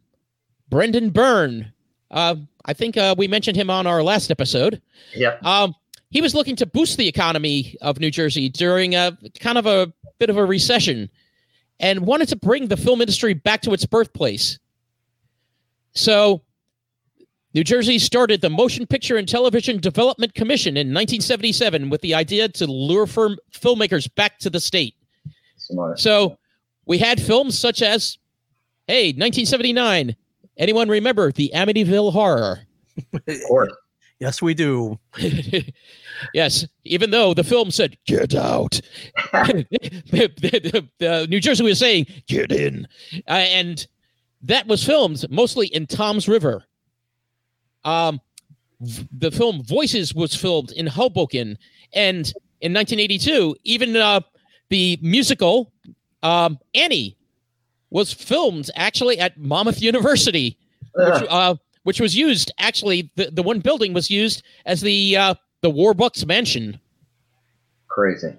Brendan 0.68 1.10
Byrne, 1.10 1.72
uh, 2.10 2.36
I 2.64 2.72
think 2.72 2.96
uh, 2.96 3.14
we 3.18 3.28
mentioned 3.28 3.56
him 3.56 3.70
on 3.70 3.86
our 3.86 4.02
last 4.02 4.30
episode. 4.30 4.80
Yep. 5.14 5.44
Um, 5.44 5.74
he 6.10 6.20
was 6.20 6.34
looking 6.34 6.56
to 6.56 6.66
boost 6.66 6.96
the 6.96 7.08
economy 7.08 7.76
of 7.80 8.00
New 8.00 8.10
Jersey 8.10 8.48
during 8.48 8.94
a 8.94 9.16
kind 9.40 9.58
of 9.58 9.66
a 9.66 9.92
bit 10.18 10.30
of 10.30 10.36
a 10.36 10.44
recession 10.44 11.10
and 11.80 12.00
wanted 12.00 12.28
to 12.28 12.36
bring 12.36 12.68
the 12.68 12.76
film 12.76 13.00
industry 13.00 13.34
back 13.34 13.62
to 13.62 13.72
its 13.72 13.84
birthplace. 13.86 14.58
So, 15.92 16.42
New 17.54 17.64
Jersey 17.64 17.98
started 17.98 18.40
the 18.40 18.50
Motion 18.50 18.86
Picture 18.86 19.16
and 19.16 19.28
Television 19.28 19.80
Development 19.80 20.32
Commission 20.34 20.76
in 20.76 20.88
1977 20.88 21.90
with 21.90 22.00
the 22.02 22.14
idea 22.14 22.48
to 22.48 22.66
lure 22.66 23.06
firm 23.06 23.36
filmmakers 23.52 24.12
back 24.14 24.38
to 24.40 24.50
the 24.50 24.60
state. 24.60 24.94
Smart. 25.56 25.98
So, 25.98 26.37
we 26.88 26.98
had 26.98 27.20
films 27.20 27.56
such 27.56 27.80
as, 27.82 28.18
hey, 28.88 29.08
1979. 29.10 30.16
Anyone 30.56 30.88
remember 30.88 31.30
the 31.30 31.52
Amityville 31.54 32.12
Horror? 32.12 32.60
Of 33.12 33.40
course. 33.46 33.72
Yes, 34.20 34.42
we 34.42 34.52
do. 34.52 34.98
yes, 36.34 36.66
even 36.82 37.10
though 37.12 37.34
the 37.34 37.44
film 37.44 37.70
said 37.70 37.96
"get 38.04 38.34
out," 38.34 38.80
the, 39.32 39.68
the- 40.10 40.88
the 40.98 41.26
New 41.30 41.38
Jersey 41.38 41.62
was 41.62 41.78
saying 41.78 42.06
"get 42.26 42.50
in," 42.50 42.88
uh, 43.28 43.46
and 43.46 43.86
that 44.42 44.66
was 44.66 44.82
filmed 44.82 45.24
mostly 45.30 45.68
in 45.68 45.86
Toms 45.86 46.26
River. 46.26 46.64
Um, 47.84 48.20
v- 48.80 49.06
the 49.16 49.30
film 49.30 49.62
Voices 49.62 50.12
was 50.12 50.34
filmed 50.34 50.72
in 50.72 50.88
Hoboken, 50.88 51.56
and 51.92 52.26
in 52.60 52.74
1982, 52.74 53.54
even 53.62 53.94
uh, 53.94 54.18
the 54.68 54.98
musical 55.00 55.72
um, 56.22 56.58
Annie 56.74 57.16
was 57.90 58.12
filmed 58.12 58.70
actually 58.76 59.18
at 59.18 59.38
Monmouth 59.38 59.80
University 59.80 60.56
which, 60.94 61.22
uh, 61.30 61.54
which 61.84 62.00
was 62.00 62.16
used 62.16 62.52
actually 62.58 63.10
the, 63.14 63.30
the 63.30 63.42
one 63.42 63.60
building 63.60 63.92
was 63.94 64.10
used 64.10 64.42
as 64.66 64.80
the 64.80 65.16
uh, 65.16 65.34
the 65.62 65.70
Warbucks 65.70 66.26
mansion. 66.26 66.78
Crazy. 67.88 68.34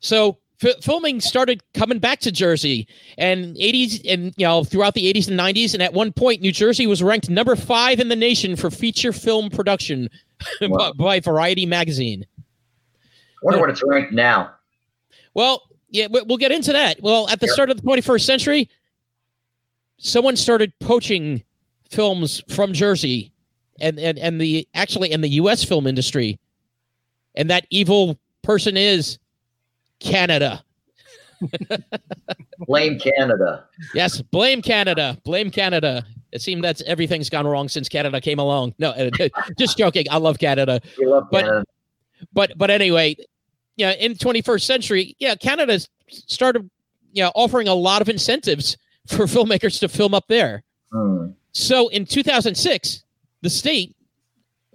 So 0.00 0.38
f- 0.62 0.82
filming 0.82 1.20
started 1.20 1.62
coming 1.74 1.98
back 1.98 2.20
to 2.20 2.32
Jersey 2.32 2.86
and 3.18 3.56
80s 3.56 4.00
and 4.08 4.32
you 4.36 4.46
know 4.46 4.64
throughout 4.64 4.94
the 4.94 5.12
80s 5.12 5.28
and 5.28 5.38
90s 5.38 5.74
and 5.74 5.82
at 5.82 5.92
one 5.92 6.12
point 6.12 6.40
New 6.42 6.52
Jersey 6.52 6.86
was 6.86 7.02
ranked 7.02 7.28
number 7.28 7.56
5 7.56 8.00
in 8.00 8.08
the 8.08 8.16
nation 8.16 8.56
for 8.56 8.70
feature 8.70 9.12
film 9.12 9.50
production 9.50 10.08
by- 10.60 10.66
Wow. 10.68 10.92
by 10.92 11.20
Variety 11.20 11.66
magazine. 11.66 12.24
Wonder 13.42 13.60
what 13.60 13.70
it's 13.70 13.82
ranked 13.84 14.12
now. 14.12 14.52
Well, 15.34 15.62
yeah, 15.90 16.06
we- 16.10 16.22
we'll 16.22 16.38
get 16.38 16.52
into 16.52 16.72
that. 16.72 17.00
Well, 17.02 17.28
at 17.28 17.40
the 17.40 17.46
Yep. 17.46 17.54
start 17.54 17.70
of 17.70 17.76
the 17.76 17.82
21st 17.82 18.26
century, 18.26 18.68
someone 19.98 20.36
started 20.36 20.72
poaching 20.80 21.42
films 21.90 22.42
from 22.48 22.72
Jersey 22.72 23.32
and, 23.80 23.98
and, 23.98 24.18
and 24.18 24.40
the 24.40 24.66
actually 24.74 25.12
in 25.12 25.20
the 25.20 25.28
US 25.30 25.62
film 25.64 25.86
industry 25.86 26.38
And 27.34 27.50
that 27.50 27.66
evil 27.70 28.18
person 28.42 28.76
is 28.78 29.18
Canada. 30.00 30.64
Blame 32.60 32.98
Canada. 32.98 33.64
Yes, 33.94 34.22
blame 34.22 34.62
Canada. 34.62 35.18
Blame 35.24 35.50
Canada. 35.50 36.04
It 36.32 36.40
seems 36.40 36.62
that 36.62 36.80
everything's 36.82 37.28
gone 37.30 37.46
wrong 37.46 37.68
since 37.68 37.88
Canada 37.90 38.20
came 38.20 38.38
along. 38.38 38.74
No, 38.78 38.94
just 39.58 39.76
joking. 39.76 40.06
I 40.10 40.16
love 40.16 40.38
Canada. 40.38 40.80
We 40.98 41.06
love 41.06 41.28
But- 41.30 41.44
Canada. 41.44 41.64
But 42.32 42.52
but 42.56 42.70
anyway, 42.70 43.16
yeah, 43.76 43.92
in 43.92 44.14
21st 44.14 44.62
century, 44.62 45.16
yeah, 45.18 45.34
Canada 45.34 45.80
started 46.08 46.68
you 47.12 47.22
know 47.22 47.32
offering 47.34 47.68
a 47.68 47.74
lot 47.74 48.02
of 48.02 48.08
incentives 48.08 48.76
for 49.06 49.24
filmmakers 49.26 49.78
to 49.80 49.88
film 49.88 50.14
up 50.14 50.26
there. 50.28 50.62
Hmm. 50.92 51.28
So 51.52 51.88
in 51.88 52.04
2006, 52.04 53.04
the 53.40 53.50
state, 53.50 53.96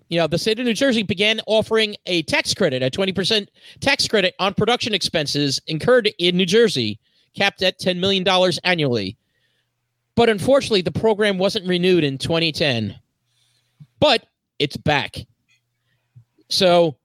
you 0.10 0.20
know, 0.20 0.28
the 0.28 0.38
state 0.38 0.60
of 0.60 0.66
New 0.66 0.74
Jersey 0.74 1.04
began 1.04 1.39
offering 1.45 1.95
a 2.08 2.24
tax 2.24 2.54
credit, 2.54 2.82
a 2.82 2.89
20% 2.89 3.47
tax 3.80 4.08
credit 4.08 4.34
on 4.39 4.54
production 4.56 4.93
expenses 4.93 5.62
incurred 5.68 6.10
in 6.18 6.38
New 6.38 6.45
Jersey, 6.45 6.99
capped 7.36 7.62
at 7.62 7.80
$10 7.80 7.99
million 7.99 8.26
annually. 8.64 9.16
But 10.16 10.30
unfortunately, 10.30 10.82
the 10.82 10.91
program 10.91 11.38
wasn't 11.38 11.68
renewed 11.68 12.04
in 12.04 12.18
2010. 12.18 12.95
But 13.99 14.26
it's 14.60 14.76
back. 14.76 15.18
So 16.49 16.97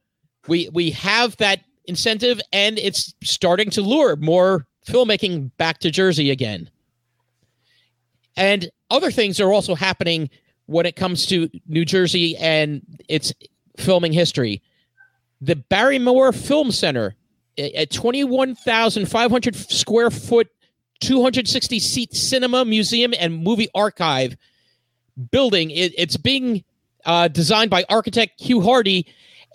we 0.49 0.68
we 0.72 0.90
have 0.92 1.36
that 1.36 1.61
incentive 1.89 2.41
and 2.53 2.78
it's 2.78 3.14
starting 3.22 3.70
to 3.70 3.82
lure 3.82 4.16
more 4.16 4.66
filmmaking 4.87 5.51
back 5.57 5.78
to 5.80 5.91
Jersey 5.91 6.30
again. 6.30 6.70
And 8.37 8.70
other 8.91 9.11
things 9.11 9.41
are 9.41 9.53
also 9.53 9.74
happening 9.74 10.30
when 10.66 10.87
it 10.87 10.97
comes 10.97 11.26
to 11.26 11.49
New 11.66 11.84
Jersey 11.84 12.37
and 12.37 12.82
its 13.09 13.32
filming 13.78 14.12
history. 14.12 14.62
The 15.41 15.57
Barrymore 15.57 16.32
Film 16.32 16.72
Center, 16.72 17.14
a 17.59 17.82
a 17.82 17.87
21,500 17.87 19.57
square 19.57 20.11
foot, 20.11 20.49
260 21.01 21.78
seat 21.78 22.14
cinema, 22.14 22.64
museum, 22.64 23.14
and 23.18 23.43
movie 23.43 23.68
archive 23.74 24.37
building, 25.30 25.70
it, 25.70 25.93
it's 25.97 26.16
being 26.16 26.64
uh, 27.05 27.28
designed 27.28 27.70
by 27.70 27.84
architect 27.89 28.41
Hugh 28.41 28.61
Hardy, 28.61 29.07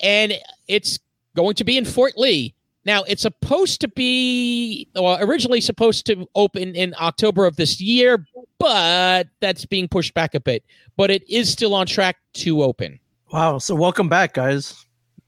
and 0.02 0.34
it's 0.68 1.00
going 1.36 1.56
to 1.56 1.64
be 1.64 1.78
in 1.78 1.86
Fort 1.86 2.14
Lee. 2.18 2.54
Now, 2.84 3.04
it's 3.04 3.22
supposed 3.22 3.80
to 3.82 3.88
be, 3.88 4.88
well, 4.96 5.18
originally 5.22 5.62
supposed 5.62 6.06
to 6.08 6.28
open 6.34 6.76
in 6.76 6.96
October 7.00 7.46
of 7.46 7.56
this 7.56 7.80
year, 7.80 8.26
but 8.58 9.28
that's 9.40 9.66
being 9.66 9.88
pushed 9.88 10.16
back 10.16 10.34
a 10.34 10.40
bit. 10.40 10.64
But 10.98 11.12
it 11.12 11.28
is 11.30 11.52
still 11.52 11.76
on 11.76 11.86
track 11.86 12.18
to 12.34 12.64
open. 12.64 13.00
Wow. 13.32 13.60
So 13.60 13.76
welcome 13.76 14.10
back, 14.10 14.34
guys. 14.34 14.86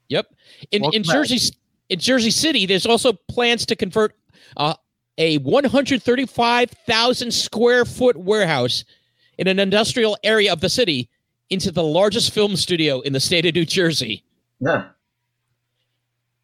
Yep. 0.10 0.34
In 0.72 0.82
Welcome 0.82 0.98
in 0.98 1.04
back. 1.04 1.14
Jersey 1.14 1.56
in 1.90 2.00
Jersey 2.00 2.32
City, 2.32 2.66
there's 2.66 2.86
also 2.86 3.14
plans 3.14 3.66
to 3.68 3.76
convert 3.76 4.16
uh, 4.58 4.74
a 5.18 5.38
135,000 5.40 7.32
square 7.32 7.86
foot 7.86 8.18
warehouse 8.18 8.84
in 9.38 9.48
an 9.48 9.60
industrial 9.60 10.18
area 10.24 10.52
of 10.52 10.60
the 10.62 10.70
city 10.70 11.10
into 11.50 11.72
the 11.72 11.84
largest 11.84 12.34
film 12.34 12.56
studio 12.56 13.00
in 13.02 13.14
the 13.14 13.20
state 13.20 13.46
of 13.46 13.54
New 13.54 13.66
Jersey. 13.66 14.24
Yeah. 14.60 14.86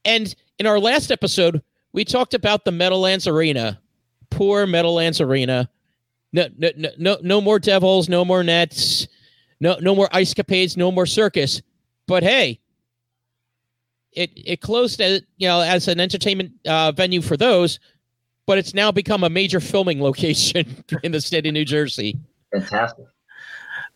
And 0.06 0.34
in 0.60 0.66
our 0.66 0.80
last 0.80 1.12
episode, 1.12 1.62
we 1.94 2.06
talked 2.06 2.34
about 2.34 2.66
the 2.66 2.72
Meadowlands 2.72 3.28
Arena. 3.28 3.80
Poor 4.30 4.66
Meadowlands 4.68 5.22
Arena. 5.22 5.70
No, 6.32 6.48
no, 6.58 6.70
no, 6.78 6.90
no, 6.98 7.18
no 7.22 7.42
more 7.42 7.60
devils, 7.60 8.08
no 8.08 8.24
more 8.24 8.44
nets, 8.44 9.08
no, 9.60 9.78
no 9.82 9.96
more 9.96 10.08
ice 10.12 10.34
capades, 10.34 10.78
no 10.78 10.92
more 10.92 11.08
circus. 11.08 11.62
But 12.08 12.22
hey, 12.24 12.60
it 14.14 14.32
it 14.36 14.62
closed 14.62 15.02
as 15.02 15.22
you 15.38 15.48
know 15.48 15.62
as 15.62 15.88
an 15.88 16.00
entertainment 16.00 16.52
uh, 16.68 16.92
venue 16.92 17.22
for 17.22 17.36
those, 17.36 17.80
but 18.46 18.58
it's 18.60 18.74
now 18.76 18.92
become 18.92 19.24
a 19.24 19.30
major 19.30 19.60
filming 19.60 20.02
location 20.04 20.84
in 21.04 21.12
the 21.12 21.22
state 21.22 21.48
of 21.48 21.54
New 21.54 21.66
Jersey. 21.66 22.18
Fantastic. 22.52 23.06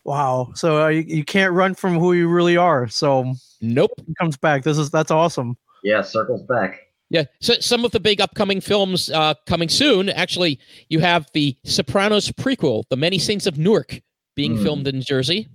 Wow. 0.05 0.51
So 0.55 0.83
uh, 0.83 0.87
you, 0.89 1.01
you 1.01 1.23
can't 1.23 1.53
run 1.53 1.75
from 1.75 1.97
who 1.97 2.13
you 2.13 2.27
really 2.27 2.57
are. 2.57 2.87
So 2.87 3.33
Nope. 3.61 3.91
comes 4.19 4.37
back. 4.37 4.63
This 4.63 4.77
is 4.77 4.89
that's 4.89 5.11
awesome. 5.11 5.55
Yeah, 5.83 6.01
circles 6.01 6.41
back. 6.43 6.79
Yeah, 7.09 7.25
so 7.41 7.53
some 7.59 7.85
of 7.85 7.91
the 7.91 7.99
big 7.99 8.19
upcoming 8.21 8.59
films 8.61 9.09
uh, 9.11 9.35
coming 9.45 9.69
soon. 9.69 10.09
Actually, 10.09 10.59
you 10.89 10.99
have 10.99 11.29
the 11.33 11.55
Sopranos 11.63 12.31
prequel, 12.31 12.83
The 12.89 12.95
Many 12.95 13.19
Saints 13.19 13.45
of 13.45 13.57
Newark, 13.57 14.01
being 14.35 14.57
Hmm. 14.57 14.63
filmed 14.63 14.87
in 14.87 15.01
Jersey, 15.01 15.47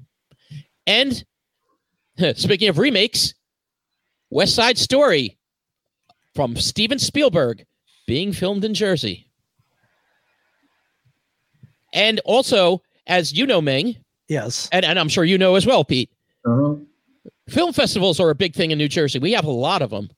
and 0.87 1.24
speaking 2.37 2.68
of 2.68 2.79
remakes, 2.79 3.35
West 4.31 4.55
Side 4.55 4.79
Story 4.79 5.37
from 6.35 6.55
Steven 6.57 6.99
Spielberg 7.01 7.64
being 8.07 8.33
filmed 8.33 8.64
in 8.64 8.74
Jersey, 8.74 9.26
and 11.93 12.20
also, 12.24 12.83
as 13.07 13.33
you 13.33 13.47
know, 13.47 13.61
Ming, 13.61 13.97
Yes. 14.29 14.68
and, 14.70 14.85
and 14.85 14.99
I'm 14.99 15.09
sure 15.09 15.24
you 15.24 15.39
know 15.39 15.55
as 15.57 15.66
well, 15.66 15.85
Pete. 15.85 16.11
Mhm. 16.47 16.87
Film 17.49 17.72
festivals 17.72 18.20
are 18.20 18.31
a 18.31 18.35
big 18.35 18.55
thing 18.55 18.70
in 18.70 18.79
New 18.79 18.89
Jersey. 18.89 19.18
We 19.18 19.33
have 19.33 19.47
a 19.47 19.51
lot 19.51 19.81
of 19.83 19.91
them, 19.91 20.11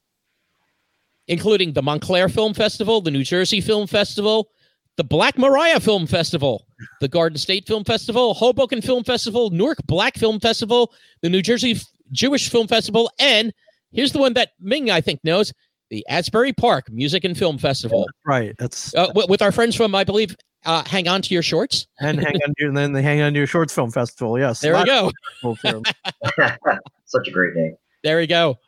including 1.30 1.72
the 1.72 1.80
Montclair 1.80 2.28
Film 2.28 2.52
Festival, 2.52 3.00
the 3.00 3.10
New 3.10 3.22
Jersey 3.22 3.60
Film 3.60 3.86
Festival, 3.86 4.50
the 4.96 5.04
Black 5.04 5.38
Maria 5.38 5.78
Film 5.78 6.06
Festival, 6.08 6.66
the 7.00 7.06
Garden 7.06 7.38
State 7.38 7.66
Film 7.68 7.84
Festival, 7.84 8.34
Hoboken 8.34 8.82
Film 8.82 9.04
Festival, 9.04 9.48
Newark 9.50 9.78
Black 9.86 10.18
Film 10.18 10.40
Festival, 10.40 10.92
the 11.22 11.28
New 11.30 11.40
Jersey 11.40 11.72
F- 11.72 11.84
Jewish 12.10 12.50
Film 12.50 12.66
Festival, 12.66 13.10
and 13.20 13.54
here's 13.92 14.10
the 14.12 14.18
one 14.18 14.32
that 14.34 14.50
Ming, 14.60 14.90
I 14.90 15.00
think, 15.00 15.20
knows 15.22 15.52
the 15.88 16.04
Asbury 16.08 16.52
Park 16.52 16.90
Music 16.90 17.22
and 17.22 17.38
Film 17.38 17.58
Festival. 17.58 18.08
Right. 18.26 18.54
That's 18.58 18.92
Uh, 18.96 19.06
wi- 19.06 19.26
with 19.28 19.40
our 19.40 19.52
friends 19.52 19.76
from, 19.76 19.94
I 19.94 20.02
believe, 20.02 20.36
uh, 20.66 20.82
Hang 20.84 21.06
On 21.06 21.22
to 21.22 21.32
Your 21.32 21.44
Shorts. 21.44 21.86
and 22.00 22.18
hang 22.18 22.34
on 22.44 22.54
to, 22.58 22.66
and 22.66 22.76
then 22.76 22.92
they 22.92 23.02
hang 23.02 23.20
on 23.20 23.32
to 23.34 23.38
your 23.38 23.46
shorts 23.46 23.72
film 23.72 23.92
festival. 23.92 24.36
Yes. 24.36 24.60
There 24.60 24.76
we 24.76 24.84
go. 24.84 25.06
of 25.06 25.12
cool 25.40 25.54
films. 25.54 25.86
Such 27.06 27.28
a 27.28 27.30
great 27.30 27.54
name. 27.54 27.76
There 28.02 28.18
we 28.18 28.26
go. 28.26 28.58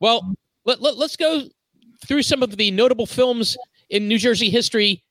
Well, 0.00 0.34
let, 0.64 0.80
let, 0.80 0.96
us 0.96 1.16
go 1.16 1.42
through 2.06 2.22
some 2.22 2.42
of 2.42 2.56
the 2.56 2.70
notable 2.70 3.06
films 3.06 3.56
in 3.90 4.08
New 4.08 4.18
Jersey 4.18 4.50
history 4.50 5.02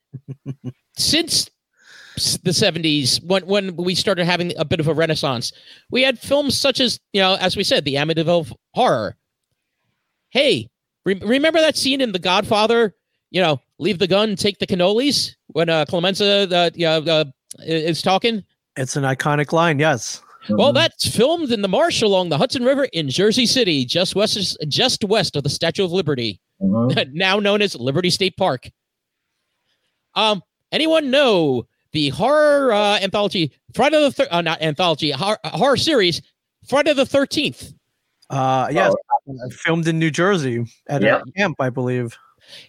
since 0.98 1.50
the 2.16 2.52
70s 2.52 3.24
when, 3.24 3.46
when 3.46 3.76
we 3.76 3.96
started 3.96 4.26
having 4.26 4.54
a 4.58 4.66
bit 4.66 4.80
of 4.80 4.88
a 4.88 4.94
renaissance. 4.94 5.52
We 5.89 6.04
had 6.04 6.20
films 6.20 6.58
such 6.58 6.80
as, 6.80 7.00
you 7.12 7.22
know, 7.22 7.36
as 7.39 7.58
we 7.58 7.64
said, 7.64 7.86
the 7.86 7.96
Amityville 7.96 8.54
Horror. 8.74 9.16
Hey, 10.30 10.70
re- 11.06 11.20
remember 11.24 11.60
that 11.60 11.78
scene 11.78 12.02
in 12.02 12.12
The 12.12 12.20
Godfather? 12.20 12.96
You 13.32 13.41
know, 13.41 13.62
leave 13.80 13.98
the 13.98 14.08
gun, 14.08 14.36
take 14.36 14.60
the 14.60 14.68
cannolis 14.68 15.32
when 15.48 15.70
uh, 15.70 15.86
Clemenza 15.86 16.48
uh, 16.52 16.70
you 16.76 16.86
know, 16.86 17.00
uh, 17.02 17.26
is 17.60 18.02
talking. 18.02 18.44
It's 18.78 18.96
an 18.96 19.04
iconic 19.04 19.52
line. 19.52 19.80
Yes. 19.80 20.22
Well, 20.50 20.74
that's 20.74 21.08
filmed 21.08 21.52
in 21.52 21.62
the 21.62 21.68
marsh 21.70 22.02
along 22.02 22.30
the 22.30 22.38
Hudson 22.38 22.66
River 22.66 22.86
in 22.91 23.10
Jersey 23.10 23.46
City, 23.46 23.86
just 23.86 24.14
west 24.14 24.38
of, 24.38 24.70
just 24.70 25.04
west 25.06 25.36
of 25.36 25.44
the 25.44 25.50
Statue 25.50 25.86
of 25.86 25.91
Liberty, 25.91 26.41
Mhm. 26.64 27.11
now 27.14 27.39
known 27.39 27.61
as 27.61 27.76
Liberty 27.76 28.09
State 28.09 28.38
Park. 28.38 28.70
Um, 30.16 30.41
anyone 30.72 31.11
know 31.11 31.68
the 31.91 32.09
horror 32.09 32.72
uh, 32.74 32.99
anthology 32.99 33.51
Friday 33.74 33.99
the 34.01 34.11
thir- 34.11 34.28
uh, 34.32 34.41
not 34.41 34.61
anthology 34.61 35.11
horror, 35.11 35.38
horror 35.45 35.78
series 35.78 36.22
Friday 36.68 36.93
the 36.93 37.05
Thirteenth? 37.05 37.74
Uh, 38.30 38.68
yes. 38.72 38.93
Oh, 39.28 39.49
Filmed 39.51 39.88
in 39.88 39.99
New 39.99 40.11
Jersey 40.11 40.66
at 40.88 41.01
Yeah. 41.01 41.22
a 41.28 41.32
camp, 41.34 41.57
I 41.59 41.70
believe. 41.70 42.18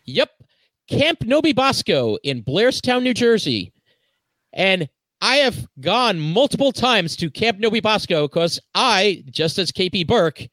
Yep, 0.05 0.31
Camp 0.89 1.23
No-Be-Bo-Sco 1.23 2.19
in 2.23 2.43
Blairstown, 2.43 3.03
New 3.03 3.15
Jersey, 3.15 3.73
and 4.53 4.89
I 5.21 5.37
have 5.37 5.67
gone 5.81 6.21
multiple 6.21 6.71
times 6.71 7.17
to 7.17 7.31
Camp 7.31 7.59
No-Be-Bo-Sco 7.59 8.29
because 8.29 8.61
I, 8.75 9.25
just 9.31 9.59
as 9.59 9.73
KP 9.73 10.07
Burke, 10.07 10.47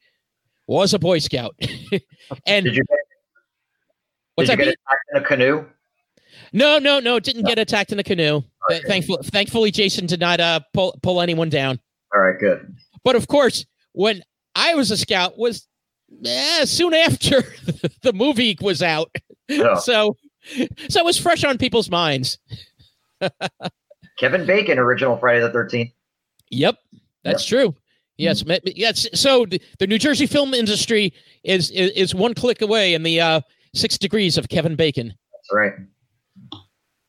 was 0.66 0.94
a 0.94 0.98
Boy 0.98 1.18
Scout. 1.18 1.54
and 2.46 2.64
Did 2.64 2.76
you 2.76 2.84
get, 2.84 2.98
what's 4.34 4.48
did 4.50 4.58
that? 4.58 4.64
you 4.66 4.70
Pete? 4.70 4.78
get 4.78 4.78
attacked 4.86 5.10
in 5.14 5.22
a 5.22 5.26
canoe? 5.26 5.64
No, 6.52 6.78
no, 6.78 7.00
no. 7.00 7.18
Didn't 7.20 7.46
get 7.46 7.58
attacked 7.58 7.92
in 7.92 7.98
a 7.98 8.04
canoe. 8.04 8.42
Okay. 8.70 8.80
Thankfully, 8.86 9.18
thankfully, 9.24 9.70
Jason 9.70 10.06
did 10.06 10.20
not 10.20 10.40
uh, 10.40 10.60
pull 10.72 10.98
pull 11.02 11.20
anyone 11.20 11.48
down. 11.48 11.80
All 12.14 12.20
right, 12.20 12.38
good. 12.38 12.74
But 13.04 13.16
of 13.16 13.26
course, 13.28 13.64
when 13.92 14.22
I 14.54 14.74
was 14.74 14.90
a 14.90 14.96
scout, 14.96 15.38
was 15.38 15.66
eh, 16.24 16.64
soon 16.64 16.94
after 16.94 17.40
the 18.02 18.12
movie 18.12 18.56
was 18.60 18.82
out, 18.82 19.10
Yeah. 19.48 19.76
so 19.76 20.16
so 20.88 21.00
it 21.00 21.04
was 21.04 21.18
fresh 21.18 21.42
on 21.44 21.58
people's 21.58 21.90
minds. 21.90 22.38
Kevin 24.18 24.46
Bacon, 24.46 24.78
original 24.78 25.16
Friday 25.16 25.40
the 25.40 25.50
Thirteenth. 25.50 25.90
Yep, 26.50 26.76
that's 27.24 27.44
true. 27.46 27.74
Yes, 28.18 28.44
ma- 28.44 28.58
yes. 28.66 29.08
So 29.14 29.46
the, 29.46 29.60
the 29.78 29.86
New 29.86 29.98
Jersey 29.98 30.26
film 30.26 30.52
industry 30.54 31.12
is, 31.44 31.70
is 31.70 31.90
is 31.92 32.14
one 32.14 32.34
click 32.34 32.60
away 32.62 32.94
in 32.94 33.02
the 33.02 33.20
uh, 33.20 33.40
six 33.74 33.98
degrees 33.98 34.38
of 34.38 34.48
Kevin 34.48 34.76
Bacon. 34.76 35.14
That's 35.32 35.52
right. 35.52 35.72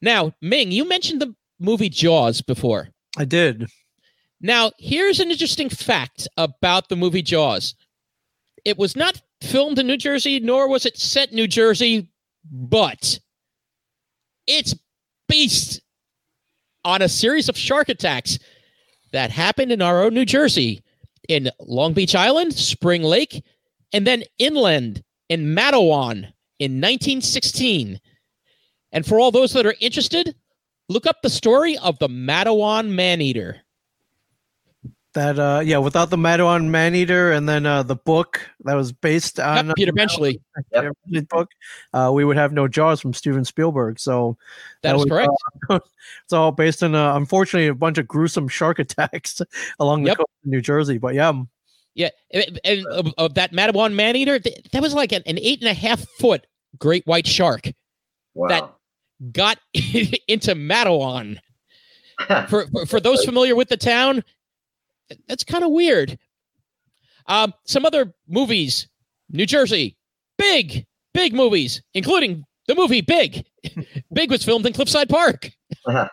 Now, 0.01 0.34
Ming, 0.41 0.72
you 0.72 0.88
mentioned 0.88 1.22
the 1.22 1.34
movie 1.59 1.89
Jaws 1.89 2.41
before. 2.41 2.89
I 3.18 3.26
did. 3.26 3.68
Now, 4.41 4.72
here's 4.78 5.20
an 5.20 5.32
interesting 5.32 5.70
fact 5.70 6.28
about 6.36 6.89
the 6.89 6.95
movie 6.95 7.22
Jaws. 7.22 7.76
It 8.66 8.78
was 8.78 8.95
not 8.95 9.22
filmed 9.41 9.80
in 9.80 9.88
New 9.88 9.97
Jersey, 9.97 10.39
nor 10.39 10.68
was 10.68 10.86
it 10.86 10.97
set 10.97 11.30
in 11.30 11.36
New 11.36 11.47
Jersey, 11.47 12.09
but 12.51 13.20
it's 14.47 14.76
based 15.30 15.82
on 16.84 17.01
a 17.01 17.09
series 17.09 17.47
of 17.47 17.57
shark 17.57 17.88
attacks 17.88 18.39
that 19.14 19.32
happened 19.32 19.72
in 19.72 19.82
our 19.82 20.03
own 20.03 20.14
New 20.14 20.26
Jersey, 20.26 20.84
in 21.30 21.49
Long 21.61 21.93
Beach 21.93 22.16
Island, 22.16 22.53
Spring 22.53 23.03
Lake, 23.03 23.43
and 23.93 24.05
then 24.05 24.24
inland 24.39 25.03
in 25.30 25.55
Matawan 25.55 26.32
in 26.64 26.74
1916. 26.80 27.99
And 28.91 29.05
for 29.05 29.20
all 29.20 29.32
those 29.32 29.51
that 29.53 29.66
are 29.66 29.76
interested, 29.82 30.36
look 30.88 31.05
up 31.05 31.22
the 31.22 31.30
story 31.30 31.78
of 31.80 31.97
the 31.99 32.07
Matawan 32.07 32.89
Maneater. 32.89 33.57
That 35.14 35.38
uh 35.38 35.61
yeah, 35.64 35.78
without 35.78 36.09
the 36.09 36.18
Matawan 36.18 36.70
Maneater 36.70 37.32
and 37.34 37.47
then 37.47 37.68
uh 37.68 37.84
the 37.84 37.95
book 37.95 38.41
that 38.64 38.74
was 38.74 38.91
based 38.91 39.39
on 39.39 39.68
Yep, 39.68 39.76
Peter 39.76 39.91
uh, 39.91 39.95
Benchley. 39.95 40.41
Yep. 40.72 40.93
book, 41.30 41.49
uh, 41.93 42.09
we 42.11 42.26
would 42.26 42.36
have 42.38 42.51
no 42.51 42.68
Jaws 42.68 42.99
from 42.99 43.14
Steven 43.14 43.45
Spielberg. 43.45 43.99
So 43.99 44.38
That 44.82 44.95
is 44.95 45.03
was, 45.03 45.09
correct. 45.11 45.30
uh, 45.70 45.80
it's 46.24 46.34
all 46.34 46.51
based 46.51 46.82
on 46.82 46.95
uh, 46.95 47.16
unfortunately 47.16 47.68
a 47.68 47.76
bunch 47.76 47.99
of 47.99 48.07
gruesome 48.07 48.47
shark 48.47 48.80
attacks 48.86 49.39
along 49.80 50.01
the 50.03 50.09
Yep. 50.09 50.18
coast 50.18 50.30
of 50.45 50.49
New 50.49 50.61
Jersey. 50.61 50.97
But 50.97 51.14
yeah, 51.14 51.32
Yeah, 51.93 52.09
and, 52.32 52.59
and 52.64 52.86
of, 52.88 53.14
of 53.20 53.34
that 53.36 53.51
Matawan 53.53 53.93
maneater, 53.93 54.39
th- 54.39 54.64
that 54.72 54.82
was 54.82 54.95
like 54.95 55.11
an, 55.11 55.22
an 55.28 55.38
eight 55.38 55.59
and 55.61 55.70
a 55.70 55.76
half 55.76 56.03
foot 56.20 56.47
great 56.80 57.05
white 57.05 57.28
shark 57.28 57.71
Wow. 58.34 58.47
That- 58.47 58.74
got 59.32 59.59
into 59.74 60.55
Matawan. 60.55 61.38
For, 62.49 62.67
for 62.67 62.86
for 62.86 62.99
those 62.99 63.26
familiar 63.26 63.55
with 63.55 63.69
the 63.69 63.78
town, 63.78 64.24
that's 65.28 65.43
kind 65.43 65.63
of 65.63 65.71
weird. 65.71 66.17
Um, 67.28 67.53
some 67.65 67.86
other 67.86 68.13
movies, 68.28 68.88
New 69.30 69.45
Jersey, 69.45 69.97
big 70.38 70.86
big 71.13 71.34
movies, 71.34 71.82
including 71.93 72.43
the 72.67 72.76
movie 72.76 73.01
Big. 73.01 73.45
big 74.13 74.30
was 74.30 74.43
filmed 74.43 74.65
in 74.65 74.74
Cliffside 74.74 75.09
Park. 75.09 75.51
Uh-huh. 75.86 76.07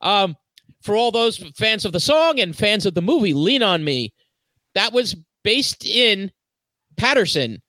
Um, 0.00 0.36
for 0.82 0.96
all 0.96 1.10
those 1.10 1.38
fans 1.56 1.84
of 1.84 1.92
the 1.92 2.00
song 2.00 2.40
and 2.40 2.56
fans 2.56 2.86
of 2.86 2.94
the 2.94 3.02
movie, 3.02 3.34
Lean 3.34 3.62
on 3.62 3.84
Me, 3.84 4.12
that 4.74 4.92
was 4.92 5.16
based 5.42 5.84
in 5.84 6.30
Paterson. 6.96 7.60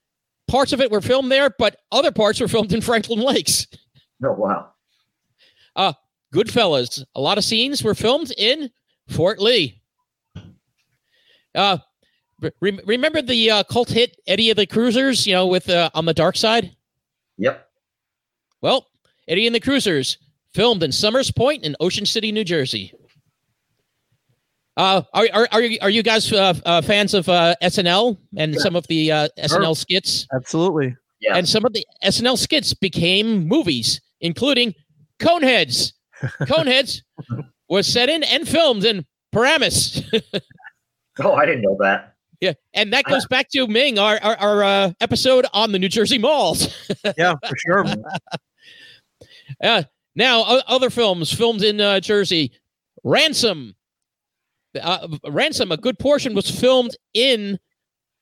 Parts 0.50 0.74
of 0.74 0.82
it 0.82 0.92
were 0.92 1.02
filmed 1.02 1.32
there, 1.32 1.50
but 1.50 1.78
other 1.92 2.12
parts 2.12 2.40
were 2.42 2.48
filmed 2.48 2.74
in 2.74 2.82
Franklin 2.82 3.20
Lakes. 3.20 3.68
oh 4.24 4.34
wow. 4.34 4.72
Goodfellas, 6.34 7.04
a 7.16 7.22
lot 7.22 7.38
of 7.38 7.44
scenes 7.44 7.84
were 7.84 7.96
filmed 7.96 8.32
in 8.38 8.70
Fort 9.08 9.40
Lee. 9.40 9.82
Uh, 11.56 11.80
re- 12.62 12.80
remember 12.86 13.22
the 13.22 13.50
uh, 13.50 13.64
cult 13.64 13.90
hit 13.90 14.20
Eddie 14.28 14.52
of 14.52 14.58
the 14.58 14.68
Cruisers? 14.68 15.26
You 15.26 15.34
know, 15.34 15.48
with 15.48 15.70
uh, 15.70 15.90
on 15.96 16.06
the 16.06 16.14
dark 16.14 16.36
side. 16.36 16.76
Yep. 17.38 17.68
Well, 18.62 18.88
Eddie 19.28 19.48
and 19.48 19.56
the 19.56 19.60
Cruisers 19.60 20.18
filmed 20.54 20.84
in 20.84 20.92
Somers 20.92 21.32
Point 21.32 21.64
in 21.64 21.76
Ocean 21.80 22.06
City, 22.06 22.32
New 22.32 22.44
Jersey. 22.44 22.94
Uh, 24.78 25.02
are, 25.14 25.28
are, 25.34 25.48
are, 25.52 25.62
you, 25.62 25.78
are 25.82 25.90
you 25.90 26.02
guys 26.04 26.32
uh, 26.32 26.54
uh, 26.66 26.82
fans 26.82 27.14
of 27.14 27.28
uh, 27.28 27.54
SNL 27.62 28.18
and 28.38 28.54
Yeah. 28.54 28.60
some 28.60 28.76
of 28.76 28.88
the 28.88 29.12
uh, 29.12 29.28
SNL 29.38 29.76
skits? 29.76 30.26
absolutely. 30.34 30.96
Yeah. 31.22 31.36
And 31.36 31.48
some 31.50 31.66
of 31.66 31.74
the 31.74 31.86
SNL 32.04 32.38
skits 32.38 32.74
became 32.74 33.46
movies, 33.48 34.00
including 34.22 34.74
Coneheads. 35.20 35.92
Coneheads 36.24 37.02
was 37.68 37.88
set 37.88 38.08
in 38.08 38.24
and 38.24 38.48
filmed 38.48 38.86
in 38.86 39.06
Paramus. 39.34 40.02
oh, 41.20 41.34
I 41.34 41.46
didn't 41.46 41.62
know 41.64 41.76
that. 41.82 42.14
yeah, 42.40 42.54
and 42.74 42.94
that 42.94 43.04
goes 43.04 43.26
back 43.26 43.50
to 43.50 43.68
Ming, 43.68 44.00
our 44.00 44.18
our, 44.22 44.38
our 44.38 44.64
uh, 44.64 44.92
episode 45.02 45.46
on 45.54 45.74
the 45.74 45.80
New 45.80 45.90
Jersey 45.90 46.18
malls. 46.18 46.74
Yeah, 47.18 47.34
for 47.46 47.56
sure. 47.58 47.86
Uh, 49.62 49.84
now, 50.16 50.44
o- 50.48 50.62
other 50.68 50.90
films 50.90 51.32
filmed 51.34 51.64
in 51.64 51.82
uh, 51.82 52.00
Jersey. 52.00 52.52
Ransom. 53.04 53.76
Uh, 54.80 55.08
Ransom, 55.28 55.72
a 55.72 55.78
good 55.78 55.98
portion 55.98 56.34
was 56.36 56.50
filmed 56.50 56.96
in 57.14 57.60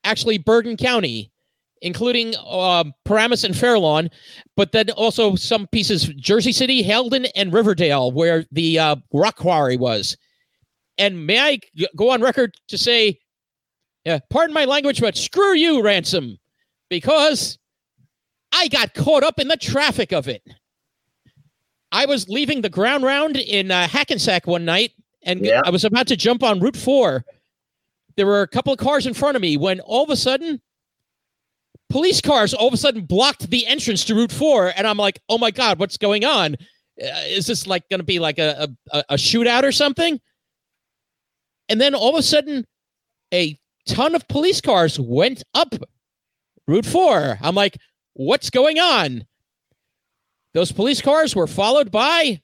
actually 0.04 0.38
Bergen 0.38 0.78
County, 0.78 1.32
including 1.82 2.36
um 2.48 2.94
Paramus 3.06 3.44
and 3.44 3.56
Fairlawn, 3.56 4.10
but 4.56 4.72
then 4.72 4.90
also 4.92 5.36
some 5.36 5.68
pieces 5.68 6.08
Jersey 6.16 6.52
City, 6.52 6.84
Haledon, 6.84 7.30
and 7.36 7.54
Riverdale, 7.54 8.12
where 8.12 8.46
the 8.52 8.80
uh, 8.80 8.96
rock 9.14 9.36
quarry 9.36 9.78
was. 9.78 10.18
And 10.98 11.28
may 11.28 11.40
I 11.40 11.60
go 11.96 12.12
on 12.12 12.22
record 12.22 12.56
to 12.70 12.78
say, 12.78 13.20
uh, 14.08 14.20
pardon 14.30 14.54
my 14.54 14.66
language, 14.66 15.02
but 15.02 15.18
screw 15.18 15.54
you, 15.54 15.84
Ransom, 15.84 16.40
because 16.90 17.60
I 18.52 18.68
got 18.70 18.94
caught 18.94 19.24
up 19.24 19.40
in 19.40 19.48
the 19.48 19.58
traffic 19.58 20.14
of 20.14 20.28
it. 20.28 20.42
I 21.92 22.06
was 22.06 22.28
leaving 22.28 22.62
the 22.62 22.70
ground 22.70 23.04
round 23.04 23.38
in 23.38 23.72
uh, 23.72 23.88
Hackensack 23.88 24.48
one 24.48 24.66
night, 24.66 24.92
and 25.28 25.46
Yeah. 25.46 25.62
I 25.64 25.70
was 25.70 25.84
about 25.84 26.08
to 26.08 26.16
jump 26.16 26.42
on 26.42 26.60
Route 26.60 26.76
Four. 26.78 27.24
There 28.16 28.26
were 28.26 28.42
a 28.42 28.48
couple 28.48 28.74
of 28.74 28.80
cars 28.80 29.06
in 29.06 29.14
front 29.14 29.36
of 29.36 29.42
me 29.42 29.58
when 29.58 29.80
all 29.82 30.04
of 30.04 30.10
a 30.10 30.16
sudden, 30.16 30.60
police 31.90 32.20
cars 32.20 32.54
all 32.54 32.68
of 32.68 32.74
a 32.74 32.78
sudden 32.78 33.06
blocked 33.06 33.50
the 33.52 33.68
entrance 33.68 34.04
to 34.06 34.16
Route 34.16 34.32
Four, 34.32 34.74
and 34.76 34.88
I'm 34.88 34.98
like, 34.98 35.20
"Oh 35.30 35.38
my 35.38 35.52
god, 35.52 35.78
what's 35.78 35.98
going 35.98 36.26
on? 36.26 36.56
Uh, 37.00 37.06
is 37.28 37.46
this 37.46 37.68
like 37.68 37.88
going 37.90 38.00
to 38.00 38.06
be 38.06 38.18
like 38.18 38.40
a, 38.40 38.70
a 38.92 39.04
a 39.10 39.16
shootout 39.16 39.64
or 39.64 39.72
something?" 39.72 40.20
And 41.70 41.80
then 41.80 41.94
all 41.94 42.10
of 42.10 42.16
a 42.16 42.24
sudden, 42.24 42.66
a 43.34 43.58
ton 43.86 44.16
of 44.16 44.28
police 44.30 44.62
cars 44.62 45.00
went 45.00 45.44
up 45.54 45.76
Route 46.68 46.86
Four. 46.88 47.38
I'm 47.42 47.54
like, 47.56 47.78
"What's 48.14 48.50
going 48.50 48.80
on?" 48.80 49.28
Those 50.54 50.72
police 50.72 51.02
cars 51.02 51.36
were 51.36 51.46
followed 51.46 51.92
by 51.92 52.42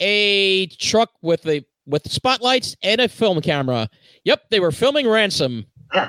a 0.00 0.66
truck 0.78 1.10
with 1.22 1.46
a 1.46 1.64
with 1.86 2.10
spotlights 2.10 2.74
and 2.82 3.00
a 3.00 3.08
film 3.08 3.40
camera. 3.40 3.88
Yep, 4.24 4.50
they 4.50 4.60
were 4.60 4.72
filming 4.72 5.08
Ransom. 5.08 5.66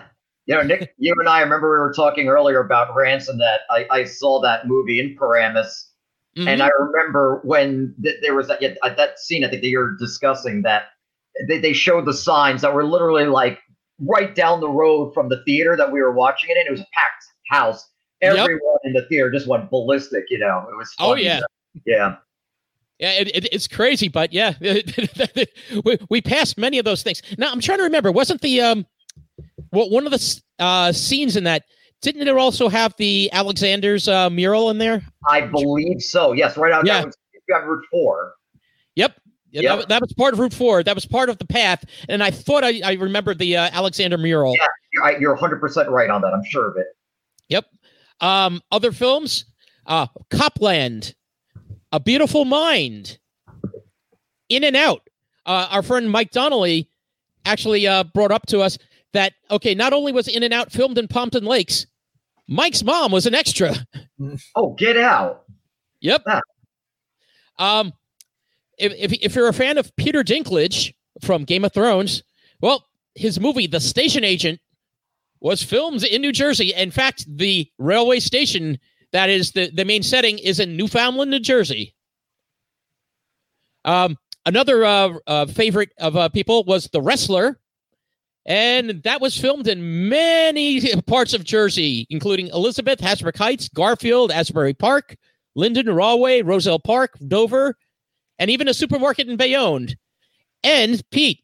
You 0.49 0.55
know, 0.55 0.61
Nick, 0.61 0.93
you 0.97 1.13
and 1.19 1.27
I 1.27 1.41
remember 1.41 1.69
we 1.69 1.77
were 1.77 1.91
talking 1.93 2.29
earlier 2.29 2.61
about 2.61 2.95
Ransom 2.95 3.37
that 3.39 3.63
I, 3.69 3.85
I 3.91 4.03
saw 4.05 4.39
that 4.39 4.65
movie 4.65 4.97
in 5.01 5.13
Paramus, 5.17 5.91
Mhm. 6.37 6.47
and 6.47 6.63
I 6.63 6.69
remember 6.79 7.41
when 7.43 7.93
th- 8.01 8.15
there 8.21 8.33
was 8.33 8.47
that 8.47 8.61
yeah, 8.61 8.75
that 8.81 9.19
scene 9.19 9.43
I 9.43 9.49
think 9.49 9.61
that 9.61 9.67
you're 9.67 9.97
discussing 9.97 10.61
that 10.61 10.83
they, 11.49 11.59
they 11.59 11.73
showed 11.73 12.05
the 12.05 12.13
signs 12.13 12.61
that 12.61 12.73
were 12.73 12.85
literally 12.85 13.25
like 13.25 13.59
right 13.99 14.33
down 14.35 14.61
the 14.61 14.69
road 14.69 15.13
from 15.13 15.27
the 15.27 15.43
theater 15.43 15.75
that 15.75 15.91
we 15.91 16.01
were 16.01 16.13
watching 16.13 16.49
it 16.49 16.55
in. 16.55 16.65
It 16.65 16.71
was 16.71 16.79
a 16.79 16.87
packed 16.93 17.25
house. 17.49 17.85
Yep. 18.21 18.37
Everyone 18.37 18.77
in 18.85 18.93
the 18.93 19.05
theater 19.09 19.29
just 19.29 19.47
went 19.47 19.69
ballistic. 19.69 20.23
You 20.29 20.39
know, 20.39 20.65
it 20.71 20.77
was. 20.77 20.93
Oh, 20.99 21.09
funny. 21.09 21.25
yeah. 21.25 21.41
yeah. 21.85 22.15
Yeah, 22.99 23.11
it, 23.13 23.27
it, 23.35 23.53
it's 23.53 23.67
crazy, 23.67 24.07
but 24.07 24.33
yeah, 24.33 24.53
we, 25.83 25.97
we 26.09 26.21
passed 26.21 26.57
many 26.57 26.79
of 26.79 26.85
those 26.85 27.03
things. 27.03 27.21
Now 27.37 27.51
I'm 27.51 27.59
trying 27.59 27.77
to 27.77 27.83
remember. 27.83 28.11
Wasn't 28.11 28.41
the 28.41 28.61
um, 28.61 28.85
well, 29.71 29.89
one 29.89 30.05
of 30.05 30.11
the 30.11 30.41
uh 30.59 30.91
scenes 30.91 31.35
in 31.37 31.43
that? 31.43 31.63
Didn't 32.01 32.27
it 32.27 32.35
also 32.35 32.69
have 32.69 32.93
the 32.97 33.29
Alexander's 33.33 34.07
uh, 34.07 34.29
mural 34.29 34.69
in 34.69 34.77
there? 34.77 35.01
I 35.27 35.41
believe 35.41 36.01
so. 36.01 36.31
Yes, 36.33 36.55
right 36.57 36.71
out 36.71 36.85
Yeah. 36.85 37.01
there. 37.01 37.11
You 37.33 37.39
got 37.49 37.65
Route 37.67 37.83
Four. 37.91 38.33
Yep. 38.95 39.19
Yeah, 39.51 39.61
Yep. 39.61 39.79
That, 39.79 39.89
that 39.89 40.01
was 40.01 40.13
part 40.13 40.33
of 40.33 40.39
Route 40.39 40.53
Four. 40.53 40.83
That 40.83 40.93
was 40.95 41.05
part 41.05 41.29
of 41.29 41.37
the 41.39 41.45
path, 41.45 41.83
and 42.09 42.23
I 42.23 42.29
thought 42.31 42.63
I, 42.63 42.81
I 42.83 42.93
remembered 42.93 43.39
the 43.39 43.57
uh, 43.57 43.69
Alexander 43.73 44.17
mural. 44.17 44.55
Yeah. 44.59 44.67
You're, 44.93 45.21
you're 45.21 45.33
100 45.33 45.59
percent 45.59 45.89
right 45.89 46.09
on 46.09 46.21
that. 46.21 46.33
I'm 46.33 46.43
sure 46.45 46.69
of 46.69 46.77
it. 46.77 46.87
Yep. 47.49 47.65
Um, 48.21 48.61
other 48.71 48.91
films, 48.91 49.45
uh, 49.85 50.07
Copland, 50.29 51.15
A 51.97 51.99
Beautiful 51.99 52.45
Mind, 52.45 53.17
In 54.49 54.63
and 54.63 54.75
Out. 54.75 55.09
Uh, 55.47 55.67
our 55.71 55.81
friend 55.81 56.11
Mike 56.11 56.29
Donnelly 56.29 56.91
actually 57.43 57.87
uh, 57.87 58.03
brought 58.03 58.31
up 58.31 58.45
to 58.49 58.59
us 58.59 58.77
that 59.13 59.33
okay, 59.49 59.73
not 59.73 59.93
only 59.93 60.11
was 60.11 60.27
In 60.27 60.43
and 60.43 60.53
Out 60.53 60.71
filmed 60.71 60.99
in 60.99 61.07
Pompton 61.07 61.43
Lakes, 61.43 61.87
Mike's 62.47 62.83
mom 62.83 63.11
was 63.11 63.25
an 63.25 63.33
extra. 63.33 63.73
Oh, 64.55 64.75
get 64.75 64.95
out. 64.95 65.45
Yep. 66.01 66.21
Ah. 66.27 66.41
Um, 67.57 67.93
if, 68.77 68.93
if 68.93 69.13
if 69.13 69.35
you're 69.35 69.47
a 69.47 69.53
fan 69.53 69.79
of 69.79 69.95
Peter 69.95 70.23
Dinklage 70.23 70.93
from 71.23 71.45
Game 71.45 71.65
of 71.65 71.73
Thrones, 71.73 72.21
well, 72.61 72.85
his 73.15 73.39
movie 73.39 73.65
The 73.65 73.79
Station 73.79 74.23
Agent 74.23 74.59
was 75.39 75.63
filmed 75.63 76.03
in 76.03 76.21
New 76.21 76.31
Jersey. 76.31 76.75
In 76.75 76.91
fact, 76.91 77.25
the 77.27 77.71
railway 77.79 78.19
station 78.19 78.77
that 79.17 79.31
is 79.31 79.51
the 79.51 79.71
the 79.71 79.83
main 79.83 80.03
setting 80.03 80.37
is 80.37 80.59
in 80.59 80.77
Newfoundland, 80.77 81.31
New 81.31 81.39
Jersey. 81.39 81.95
Um, 83.83 84.15
another 84.45 84.85
uh, 84.85 85.13
uh, 85.25 85.45
favorite 85.47 85.89
of 85.97 86.15
uh, 86.15 86.29
people 86.29 86.63
was 86.65 86.87
The 86.93 87.01
Wrestler. 87.01 87.59
And 88.45 89.01
that 89.03 89.19
was 89.19 89.35
filmed 89.35 89.67
in 89.67 90.07
many 90.07 91.01
parts 91.07 91.33
of 91.33 91.43
Jersey, 91.43 92.05
including 92.11 92.47
Elizabeth, 92.49 92.99
Hasbrouck 92.99 93.37
Heights, 93.37 93.67
Garfield, 93.69 94.31
Asbury 94.31 94.75
Park, 94.75 95.17
Linden, 95.55 95.89
Rahway, 95.89 96.43
Roselle 96.43 96.79
Park, 96.79 97.17
Dover, 97.27 97.75
and 98.37 98.51
even 98.51 98.67
a 98.67 98.73
supermarket 98.73 99.27
in 99.27 99.35
Bayonne. 99.35 99.89
And 100.63 101.01
Pete, 101.09 101.43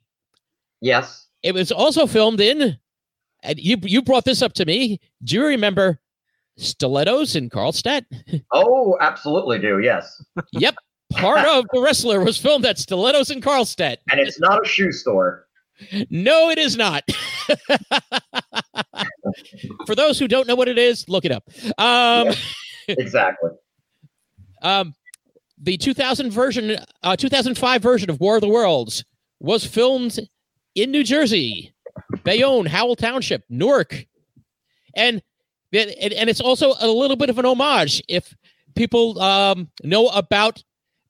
Yes. 0.79 1.27
it 1.41 1.55
was 1.55 1.71
also 1.71 2.05
filmed 2.05 2.39
in 2.39 2.77
and 3.41 3.59
you 3.59 3.77
you 3.81 4.01
brought 4.03 4.25
this 4.25 4.43
up 4.43 4.53
to 4.53 4.65
me. 4.65 4.99
Do 5.23 5.35
you 5.35 5.45
remember 5.45 5.99
Stilettos 6.57 7.35
in 7.35 7.49
Carlstadt? 7.49 8.03
Oh, 8.51 8.97
absolutely 9.01 9.59
do. 9.59 9.79
Yes. 9.79 10.23
yep. 10.53 10.75
Part 11.13 11.45
of 11.47 11.65
the 11.73 11.81
wrestler 11.81 12.23
was 12.23 12.37
filmed 12.37 12.65
at 12.65 12.77
Stilettos 12.77 13.29
in 13.31 13.41
Carlstadt. 13.41 13.97
And 14.11 14.19
it's 14.19 14.39
not 14.39 14.63
a 14.63 14.67
shoe 14.67 14.91
store. 14.91 15.47
No, 16.09 16.49
it 16.49 16.57
is 16.57 16.77
not. 16.77 17.03
For 19.85 19.95
those 19.95 20.19
who 20.19 20.27
don't 20.27 20.47
know 20.47 20.55
what 20.55 20.67
it 20.67 20.77
is, 20.77 21.07
look 21.09 21.25
it 21.25 21.31
up. 21.31 21.43
Um, 21.77 22.27
Yeah. 22.27 22.33
Exactly. 22.89 23.49
um, 24.61 24.93
the 25.61 25.77
2000 25.77 26.31
version, 26.31 26.77
uh, 27.03 27.15
2005 27.15 27.81
version 27.81 28.09
of 28.09 28.19
War 28.19 28.35
of 28.35 28.41
the 28.41 28.49
Worlds 28.49 29.05
was 29.39 29.65
filmed 29.65 30.19
in 30.75 30.91
New 30.91 31.03
Jersey, 31.03 31.73
Bayonne, 32.25 32.65
Howell 32.65 32.97
Township, 32.97 33.43
Newark, 33.49 34.05
and 34.95 35.21
and, 35.73 36.13
and 36.13 36.29
it's 36.29 36.41
also 36.41 36.73
a 36.79 36.87
little 36.87 37.17
bit 37.17 37.29
of 37.29 37.39
an 37.39 37.45
homage. 37.45 38.01
If 38.07 38.35
people 38.75 39.19
um, 39.21 39.69
know 39.83 40.07
about 40.09 40.63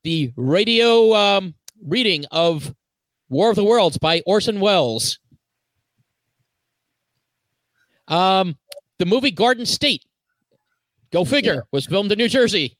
the 0.03 0.31
radio 0.35 1.13
um, 1.13 1.55
reading 1.85 2.25
of 2.31 2.73
War 3.29 3.49
of 3.49 3.55
the 3.55 3.63
Worlds 3.63 3.97
by 3.97 4.21
Orson 4.25 4.59
Welles, 4.59 5.19
um, 8.07 8.57
the 8.99 9.05
movie 9.05 9.31
Garden 9.31 9.65
State, 9.65 10.05
go 11.11 11.25
figure, 11.25 11.63
was 11.71 11.85
filmed 11.85 12.11
in 12.11 12.17
New 12.17 12.29
Jersey. 12.29 12.77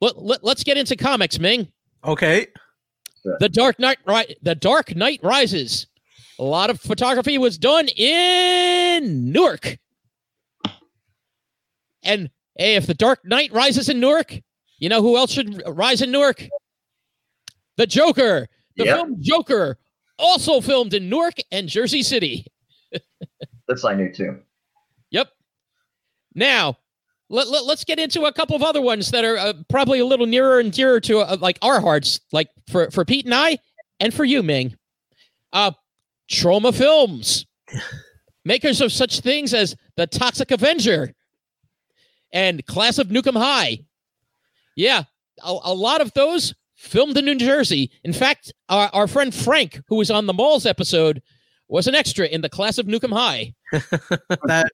Let, 0.00 0.18
let, 0.18 0.44
let's 0.44 0.64
get 0.64 0.76
into 0.76 0.96
comics, 0.96 1.38
Ming. 1.38 1.68
Okay. 2.04 2.48
The 3.38 3.48
Dark 3.48 3.78
Knight, 3.78 3.98
right? 4.04 4.36
The 4.42 4.54
Dark 4.54 4.96
Knight 4.96 5.20
Rises. 5.22 5.86
A 6.42 6.44
lot 6.44 6.70
of 6.70 6.80
photography 6.80 7.38
was 7.38 7.56
done 7.56 7.86
in 7.86 9.30
Newark. 9.30 9.78
And 12.02 12.30
hey, 12.58 12.74
if 12.74 12.88
the 12.88 12.94
Dark 12.94 13.24
Knight 13.24 13.52
rises 13.52 13.88
in 13.88 14.00
Newark, 14.00 14.36
you 14.78 14.88
know 14.88 15.00
who 15.02 15.16
else 15.16 15.30
should 15.30 15.62
rise 15.68 16.02
in 16.02 16.10
Newark? 16.10 16.44
The 17.76 17.86
Joker. 17.86 18.48
The 18.76 18.86
Yep. 18.86 18.96
film 18.96 19.16
Joker, 19.20 19.78
also 20.18 20.60
filmed 20.60 20.94
in 20.94 21.08
Newark 21.08 21.34
and 21.52 21.68
Jersey 21.68 22.02
City. 22.02 22.44
This 23.68 23.84
I 23.84 23.94
knew 23.94 24.12
too. 24.12 24.40
Yep. 25.12 25.28
Now, 26.34 26.76
let, 27.28 27.46
let, 27.50 27.62
us 27.68 27.84
get 27.84 28.00
into 28.00 28.24
a 28.24 28.32
couple 28.32 28.56
of 28.56 28.64
other 28.64 28.82
ones 28.82 29.12
that 29.12 29.24
are 29.24 29.38
uh, 29.38 29.52
probably 29.68 30.00
a 30.00 30.06
little 30.06 30.26
nearer 30.26 30.58
and 30.58 30.72
dearer 30.72 30.98
to 31.02 31.20
uh, 31.20 31.36
like 31.40 31.58
our 31.62 31.80
hearts, 31.80 32.18
like 32.32 32.48
for, 32.68 32.90
for 32.90 33.04
Pete 33.04 33.26
and 33.26 33.34
I, 33.34 33.58
and 34.00 34.12
for 34.12 34.24
you, 34.24 34.42
Ming. 34.42 34.74
Uh, 35.52 35.70
Troma 36.32 36.74
Films, 36.74 37.46
makers 38.44 38.80
of 38.80 38.90
such 38.90 39.20
things 39.20 39.52
as 39.52 39.76
The 39.96 40.06
Toxic 40.06 40.50
Avenger 40.50 41.14
and 42.32 42.64
Class 42.66 42.98
of 42.98 43.08
Nuke 43.08 43.26
'Em 43.26 43.36
High. 43.36 43.80
Yeah, 44.74 45.04
a, 45.44 45.58
a 45.64 45.74
lot 45.74 46.00
of 46.00 46.12
those 46.14 46.54
filmed 46.74 47.18
in 47.18 47.26
New 47.26 47.36
Jersey. 47.36 47.90
In 48.02 48.14
fact, 48.14 48.52
our, 48.70 48.88
our 48.94 49.06
friend 49.06 49.34
Frank, 49.34 49.82
who 49.88 49.96
was 49.96 50.10
on 50.10 50.26
the 50.26 50.32
Malls 50.32 50.64
episode, 50.64 51.22
was 51.68 51.86
an 51.86 51.94
extra 51.94 52.26
in 52.26 52.40
the 52.40 52.48
Class 52.48 52.78
of 52.78 52.86
Nuke 52.86 53.04
'Em 53.04 53.12
High. 53.12 53.54
that 53.72 54.72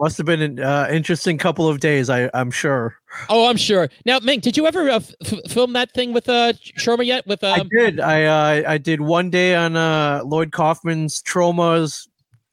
must 0.00 0.16
have 0.18 0.26
been 0.26 0.42
an 0.42 0.60
uh, 0.60 0.88
interesting 0.90 1.38
couple 1.38 1.68
of 1.68 1.80
days. 1.80 2.10
I, 2.10 2.30
I'm 2.34 2.50
sure. 2.50 2.96
Oh, 3.28 3.48
I'm 3.48 3.56
sure. 3.56 3.88
Now, 4.04 4.18
Ming, 4.20 4.40
did 4.40 4.56
you 4.56 4.66
ever 4.66 4.90
uh, 4.90 4.96
f- 4.96 5.14
f- 5.24 5.50
film 5.50 5.72
that 5.74 5.92
thing 5.92 6.12
with 6.12 6.28
uh, 6.28 6.52
Sharma 6.78 7.04
yet? 7.04 7.26
With 7.26 7.42
I 7.44 7.60
um, 7.60 7.68
did. 7.76 8.00
I 8.00 8.24
uh, 8.24 8.70
I 8.72 8.78
did 8.78 9.00
one 9.00 9.30
day 9.30 9.54
on 9.54 9.76
uh, 9.76 10.22
Lloyd 10.24 10.52
Kaufman's 10.52 11.22
Troma's 11.22 12.08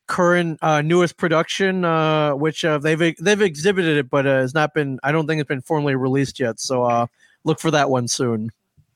current 0.08 0.60
uh, 0.62 0.82
newest 0.82 1.16
production, 1.18 1.86
uh, 1.86 2.36
which 2.36 2.66
uh, 2.66 2.78
they've 2.78 3.16
they've 3.18 3.42
exhibited 3.42 3.98
it, 3.98 4.10
but 4.10 4.28
uh, 4.28 4.42
it's 4.44 4.54
not 4.54 4.74
been. 4.74 5.00
I 5.04 5.12
don't 5.12 5.26
think 5.26 5.40
it's 5.42 5.48
been 5.48 5.62
formally 5.62 5.96
released 5.96 6.40
yet. 6.40 6.60
So 6.60 6.84
uh, 6.84 7.08
look 7.44 7.60
for 7.60 7.72
that 7.72 7.90
one 7.90 8.08
soon. 8.08 8.52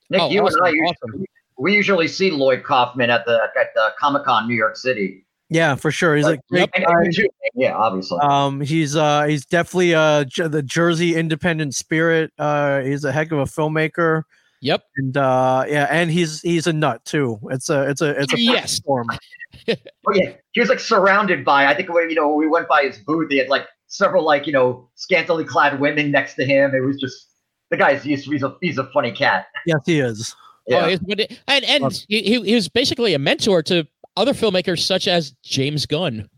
Nick, 0.09 0.21
Oh, 0.21 0.29
you 0.29 0.41
awesome, 0.41 0.59
and 0.59 0.67
I 0.67 0.69
usually, 0.69 0.95
awesome. 1.03 1.25
we 1.57 1.73
usually 1.73 2.07
see 2.07 2.31
Lloyd 2.31 2.63
Kaufman 2.63 3.09
at 3.09 3.25
the 3.25 3.41
at 3.59 3.73
the 3.73 3.93
Comic 3.97 4.23
Con 4.25 4.47
New 4.47 4.55
York 4.55 4.77
City. 4.77 5.24
Yeah, 5.49 5.75
for 5.75 5.91
sure. 5.91 6.15
He's 6.15 6.25
a 6.25 6.39
great 6.49 6.69
And- 6.75 6.85
guy. 6.85 6.91
and 6.91 7.05
you 7.17 7.23
too, 7.23 7.29
yeah, 7.53 7.75
obviously. 7.75 8.17
Um, 8.21 8.61
he's 8.61 8.95
uh, 8.95 9.23
he's 9.25 9.45
definitely 9.45 9.93
uh, 9.93 10.25
the 10.37 10.63
Jersey 10.63 11.15
independent 11.15 11.75
spirit. 11.75 12.31
Uh, 12.39 12.81
he's 12.81 13.03
a 13.03 13.11
heck 13.11 13.31
of 13.31 13.37
a 13.39 13.43
filmmaker, 13.45 14.23
Yep. 14.61 14.83
and 14.97 15.15
uh, 15.17 15.65
yeah, 15.67 15.87
and 15.91 16.09
he's 16.09 16.41
he's 16.41 16.65
a 16.67 16.73
nut 16.73 17.05
too. 17.05 17.39
It's 17.51 17.69
a 17.69 17.83
it's 17.89 18.01
a 18.01 18.19
it's 18.21 18.33
a 18.33 18.39
Yes. 18.39 18.71
storm. 18.73 19.07
oh 19.69 19.75
yeah, 20.13 20.33
he 20.53 20.59
was 20.59 20.69
like 20.69 20.79
surrounded 20.79 21.45
by. 21.45 21.67
I 21.67 21.75
think 21.75 21.93
when 21.93 22.09
you 22.09 22.15
know 22.15 22.27
when 22.29 22.37
we 22.39 22.47
went 22.47 22.67
by 22.67 22.83
his 22.83 22.97
booth, 22.97 23.29
he 23.29 23.37
had 23.37 23.47
like 23.47 23.67
several 23.87 24.25
like 24.25 24.47
you 24.47 24.53
know 24.53 24.89
scantily 24.95 25.43
clad 25.45 25.79
women 25.79 26.09
next 26.11 26.33
to 26.35 26.45
him. 26.45 26.73
It 26.73 26.81
was 26.83 26.97
just 26.99 27.29
the 27.69 27.77
guy's 27.77 28.03
he's, 28.03 28.25
he's 28.25 28.41
a 28.43 28.55
he's 28.61 28.79
a 28.79 28.89
funny 28.91 29.11
cat. 29.11 29.45
Yes, 29.67 29.79
he 29.85 29.99
is. 29.99 30.35
Yeah. 30.67 30.85
Oh, 30.85 30.87
he's- 30.87 31.27
and 31.47 31.63
and 31.65 31.93
he, 32.09 32.23
he 32.23 32.41
he 32.41 32.55
was 32.55 32.67
basically 32.67 33.13
a 33.13 33.19
mentor 33.19 33.61
to 33.63 33.85
other 34.17 34.33
filmmakers 34.33 34.79
such 34.85 35.07
as 35.07 35.31
James 35.43 35.85
Gunn. 35.85 36.29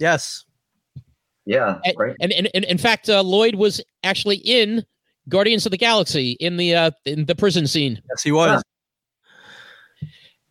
Yes. 0.00 0.44
yeah, 1.46 1.78
And, 1.84 1.94
right. 1.98 2.16
and, 2.20 2.32
and, 2.32 2.48
and 2.54 2.64
in 2.64 2.78
fact, 2.78 3.08
uh, 3.08 3.22
Lloyd 3.22 3.54
was 3.54 3.80
actually 4.02 4.36
in 4.36 4.84
Guardians 5.28 5.64
of 5.66 5.70
the 5.70 5.78
Galaxy 5.78 6.32
in 6.40 6.56
the 6.56 6.74
uh, 6.74 6.90
in 7.04 7.24
the 7.26 7.34
prison 7.34 7.66
scene. 7.66 8.00
Yes, 8.10 8.22
he 8.22 8.32
was. 8.32 8.62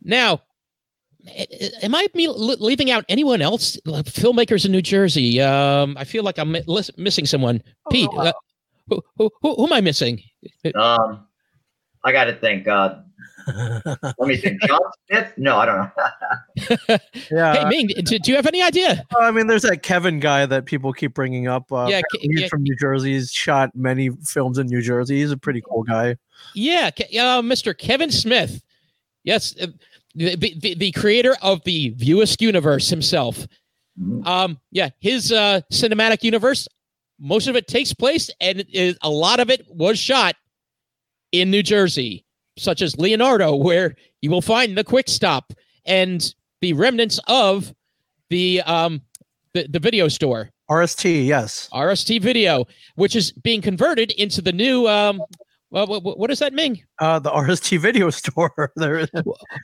Now, 0.02 0.40
a- 1.28 1.46
a- 1.64 1.84
am 1.84 1.94
I 1.94 2.06
me- 2.14 2.28
leaving 2.28 2.90
out 2.90 3.04
anyone 3.08 3.42
else? 3.42 3.76
Filmmakers 3.86 4.64
in 4.66 4.72
New 4.72 4.82
Jersey. 4.82 5.40
Um, 5.40 5.96
I 5.98 6.04
feel 6.04 6.24
like 6.24 6.38
I'm 6.38 6.52
mi- 6.52 6.64
missing 6.96 7.26
someone. 7.26 7.62
Pete, 7.90 8.08
Oh, 8.12 8.18
uh, 8.18 8.32
who, 8.88 9.02
who, 9.18 9.30
who, 9.42 9.54
who 9.54 9.66
am 9.66 9.72
I 9.72 9.80
missing? 9.80 10.20
Um, 10.74 11.26
I 12.04 12.10
got 12.12 12.24
to 12.24 12.34
think. 12.34 12.66
Uh, 12.66 12.96
let 13.46 14.18
me 14.28 14.36
think. 14.36 14.60
John 14.62 14.80
Smith? 15.08 15.32
No, 15.36 15.56
I 15.58 15.66
don't 15.66 15.76
know. 15.76 16.96
yeah. 17.30 17.54
hey, 17.54 17.68
Ming, 17.68 17.88
do, 18.04 18.18
do 18.18 18.30
you 18.30 18.36
have 18.36 18.46
any 18.46 18.62
idea? 18.62 19.04
I 19.18 19.30
mean, 19.30 19.46
there's 19.46 19.62
that 19.62 19.82
Kevin 19.82 20.20
guy 20.20 20.46
that 20.46 20.64
people 20.66 20.92
keep 20.92 21.14
bringing 21.14 21.48
up. 21.48 21.70
Uh, 21.72 21.86
Yeah, 21.88 22.00
Ke- 22.02 22.20
he's 22.20 22.40
yeah. 22.42 22.48
from 22.48 22.62
New 22.62 22.76
Jersey. 22.76 23.12
He's 23.12 23.32
shot 23.32 23.70
many 23.74 24.10
films 24.24 24.58
in 24.58 24.66
New 24.66 24.80
Jersey. 24.82 25.20
He's 25.20 25.30
a 25.30 25.36
pretty 25.36 25.62
cool 25.68 25.82
guy. 25.82 26.16
Yeah, 26.54 26.90
Ke- 26.90 27.14
uh, 27.14 27.42
Mr. 27.42 27.76
Kevin 27.76 28.10
Smith. 28.10 28.62
Yes, 29.24 29.54
uh, 29.60 29.68
the, 30.14 30.36
the, 30.36 30.74
the 30.74 30.92
creator 30.92 31.36
of 31.42 31.62
the 31.64 31.90
View 31.90 32.20
Askew 32.20 32.48
universe 32.48 32.88
himself. 32.88 33.46
Mhm. 34.00 34.26
Um, 34.26 34.58
yeah, 34.70 34.90
his 35.00 35.32
uh, 35.32 35.60
cinematic 35.72 36.22
universe, 36.22 36.66
most 37.20 37.46
of 37.46 37.56
it 37.56 37.66
takes 37.68 37.92
place, 37.94 38.30
and 38.40 38.60
it 38.60 38.68
is, 38.70 38.96
a 39.02 39.10
lot 39.10 39.38
of 39.40 39.50
it 39.50 39.64
was 39.68 39.98
shot 39.98 40.34
in 41.30 41.50
New 41.50 41.62
Jersey, 41.62 42.24
such 42.62 42.82
as 42.82 42.96
Leonardo, 42.96 43.54
where 43.54 43.94
you 44.20 44.30
will 44.30 44.42
find 44.42 44.76
the 44.76 44.84
Quick 44.84 45.08
Stop 45.08 45.52
and 45.84 46.34
the 46.60 46.72
remnants 46.72 47.20
of 47.26 47.74
the 48.30 48.62
um, 48.62 49.02
the, 49.54 49.66
the 49.68 49.78
video 49.78 50.08
store. 50.08 50.50
RST, 50.70 51.26
yes. 51.26 51.68
RST 51.72 52.22
Video, 52.22 52.66
which 52.94 53.14
is 53.14 53.32
being 53.32 53.60
converted 53.60 54.12
into 54.12 54.40
the 54.40 54.52
new. 54.52 54.88
Um, 54.88 55.20
well, 55.70 55.86
what, 55.86 56.18
what 56.18 56.28
does 56.28 56.38
that 56.38 56.52
mean? 56.52 56.84
Uh, 56.98 57.18
the 57.18 57.30
RST 57.30 57.78
video 57.78 58.10
store. 58.10 58.72
there. 58.76 59.06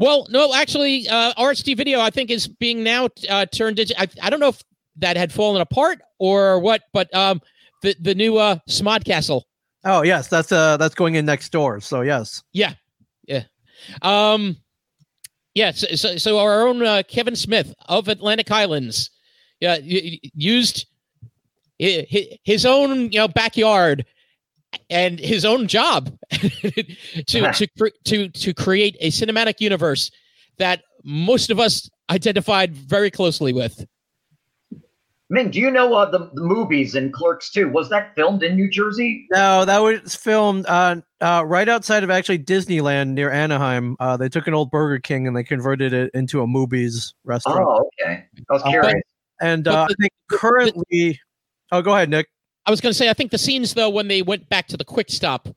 Well, 0.01 0.26
no, 0.30 0.55
actually, 0.55 1.07
uh, 1.09 1.34
RST 1.34 1.76
Video, 1.76 2.01
I 2.01 2.09
think, 2.09 2.30
is 2.30 2.49
being 2.49 2.82
now 2.82 3.09
uh, 3.28 3.46
turned 3.46 3.78
into. 3.78 3.99
I, 4.01 4.09
I 4.22 4.30
don't 4.30 4.40
know 4.40 4.49
if 4.49 4.62
that 4.96 5.16
had 5.16 5.32
fallen 5.32 5.61
apart 5.61 6.01
or 6.18 6.61
what, 6.61 6.82
but 6.92 7.14
um, 7.14 7.40
the 7.82 7.94
the 8.01 8.14
new 8.14 8.38
uh, 8.38 8.57
Smodcastle. 8.68 9.42
Oh, 9.84 10.03
yes. 10.03 10.28
That's 10.28 10.51
uh, 10.53 10.76
that's 10.76 10.94
going 10.94 11.14
in 11.14 11.26
next 11.26 11.51
door. 11.53 11.80
So 11.80 12.01
yes. 12.01 12.42
Yeah, 12.53 12.74
um, 14.03 14.57
yeah. 15.55 15.72
So, 15.72 15.89
so, 15.95 16.16
so 16.16 16.39
our 16.39 16.66
own 16.66 16.83
uh, 16.83 17.03
Kevin 17.09 17.37
Smith 17.37 17.74
of 17.89 18.09
Atlantic 18.09 18.49
Highlands, 18.49 19.11
yeah, 19.61 19.79
used 19.83 20.87
hi- 21.81 22.07
hi- 22.11 22.39
his 22.45 22.64
own 22.64 23.11
you 23.12 23.18
know 23.18 23.29
backyard 23.29 24.05
and 24.91 25.18
his 25.18 25.45
own 25.45 25.66
job 25.66 26.16
to 26.31 27.53
to 27.53 27.68
to 28.05 28.29
to 28.29 28.55
create 28.55 28.97
a 29.01 29.11
cinematic 29.11 29.61
universe 29.61 30.11
that 30.59 30.83
most 31.05 31.51
of 31.51 31.59
us 31.59 31.89
identified 32.11 32.74
very 32.74 33.11
closely 33.11 33.53
with. 33.53 33.85
Ming, 35.31 35.51
do 35.51 35.61
you 35.61 35.70
know 35.70 35.93
uh, 35.93 36.11
the, 36.11 36.31
the 36.33 36.41
Mooby's 36.41 36.95
in 36.95 37.12
Clerks 37.12 37.51
2? 37.51 37.68
Was 37.68 37.91
that 37.91 38.14
filmed 38.14 38.43
in 38.43 38.57
New 38.57 38.70
Jersey? 38.70 39.26
No, 39.31 39.66
that 39.66 39.79
was 39.79 40.14
filmed 40.14 40.64
uh, 40.66 40.97
uh, 41.20 41.45
right 41.47 41.68
outside 41.68 42.03
of 42.03 42.09
actually 42.11 42.39
Disneyland 42.39 43.11
near 43.11 43.31
Anaheim. 43.31 43.95
Uh, 44.01 44.16
they 44.16 44.31
took 44.31 44.47
an 44.47 44.55
old 44.55 44.70
Burger 44.70 44.99
King 44.99 45.26
and 45.26 45.37
they 45.37 45.45
converted 45.45 45.93
it 45.93 46.11
into 46.14 46.41
a 46.41 46.47
Mooby's 46.47 47.12
restaurant. 47.24 47.61
Oh, 47.61 47.91
okay. 48.03 48.24
I 48.49 48.53
was 48.53 48.62
Uh, 48.62 48.70
curious. 48.70 49.03
and 49.43 49.68
uh, 49.68 49.87
the- 49.87 49.93
I 49.93 49.95
think 50.01 50.12
currently, 50.31 51.20
oh, 51.72 51.83
go 51.83 51.95
ahead, 51.95 52.09
Nick. 52.09 52.29
I 52.64 52.70
was 52.70 52.81
going 52.81 52.91
to 52.93 52.97
say, 52.97 53.11
I 53.11 53.14
think 53.14 53.31
the 53.31 53.39
scenes 53.39 53.74
though, 53.74 53.91
when 53.91 54.09
they 54.09 54.22
went 54.22 54.49
back 54.49 54.66
to 54.68 54.79
the 54.79 54.85
Quick 54.85 55.11
Stop, 55.11 55.49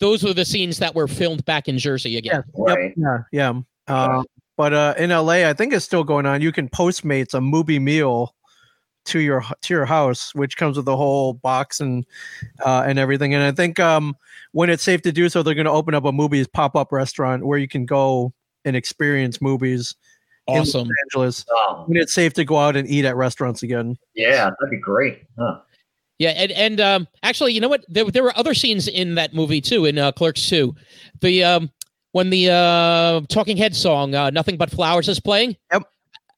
those 0.00 0.22
were 0.22 0.34
the 0.34 0.44
scenes 0.44 0.78
that 0.80 0.94
were 0.94 1.08
filmed 1.08 1.46
back 1.46 1.66
in 1.66 1.78
Jersey 1.78 2.18
again. 2.18 2.42
Yes. 2.66 2.68
Yep. 2.76 2.92
Yeah. 2.98 3.18
Yeah. 3.32 3.52
Uh, 3.88 4.22
but 4.58 4.74
uh, 4.74 4.94
in 4.98 5.08
LA, 5.08 5.48
I 5.48 5.54
think 5.54 5.72
it's 5.72 5.84
still 5.84 6.04
going 6.04 6.26
on. 6.26 6.42
You 6.42 6.52
can 6.52 6.68
Postmates 6.68 7.32
a 7.32 7.40
movie 7.40 7.78
meal 7.78 8.34
to 9.06 9.18
your 9.20 9.42
to 9.62 9.74
your 9.74 9.84
house, 9.84 10.34
which 10.34 10.56
comes 10.56 10.76
with 10.76 10.86
a 10.88 10.96
whole 10.96 11.32
box 11.34 11.80
and 11.80 12.06
uh, 12.64 12.84
and 12.86 12.98
everything. 12.98 13.34
And 13.34 13.42
I 13.42 13.52
think 13.52 13.78
um, 13.80 14.16
when 14.52 14.70
it's 14.70 14.82
safe 14.82 15.02
to 15.02 15.12
do 15.12 15.28
so, 15.28 15.42
they're 15.42 15.54
going 15.54 15.64
to 15.66 15.70
open 15.72 15.94
up 15.94 16.04
a 16.04 16.12
Mooby's 16.12 16.46
pop 16.48 16.76
up 16.76 16.92
restaurant 16.92 17.44
where 17.44 17.58
you 17.58 17.68
can 17.68 17.84
go 17.86 18.32
and 18.64 18.76
experience 18.76 19.38
Mooby's 19.38 19.94
Awesome. 20.48 20.80
in 20.82 20.86
Los 20.86 20.94
Angeles. 21.04 21.44
Oh, 21.50 21.84
When 21.86 21.96
it's 22.00 22.12
safe 22.12 22.32
to 22.34 22.44
go 22.44 22.56
out 22.58 22.74
and 22.76 22.88
eat 22.88 23.04
at 23.04 23.14
restaurants 23.16 23.62
again. 23.62 23.96
yeah, 24.14 24.44
that'd 24.58 24.70
be 24.70 24.76
great. 24.76 25.22
Huh. 25.38 25.60
Yeah, 26.18 26.30
and 26.30 26.52
and 26.52 26.80
um, 26.80 27.08
actually, 27.24 27.52
you 27.52 27.60
know 27.60 27.68
what? 27.68 27.84
There, 27.88 28.04
there 28.04 28.22
were 28.22 28.36
other 28.38 28.54
scenes 28.54 28.86
in 28.86 29.14
that 29.16 29.34
movie 29.34 29.60
too, 29.60 29.86
in 29.86 29.98
uh, 29.98 30.12
Clerks 30.12 30.48
Two, 30.48 30.74
the 31.20 31.42
um, 31.42 31.70
when 32.12 32.30
the 32.30 32.50
uh, 32.50 33.20
Talking 33.28 33.56
Head 33.56 33.74
song 33.74 34.14
uh, 34.14 34.30
"Nothing 34.30 34.56
But 34.56 34.70
Flowers" 34.70 35.08
is 35.08 35.18
playing. 35.18 35.56
Yep. 35.72 35.82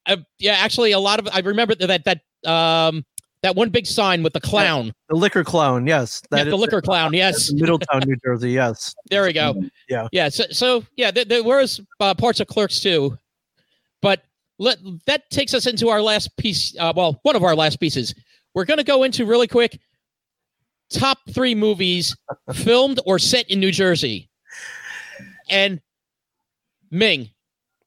Uh, 0.07 0.17
yeah, 0.39 0.53
actually, 0.53 0.91
a 0.91 0.99
lot 0.99 1.19
of 1.19 1.27
I 1.31 1.39
remember 1.39 1.75
that 1.75 2.03
that 2.05 2.21
um, 2.45 3.05
that 3.41 3.55
one 3.55 3.69
big 3.69 3.85
sign 3.85 4.23
with 4.23 4.33
the 4.33 4.41
clown, 4.41 4.91
The 5.09 5.15
liquor 5.15 5.43
clown, 5.43 5.85
yes, 5.85 6.21
yeah, 6.31 6.37
that 6.37 6.49
the 6.49 6.55
is- 6.55 6.61
liquor 6.61 6.81
clown. 6.81 7.13
Yes, 7.13 7.51
Middletown, 7.53 8.01
New 8.05 8.15
Jersey. 8.25 8.51
Yes, 8.51 8.95
there 9.09 9.23
we 9.23 9.33
go. 9.33 9.61
Yeah. 9.87 10.07
yeah. 10.11 10.29
So, 10.29 10.45
so 10.51 10.83
yeah, 10.95 11.11
there, 11.11 11.25
there 11.25 11.43
was 11.43 11.79
uh, 11.99 12.13
parts 12.13 12.39
of 12.39 12.47
Clerks 12.47 12.79
too, 12.79 13.17
but 14.01 14.23
let 14.57 14.77
that 15.05 15.29
takes 15.29 15.53
us 15.53 15.67
into 15.67 15.89
our 15.89 16.01
last 16.01 16.35
piece. 16.37 16.75
Uh, 16.79 16.93
well, 16.95 17.19
one 17.23 17.35
of 17.35 17.43
our 17.43 17.55
last 17.55 17.79
pieces. 17.79 18.15
We're 18.53 18.65
going 18.65 18.77
to 18.77 18.85
go 18.85 19.03
into 19.03 19.25
really 19.25 19.47
quick 19.47 19.77
top 20.89 21.17
three 21.31 21.53
movies 21.53 22.15
filmed 22.53 22.99
or 23.05 23.19
set 23.19 23.49
in 23.51 23.59
New 23.59 23.71
Jersey. 23.71 24.29
And 25.49 25.81
Ming, 26.89 27.29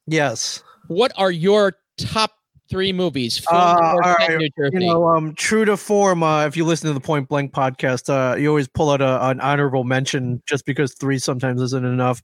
yes. 0.07 0.63
what 0.89 1.13
are 1.17 1.31
your 1.31 1.75
top 1.97 2.33
three 2.69 2.93
movies 2.93 3.45
Uh, 3.51 3.79
all 3.81 3.99
right? 3.99 4.39
You 4.57 4.81
know, 4.81 5.09
um, 5.09 5.35
true 5.35 5.65
to 5.65 5.77
form, 5.77 6.23
uh, 6.23 6.47
if 6.47 6.57
you 6.57 6.65
listen 6.65 6.89
to 6.89 6.95
the 6.95 7.01
Point 7.01 7.29
Blank 7.29 7.53
podcast, 7.53 8.09
uh, 8.09 8.37
you 8.37 8.49
always 8.49 8.69
pull 8.69 8.91
out 8.91 9.01
a, 9.01 9.29
an 9.29 9.41
honorable 9.41 9.85
mention 9.85 10.43
just 10.47 10.65
because 10.65 10.95
three 10.95 11.19
sometimes 11.19 11.61
isn't 11.63 11.85
enough. 11.85 12.23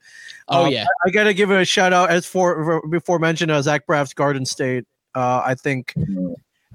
oh 0.49 0.67
um, 0.67 0.73
yeah, 0.73 0.87
I 1.07 1.11
got 1.11 1.25
to 1.25 1.35
give 1.35 1.51
it 1.51 1.61
a 1.61 1.65
shout 1.65 1.93
out 1.93 2.11
as 2.11 2.27
for 2.27 2.87
before 2.89 3.19
mentioned 3.19 3.51
uh, 3.51 3.63
Zach 3.63 3.87
Braff's 3.87 4.15
Garden 4.15 4.45
State. 4.45 4.85
Uh, 5.15 5.43
I 5.45 5.55
think 5.55 5.95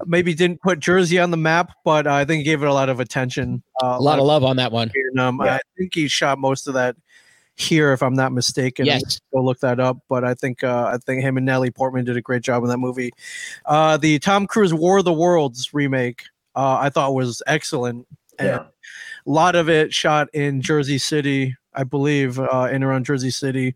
maybe 0.06 0.34
didn't 0.34 0.62
put 0.62 0.80
Jersey 0.80 1.18
on 1.18 1.30
the 1.30 1.36
map, 1.36 1.72
but 1.84 2.06
I 2.06 2.24
think 2.24 2.38
he 2.38 2.44
gave 2.44 2.62
it 2.62 2.66
a 2.66 2.72
lot 2.72 2.88
of 2.88 3.00
attention. 3.00 3.62
Uh, 3.82 3.96
a 3.98 4.02
lot 4.02 4.18
of 4.18 4.24
love 4.24 4.44
on 4.44 4.56
that 4.56 4.72
one. 4.72 4.90
and, 4.94 5.20
um, 5.20 5.40
Yeah. 5.44 5.56
I 5.56 5.60
think 5.76 5.94
he 5.94 6.08
shot 6.08 6.38
most 6.38 6.66
of 6.66 6.74
that 6.74 6.96
here, 7.60 7.92
if 7.92 8.02
I'm 8.02 8.14
not 8.14 8.32
mistaken. 8.32 8.86
Yes, 8.86 9.20
go 9.32 9.42
look 9.42 9.60
that 9.60 9.78
up. 9.80 9.98
But 10.08 10.24
I 10.24 10.34
think 10.34 10.64
uh, 10.64 10.90
I 10.92 10.98
think 10.98 11.22
him 11.22 11.36
and 11.36 11.46
Natalie 11.46 11.70
Portman 11.70 12.04
did 12.04 12.16
a 12.16 12.22
great 12.22 12.42
job 12.42 12.62
in 12.62 12.68
that 12.68 12.78
movie. 12.78 13.12
Uh, 13.66 13.96
the 13.96 14.18
Tom 14.18 14.46
Cruise 14.46 14.74
War 14.74 14.98
of 14.98 15.04
the 15.04 15.12
Worlds 15.12 15.72
remake, 15.74 16.22
uh, 16.56 16.78
I 16.80 16.90
thought 16.90 17.14
was 17.14 17.42
excellent. 17.46 18.06
And 18.38 18.48
Yeah. 18.48 18.64
a 19.26 19.30
lot 19.30 19.54
of 19.54 19.68
it 19.68 19.92
shot 19.92 20.28
in 20.32 20.62
Jersey 20.62 20.98
City, 20.98 21.54
I 21.74 21.84
believe, 21.84 22.38
uh, 22.40 22.68
in 22.72 22.82
around 22.82 23.04
Jersey 23.04 23.30
City. 23.30 23.74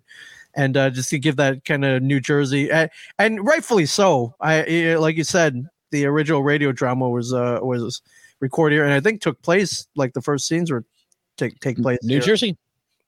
And 0.56 0.76
uh, 0.76 0.90
just 0.90 1.10
to 1.10 1.18
give 1.18 1.36
that 1.36 1.64
kind 1.64 1.84
of 1.84 2.00
New 2.02 2.20
Jersey, 2.20 2.70
and, 2.70 2.88
and 3.18 3.44
rightfully 3.44 3.86
so. 3.86 4.34
I 4.40 4.94
like 4.94 5.16
you 5.16 5.24
said, 5.24 5.66
the 5.90 6.06
original 6.06 6.42
radio 6.44 6.70
drama 6.70 7.08
was 7.10 7.32
uh, 7.34 7.58
was 7.60 8.00
recorded 8.40 8.76
here, 8.76 8.84
and 8.84 8.92
I 8.94 9.00
think 9.00 9.20
took 9.20 9.42
place 9.42 9.86
like 9.96 10.12
the 10.12 10.22
first 10.22 10.46
scenes 10.46 10.70
were 10.70 10.84
take 11.36 11.58
take 11.58 11.76
place 11.82 11.98
New 12.04 12.14
here. 12.14 12.22
Jersey. 12.22 12.56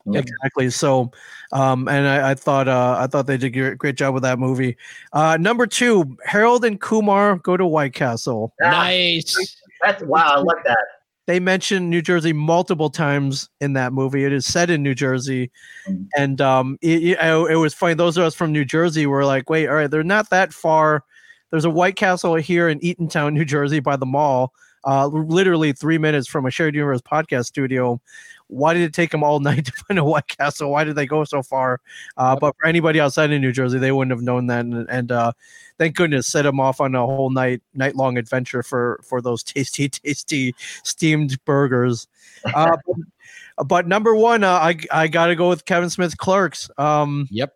Yeah. 0.08 0.20
Exactly. 0.20 0.70
So, 0.70 1.10
um, 1.52 1.88
and 1.88 2.06
I, 2.06 2.30
I 2.30 2.34
thought 2.34 2.68
uh, 2.68 2.96
I 2.98 3.06
thought 3.08 3.26
they 3.26 3.36
did 3.36 3.46
a 3.46 3.50
great, 3.50 3.78
great 3.78 3.96
job 3.96 4.14
with 4.14 4.22
that 4.22 4.38
movie. 4.38 4.76
Uh, 5.12 5.36
number 5.40 5.66
two, 5.66 6.16
Harold 6.24 6.64
and 6.64 6.80
Kumar 6.80 7.36
go 7.38 7.56
to 7.56 7.66
White 7.66 7.92
Castle. 7.94 8.52
Ah, 8.62 8.70
Nice. 8.70 9.56
That's 9.82 10.02
wow. 10.04 10.32
I 10.36 10.38
like 10.38 10.64
that. 10.64 10.78
They 11.26 11.40
mentioned 11.40 11.90
New 11.90 12.02
Jersey 12.02 12.32
multiple 12.32 12.88
times 12.88 13.48
in 13.60 13.72
that 13.72 13.92
movie. 13.92 14.24
It 14.24 14.32
is 14.32 14.46
set 14.46 14.70
in 14.70 14.82
New 14.84 14.94
Jersey, 14.94 15.50
Mhm. 15.88 16.06
and 16.16 16.40
um, 16.40 16.78
it, 16.82 17.02
it, 17.02 17.18
it 17.50 17.56
was 17.56 17.74
funny. 17.74 17.94
Those 17.94 18.16
of 18.16 18.22
us 18.24 18.34
from 18.36 18.52
New 18.52 18.64
Jersey 18.64 19.06
were 19.06 19.24
like, 19.24 19.50
"Wait, 19.50 19.66
all 19.66 19.74
right, 19.74 19.90
they're 19.90 20.04
not 20.04 20.30
that 20.30 20.52
far." 20.52 21.02
There's 21.50 21.64
a 21.64 21.70
White 21.70 21.96
Castle 21.96 22.36
here 22.36 22.68
in 22.68 22.78
Eatontown, 22.80 23.32
New 23.32 23.44
Jersey, 23.44 23.80
by 23.80 23.96
the 23.96 24.06
mall. 24.06 24.52
Uh, 24.84 25.08
literally 25.08 25.72
three 25.72 25.98
minutes 25.98 26.28
from 26.28 26.46
a 26.46 26.50
shared 26.50 26.76
universe 26.76 27.00
podcast 27.00 27.46
studio. 27.46 28.00
Why 28.48 28.74
did 28.74 28.82
it 28.82 28.92
take 28.92 29.10
them 29.10 29.24
all 29.24 29.40
night 29.40 29.66
to 29.66 29.72
find 29.72 29.98
a 29.98 30.04
White 30.04 30.28
Castle? 30.28 30.70
Why 30.70 30.84
did 30.84 30.96
they 30.96 31.06
go 31.06 31.24
so 31.24 31.42
far? 31.42 31.80
Uh, 32.16 32.36
but 32.36 32.54
for 32.58 32.66
anybody 32.66 33.00
outside 33.00 33.32
of 33.32 33.40
New 33.40 33.52
Jersey, 33.52 33.78
they 33.78 33.92
wouldn't 33.92 34.16
have 34.16 34.22
known 34.22 34.46
that. 34.46 34.60
And, 34.60 34.88
and 34.88 35.12
uh, 35.12 35.32
thank 35.78 35.96
goodness, 35.96 36.26
set 36.26 36.42
them 36.42 36.60
off 36.60 36.80
on 36.80 36.94
a 36.94 37.04
whole 37.04 37.30
night 37.30 37.62
night 37.74 37.96
long 37.96 38.18
adventure 38.18 38.62
for 38.62 39.00
for 39.02 39.20
those 39.20 39.42
tasty, 39.42 39.88
tasty 39.88 40.54
steamed 40.84 41.42
burgers. 41.44 42.08
Uh, 42.54 42.76
but, 42.86 43.66
but 43.66 43.88
number 43.88 44.14
one, 44.14 44.44
uh, 44.44 44.52
I 44.52 44.76
I 44.90 45.08
got 45.08 45.26
to 45.26 45.36
go 45.36 45.48
with 45.48 45.64
Kevin 45.64 45.90
Smith's 45.90 46.14
Clerks. 46.14 46.70
Um, 46.78 47.28
Yep. 47.30 47.54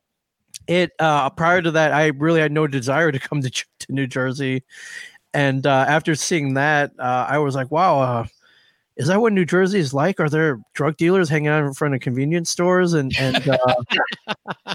It 0.67 0.93
uh, 0.99 1.31
prior 1.31 1.63
to 1.63 1.71
that, 1.73 1.93
I 1.93 2.09
really 2.09 2.41
had 2.41 2.53
no 2.53 2.67
desire 2.67 3.11
to 3.11 3.19
come 3.19 3.41
to 3.41 3.51
to 3.51 3.93
New 3.93 4.07
Jersey, 4.07 4.63
and 5.35 5.67
uh, 5.67 5.87
after 5.89 6.15
seeing 6.15 6.55
that, 6.55 6.93
uh, 6.99 7.27
I 7.29 7.39
was 7.39 7.55
like, 7.55 7.71
wow. 7.71 8.27
Is 9.01 9.07
that 9.07 9.23
what 9.23 9.33
New 9.33 9.47
Jersey 9.47 9.79
is 9.79 9.95
like? 9.95 10.21
Are 10.21 10.29
there 10.29 10.61
drug 10.75 10.99
dealers 10.99 11.31
hanging 11.31 11.49
out 11.49 11.65
in 11.65 11.73
front 11.73 11.95
of 11.95 12.03
convenience 12.03 12.51
stores 12.51 12.93
and 12.93 13.11
and 13.19 13.49
uh, 13.49 14.35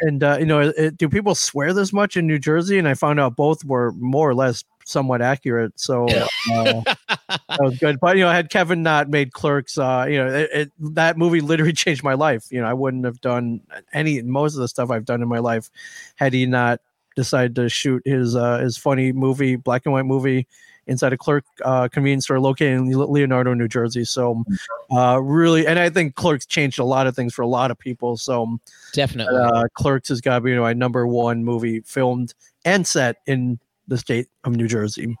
and 0.00 0.24
uh, 0.24 0.38
you 0.40 0.46
know, 0.46 0.72
it, 0.74 0.96
do 0.96 1.06
people 1.06 1.34
swear 1.34 1.74
this 1.74 1.92
much 1.92 2.16
in 2.16 2.26
New 2.26 2.38
Jersey? 2.38 2.78
And 2.78 2.88
I 2.88 2.94
found 2.94 3.20
out 3.20 3.36
both 3.36 3.62
were 3.66 3.92
more 3.92 4.30
or 4.30 4.34
less 4.34 4.64
somewhat 4.86 5.20
accurate. 5.20 5.78
So 5.78 6.08
uh, 6.08 6.26
that 6.48 7.58
was 7.60 7.78
good. 7.78 8.00
But 8.00 8.16
you 8.16 8.24
know, 8.24 8.30
had 8.30 8.48
Kevin 8.48 8.82
not 8.82 9.10
made 9.10 9.34
Clerks, 9.34 9.76
uh, 9.76 10.06
you 10.08 10.16
know, 10.16 10.28
it, 10.32 10.50
it, 10.54 10.72
that 10.94 11.18
movie 11.18 11.42
literally 11.42 11.72
changed 11.74 12.02
my 12.02 12.14
life. 12.14 12.46
You 12.50 12.62
know, 12.62 12.66
I 12.66 12.72
wouldn't 12.72 13.04
have 13.04 13.20
done 13.20 13.60
any 13.92 14.22
most 14.22 14.54
of 14.54 14.60
the 14.60 14.68
stuff 14.68 14.90
I've 14.90 15.04
done 15.04 15.20
in 15.20 15.28
my 15.28 15.40
life 15.40 15.68
had 16.16 16.32
he 16.32 16.46
not 16.46 16.80
decided 17.16 17.54
to 17.56 17.68
shoot 17.68 18.00
his 18.06 18.34
uh, 18.34 18.60
his 18.60 18.78
funny 18.78 19.12
movie, 19.12 19.56
black 19.56 19.82
and 19.84 19.92
white 19.92 20.06
movie 20.06 20.46
inside 20.88 21.12
a 21.12 21.16
clerk 21.16 21.44
uh, 21.64 21.86
convenience 21.88 22.24
store 22.24 22.40
located 22.40 22.72
in 22.72 22.90
Leonardo, 22.90 23.54
New 23.54 23.68
Jersey. 23.68 24.04
So, 24.04 24.44
uh, 24.90 25.20
really, 25.22 25.66
and 25.66 25.78
I 25.78 25.90
think 25.90 26.14
Clerks 26.16 26.46
changed 26.46 26.78
a 26.78 26.84
lot 26.84 27.06
of 27.06 27.14
things 27.14 27.34
for 27.34 27.42
a 27.42 27.46
lot 27.46 27.70
of 27.70 27.78
people. 27.78 28.16
So, 28.16 28.58
Definitely. 28.92 29.38
uh, 29.38 29.64
Clerks 29.74 30.08
has 30.08 30.20
got 30.20 30.36
to 30.36 30.40
be 30.40 30.50
you 30.50 30.56
know, 30.56 30.64
a 30.64 30.74
number 30.74 31.06
one 31.06 31.44
movie 31.44 31.80
filmed 31.80 32.34
and 32.64 32.86
set 32.86 33.18
in 33.26 33.58
the 33.86 33.98
state 33.98 34.28
of 34.44 34.56
New 34.56 34.66
Jersey. 34.66 35.16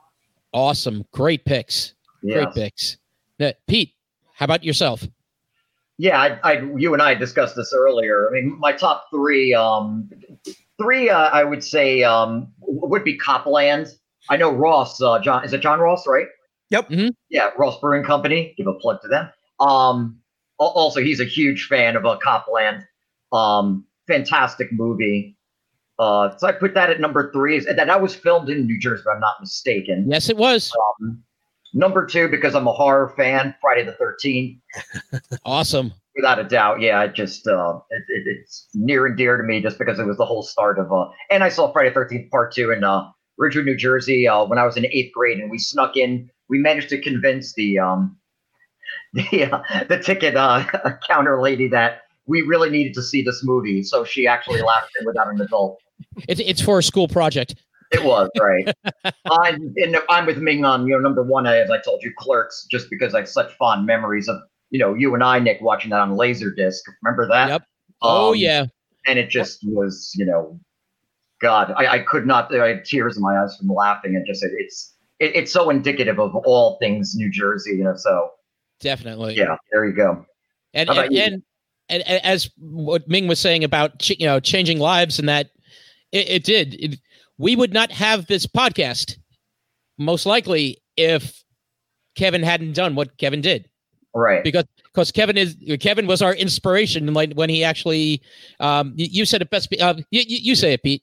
awesome. 0.52 1.04
Great 1.12 1.44
picks. 1.44 1.94
Great 2.22 2.52
picks. 2.54 2.96
Now, 3.38 3.52
Pete, 3.66 3.94
how 4.34 4.44
about 4.44 4.64
yourself? 4.64 5.06
Yeah, 5.98 6.20
I, 6.20 6.38
I, 6.44 6.52
you 6.76 6.92
and 6.92 7.02
I 7.02 7.14
discussed 7.14 7.56
this 7.56 7.72
earlier. 7.74 8.28
I 8.28 8.32
mean, 8.32 8.58
my 8.58 8.72
top 8.72 9.06
three, 9.10 9.52
um, 9.52 10.08
three, 10.80 11.10
uh, 11.10 11.28
I 11.30 11.44
would 11.44 11.62
say, 11.62 12.02
um, 12.04 12.52
would 12.60 13.04
be 13.04 13.16
Copland. 13.16 13.88
I 14.30 14.36
know 14.36 14.50
Ross, 14.50 15.00
uh, 15.00 15.18
John, 15.20 15.44
is 15.44 15.52
it 15.52 15.60
John 15.60 15.80
Ross, 15.80 16.06
right? 16.06 16.26
Yep. 16.70 16.88
Mhm. 16.90 17.10
Yeah, 17.30 17.50
Ross 17.58 17.78
Brewing 17.80 18.04
Company. 18.04 18.54
Give 18.56 18.66
a 18.66 18.74
plug 18.74 19.00
to 19.02 19.08
them. 19.08 19.30
Um, 19.60 20.20
also, 20.58 21.00
he's 21.00 21.20
a 21.20 21.24
huge 21.24 21.66
fan 21.66 21.96
of 21.96 22.04
uh, 22.04 22.18
Copland. 22.22 22.84
Um, 23.32 23.84
fantastic 24.06 24.72
movie. 24.72 25.36
Uh, 25.98 26.36
so 26.36 26.46
I 26.46 26.52
put 26.52 26.74
that 26.74 26.90
at 26.90 27.00
number 27.00 27.32
three. 27.32 27.58
That 27.60 27.76
that 27.76 28.00
was 28.02 28.14
filmed 28.14 28.48
in 28.50 28.66
New 28.66 28.78
Jersey, 28.78 29.00
if 29.00 29.06
I'm 29.12 29.20
not 29.20 29.36
mistaken. 29.40 30.06
Yes, 30.10 30.28
it 30.28 30.36
was. 30.36 30.72
Um, 31.00 31.22
number 31.74 32.06
two, 32.06 32.28
because 32.28 32.54
I'm 32.54 32.66
a 32.68 32.72
horror 32.72 33.12
fan, 33.16 33.54
Friday 33.60 33.84
the 33.84 33.92
13th. 33.92 34.60
Awesome. 35.44 35.92
without 36.14 36.38
a 36.38 36.44
doubt 36.44 36.80
yeah 36.80 37.02
it 37.04 37.14
just 37.14 37.46
uh 37.46 37.78
it, 37.90 38.02
it, 38.08 38.22
it's 38.26 38.66
near 38.74 39.06
and 39.06 39.16
dear 39.16 39.36
to 39.36 39.42
me 39.44 39.62
just 39.62 39.78
because 39.78 39.98
it 40.00 40.04
was 40.06 40.16
the 40.16 40.24
whole 40.24 40.42
start 40.42 40.78
of 40.78 40.92
uh 40.92 41.06
and 41.30 41.44
i 41.44 41.48
saw 41.48 41.72
friday 41.72 41.88
the 41.90 41.94
13th 42.00 42.28
part 42.30 42.52
two 42.52 42.70
in 42.72 42.82
uh 42.84 43.08
ridgewood 43.38 43.64
new 43.66 43.76
jersey 43.76 44.26
uh 44.28 44.44
when 44.44 44.58
i 44.58 44.64
was 44.64 44.76
in 44.76 44.84
eighth 44.86 45.12
grade 45.12 45.38
and 45.38 45.50
we 45.50 45.58
snuck 45.58 45.96
in 45.96 46.28
we 46.48 46.58
managed 46.58 46.88
to 46.88 47.00
convince 47.00 47.52
the 47.54 47.78
um 47.78 48.16
the 49.14 49.44
uh, 49.52 49.84
the 49.88 49.98
ticket 49.98 50.36
uh 50.36 50.64
counter 51.06 51.40
lady 51.40 51.68
that 51.68 52.02
we 52.26 52.42
really 52.42 52.68
needed 52.70 52.92
to 52.94 53.02
see 53.02 53.22
this 53.22 53.42
movie 53.44 53.82
so 53.82 54.04
she 54.04 54.26
actually 54.26 54.60
laughed 54.62 54.90
it 55.00 55.06
without 55.06 55.28
an 55.32 55.40
adult 55.40 55.78
It's 56.28 56.40
it's 56.40 56.60
for 56.60 56.78
a 56.78 56.82
school 56.82 57.08
project. 57.08 57.54
it 57.90 58.04
was 58.04 58.28
right. 58.38 58.70
I'm 59.30 59.72
and 59.76 59.96
I'm 60.10 60.26
with 60.26 60.38
Ming 60.38 60.64
on 60.64 60.86
you 60.86 60.94
know 60.94 61.00
number 61.00 61.22
one 61.22 61.46
as 61.46 61.70
I 61.70 61.80
told 61.80 62.02
you, 62.02 62.12
Clerks, 62.18 62.66
just 62.70 62.90
because 62.90 63.14
I 63.14 63.20
have 63.20 63.28
such 63.28 63.50
fond 63.54 63.86
memories 63.86 64.28
of 64.28 64.36
you 64.70 64.78
know 64.78 64.94
you 64.94 65.14
and 65.14 65.24
I, 65.24 65.38
Nick, 65.38 65.60
watching 65.62 65.90
that 65.90 66.00
on 66.00 66.10
Laserdisc. 66.16 66.80
Remember 67.02 67.26
that? 67.28 67.48
Yep. 67.48 67.62
Oh 68.02 68.30
Um, 68.32 68.36
yeah. 68.36 68.66
and 69.06 69.18
it 69.18 69.30
just 69.30 69.60
was 69.64 70.12
you 70.16 70.26
know, 70.26 70.60
God, 71.40 71.72
I, 71.76 71.86
I 71.86 71.98
could 72.00 72.26
not. 72.26 72.54
I 72.54 72.68
had 72.68 72.84
tears 72.84 73.16
in 73.16 73.22
my 73.22 73.40
eyes 73.40 73.56
from 73.56 73.68
laughing. 73.68 74.14
It 74.14 74.26
just 74.26 74.42
it, 74.42 74.52
it's 74.54 74.94
it, 75.20 75.34
it's 75.34 75.52
so 75.52 75.70
indicative 75.70 76.18
of 76.18 76.34
all 76.34 76.78
things 76.78 77.14
New 77.14 77.30
Jersey, 77.30 77.76
you 77.76 77.84
know. 77.84 77.94
So 77.96 78.30
Definitely. 78.80 79.36
yeah, 79.36 79.56
there 79.72 79.84
you 79.84 79.94
go. 79.94 80.24
And 80.74 80.90
and, 80.90 81.12
you? 81.12 81.20
and 81.20 81.42
and 81.88 82.02
and 82.06 82.24
as 82.24 82.50
what 82.58 83.08
Ming 83.08 83.28
was 83.28 83.38
saying 83.40 83.64
about 83.64 83.98
ch- 83.98 84.18
you 84.18 84.26
know 84.26 84.40
changing 84.40 84.78
lives 84.78 85.18
and 85.18 85.28
that 85.28 85.50
It, 86.12 86.28
it 86.28 86.44
did. 86.44 86.74
It, 86.74 87.00
we 87.38 87.54
would 87.54 87.72
not 87.72 87.92
have 87.92 88.26
this 88.26 88.46
podcast, 88.46 89.16
most 89.98 90.26
likely, 90.26 90.78
if 90.96 91.44
Kevin 92.16 92.42
hadn't 92.42 92.72
done 92.72 92.94
what 92.94 93.16
Kevin 93.18 93.40
did. 93.40 93.68
Right. 94.14 94.42
Because 94.42 94.64
because 94.84 95.12
Kevin 95.12 95.36
is 95.36 95.56
Kevin 95.80 96.06
was 96.06 96.22
our 96.22 96.34
inspiration. 96.34 97.12
Like 97.14 97.34
when 97.34 97.48
he 97.50 97.62
actually, 97.62 98.22
um, 98.58 98.92
you, 98.96 99.06
you 99.10 99.24
said 99.24 99.42
it 99.42 99.50
best. 99.50 99.72
Uh, 99.80 99.94
you 100.10 100.22
you 100.26 100.54
say 100.54 100.72
it, 100.72 100.82
Pete. 100.82 101.02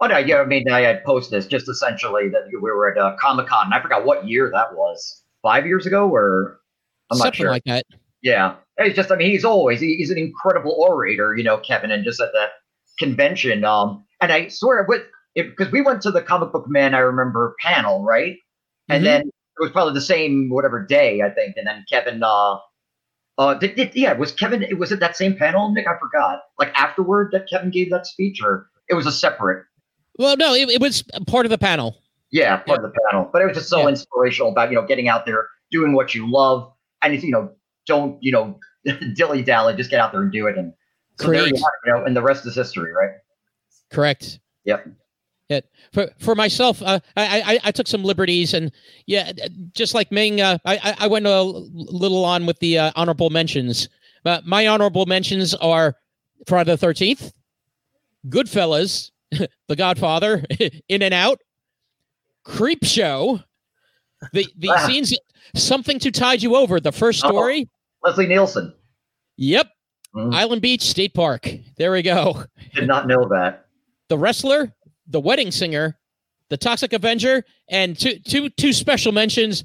Oh 0.00 0.06
no, 0.06 0.16
yeah. 0.18 0.40
I 0.40 0.46
mean, 0.46 0.70
I 0.70 0.80
had 0.80 1.04
posted 1.04 1.38
this 1.38 1.46
just 1.46 1.68
essentially 1.68 2.28
that 2.30 2.46
we 2.48 2.56
were 2.58 2.90
at 2.90 2.98
uh, 2.98 3.16
Comic 3.20 3.48
Con, 3.48 3.66
and 3.66 3.74
I 3.74 3.82
forgot 3.82 4.04
what 4.06 4.26
year 4.26 4.50
that 4.52 4.74
was. 4.74 5.22
Five 5.42 5.66
years 5.66 5.86
ago, 5.86 6.08
or 6.08 6.58
I'm 7.10 7.18
not 7.18 7.24
Something 7.24 7.38
sure. 7.38 7.50
like 7.50 7.64
that. 7.64 7.84
Yeah, 8.22 8.56
it's 8.76 8.96
just 8.96 9.10
I 9.10 9.16
mean 9.16 9.30
he's 9.30 9.44
always 9.44 9.80
he's 9.80 10.10
an 10.10 10.18
incredible 10.18 10.76
orator, 10.78 11.34
you 11.36 11.42
know, 11.44 11.56
Kevin, 11.58 11.90
and 11.90 12.04
just 12.04 12.20
at 12.20 12.32
that 12.34 12.50
convention. 12.98 13.64
Um, 13.64 14.04
and 14.20 14.30
I 14.32 14.48
swear 14.48 14.84
with 14.88 15.02
because 15.34 15.70
we 15.72 15.80
went 15.80 16.02
to 16.02 16.10
the 16.10 16.20
comic 16.20 16.52
book 16.52 16.66
man, 16.68 16.94
I 16.94 16.98
remember 16.98 17.54
panel, 17.60 18.04
right? 18.04 18.36
And 18.88 19.02
Mhm. 19.02 19.06
then 19.06 19.20
it 19.22 19.60
was 19.60 19.70
probably 19.70 19.94
the 19.94 20.00
same 20.02 20.50
whatever 20.50 20.84
day 20.84 21.22
I 21.22 21.30
think, 21.30 21.56
and 21.56 21.66
then 21.66 21.84
Kevin. 21.90 22.22
Uh, 22.22 22.56
uh, 23.38 23.54
did, 23.54 23.74
did, 23.76 23.94
yeah, 23.94 24.12
was 24.12 24.32
Kevin? 24.32 24.66
Was 24.78 24.92
it 24.92 25.00
that 25.00 25.16
same 25.16 25.36
panel, 25.36 25.72
Nick? 25.72 25.86
I 25.86 25.98
forgot. 25.98 26.40
Like 26.58 26.72
afterward 26.74 27.30
that 27.32 27.48
Kevin 27.48 27.70
gave 27.70 27.90
that 27.90 28.06
speech, 28.06 28.40
or 28.42 28.68
it 28.90 28.94
was 28.94 29.06
a 29.06 29.12
separate. 29.12 29.64
Well, 30.20 30.36
no, 30.36 30.52
it, 30.52 30.68
it 30.68 30.80
was 30.82 31.02
part 31.26 31.46
of 31.46 31.50
the 31.50 31.56
panel. 31.56 31.96
Yeah, 32.30 32.58
part 32.58 32.84
of 32.84 32.92
the 32.92 32.98
panel. 33.10 33.30
But 33.32 33.40
it 33.40 33.46
was 33.46 33.56
just 33.56 33.70
so 33.70 33.78
Yeah. 33.80 33.88
inspirational 33.88 34.52
about, 34.52 34.68
you 34.70 34.76
know, 34.76 34.86
getting 34.86 35.08
out 35.08 35.24
there, 35.24 35.48
doing 35.70 35.94
what 35.94 36.14
you 36.14 36.30
love. 36.30 36.70
And 37.02 37.20
you 37.22 37.30
know, 37.30 37.50
don't, 37.86 38.22
you 38.22 38.30
know, 38.30 38.58
dilly 39.14 39.40
dally, 39.42 39.74
just 39.74 39.88
get 39.90 39.98
out 39.98 40.12
there 40.12 40.20
and 40.20 40.30
do 40.30 40.46
it. 40.46 40.58
And 40.58 40.74
so 41.18 41.30
there 41.30 41.46
you 41.48 41.54
are, 41.64 41.72
you 41.86 41.92
know, 41.94 42.04
and 42.04 42.14
the 42.14 42.20
rest 42.20 42.44
is 42.46 42.54
history, 42.54 42.92
right? 42.92 43.12
Correct. 43.90 44.40
Yep. 44.66 44.88
Yeah. 45.48 45.60
For 45.94 46.10
for 46.18 46.34
myself, 46.34 46.82
uh, 46.82 47.00
I, 47.16 47.40
I 47.54 47.58
I 47.64 47.70
took 47.72 47.88
some 47.88 48.04
liberties, 48.04 48.52
and 48.54 48.70
yeah, 49.06 49.32
just 49.72 49.94
like 49.94 50.12
Ming, 50.12 50.40
uh, 50.42 50.58
I 50.66 50.76
I- 50.76 50.96
I 51.00 51.06
went 51.08 51.26
a 51.26 51.42
little 51.42 52.24
on 52.26 52.44
with 52.44 52.58
the 52.60 52.78
uh, 52.78 52.92
honorable 52.94 53.30
mentions. 53.30 53.88
But 54.22 54.46
my 54.46 54.68
honorable 54.68 55.06
mentions 55.06 55.54
are 55.54 55.96
Friday 56.46 56.70
the 56.72 56.76
Thirteenth, 56.76 57.32
Goodfellas, 58.28 59.10
The 59.68 59.76
Godfather, 59.76 60.44
In 60.88 61.02
and 61.02 61.14
Out, 61.14 61.40
Creep 62.44 62.84
Show, 62.84 63.40
the 64.32 64.46
the 64.58 64.70
Ah. 64.70 64.86
scenes, 64.86 65.14
something 65.54 65.98
to 66.00 66.10
tide 66.10 66.42
you 66.42 66.56
over. 66.56 66.80
The 66.80 66.92
first 66.92 67.24
Oh. 67.24 67.28
story. 67.28 67.68
Leslie 68.02 68.26
Nielsen. 68.26 68.74
Yep. 69.36 69.68
Mhm. 70.14 70.34
Island 70.34 70.62
Beach 70.62 70.82
State 70.82 71.14
Park. 71.14 71.48
There 71.76 71.92
we 71.92 72.02
go. 72.02 72.44
Did 72.74 72.88
not 72.88 73.06
know 73.06 73.28
that. 73.28 73.66
the 74.08 74.18
wrestler, 74.18 74.72
the 75.06 75.20
wedding 75.20 75.52
singer, 75.52 75.96
the 76.48 76.56
Toxic 76.56 76.92
Avenger, 76.92 77.44
and 77.68 77.96
two 77.98 78.18
two 78.18 78.48
two 78.50 78.72
special 78.72 79.12
mentions: 79.12 79.62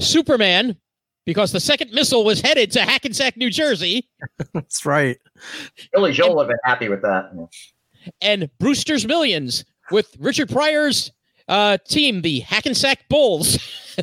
Superman, 0.00 0.76
because 1.24 1.52
the 1.52 1.60
second 1.60 1.92
missile 1.92 2.24
was 2.24 2.40
headed 2.40 2.72
to 2.72 2.80
Hackensack, 2.80 3.36
New 3.36 3.50
Jersey, 3.50 4.08
That's 4.52 4.84
right. 4.84 5.18
Billy 5.92 6.10
Joel 6.12 6.34
would 6.36 6.42
have 6.44 6.48
been 6.48 6.58
happy 6.64 6.88
with 6.88 7.02
that. 7.02 7.30
And 8.20 8.48
Brewster's 8.58 9.06
Millions 9.06 9.64
with 9.90 10.14
Richard 10.18 10.48
Pryor's 10.50 11.10
uh, 11.48 11.78
team, 11.88 12.20
the 12.22 12.40
Hackensack 12.40 13.08
Bulls. 13.08 13.58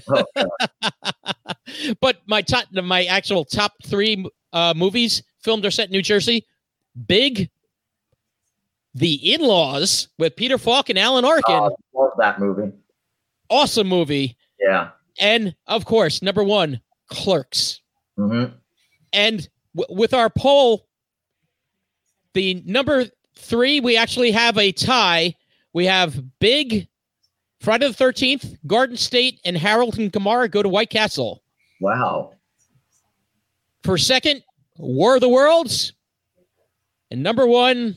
Oh, 0.09 0.25
but 2.01 2.17
my 2.27 2.41
top, 2.41 2.65
my 2.73 3.05
actual 3.05 3.45
top 3.45 3.73
three 3.85 4.25
uh, 4.53 4.73
movies 4.75 5.23
filmed 5.39 5.65
or 5.65 5.71
set 5.71 5.87
in 5.87 5.91
New 5.91 6.01
Jersey: 6.01 6.45
Big, 7.07 7.49
The 8.93 9.33
In-Laws 9.33 10.09
with 10.17 10.35
Peter 10.35 10.57
Falk 10.57 10.89
and 10.89 10.97
Alan 10.99 11.23
Arkin, 11.25 11.55
Oh, 11.55 11.75
love 11.93 12.11
that 12.17 12.39
movie. 12.39 12.71
awesome 13.49 13.87
movie. 13.87 14.37
Yeah. 14.59 14.89
And 15.19 15.55
of 15.67 15.85
course, 15.85 16.21
number 16.21 16.43
one, 16.43 16.81
Clerks. 17.09 17.81
hmm 18.17 18.45
And 19.13 19.47
w- 19.75 19.95
with 19.97 20.13
our 20.13 20.29
poll, 20.29 20.87
the 22.33 22.61
number 22.65 23.05
three, 23.35 23.79
we 23.79 23.97
actually 23.97 24.31
have 24.31 24.57
a 24.57 24.71
tie. 24.71 25.35
We 25.73 25.85
have 25.85 26.21
Big, 26.39 26.87
Friday 27.61 27.87
the 27.87 27.93
13th, 27.93 28.57
Garden 28.67 28.97
State, 28.97 29.39
and 29.45 29.57
Harold 29.57 29.97
and 29.99 30.11
Kumar 30.11 30.47
go 30.47 30.63
to 30.63 30.69
White 30.69 30.89
Castle. 30.89 31.43
Wow. 31.81 32.31
For 33.83 33.97
second, 33.97 34.43
War 34.77 35.15
of 35.15 35.21
the 35.21 35.29
Worlds. 35.29 35.93
And 37.11 37.21
number 37.21 37.45
one, 37.45 37.95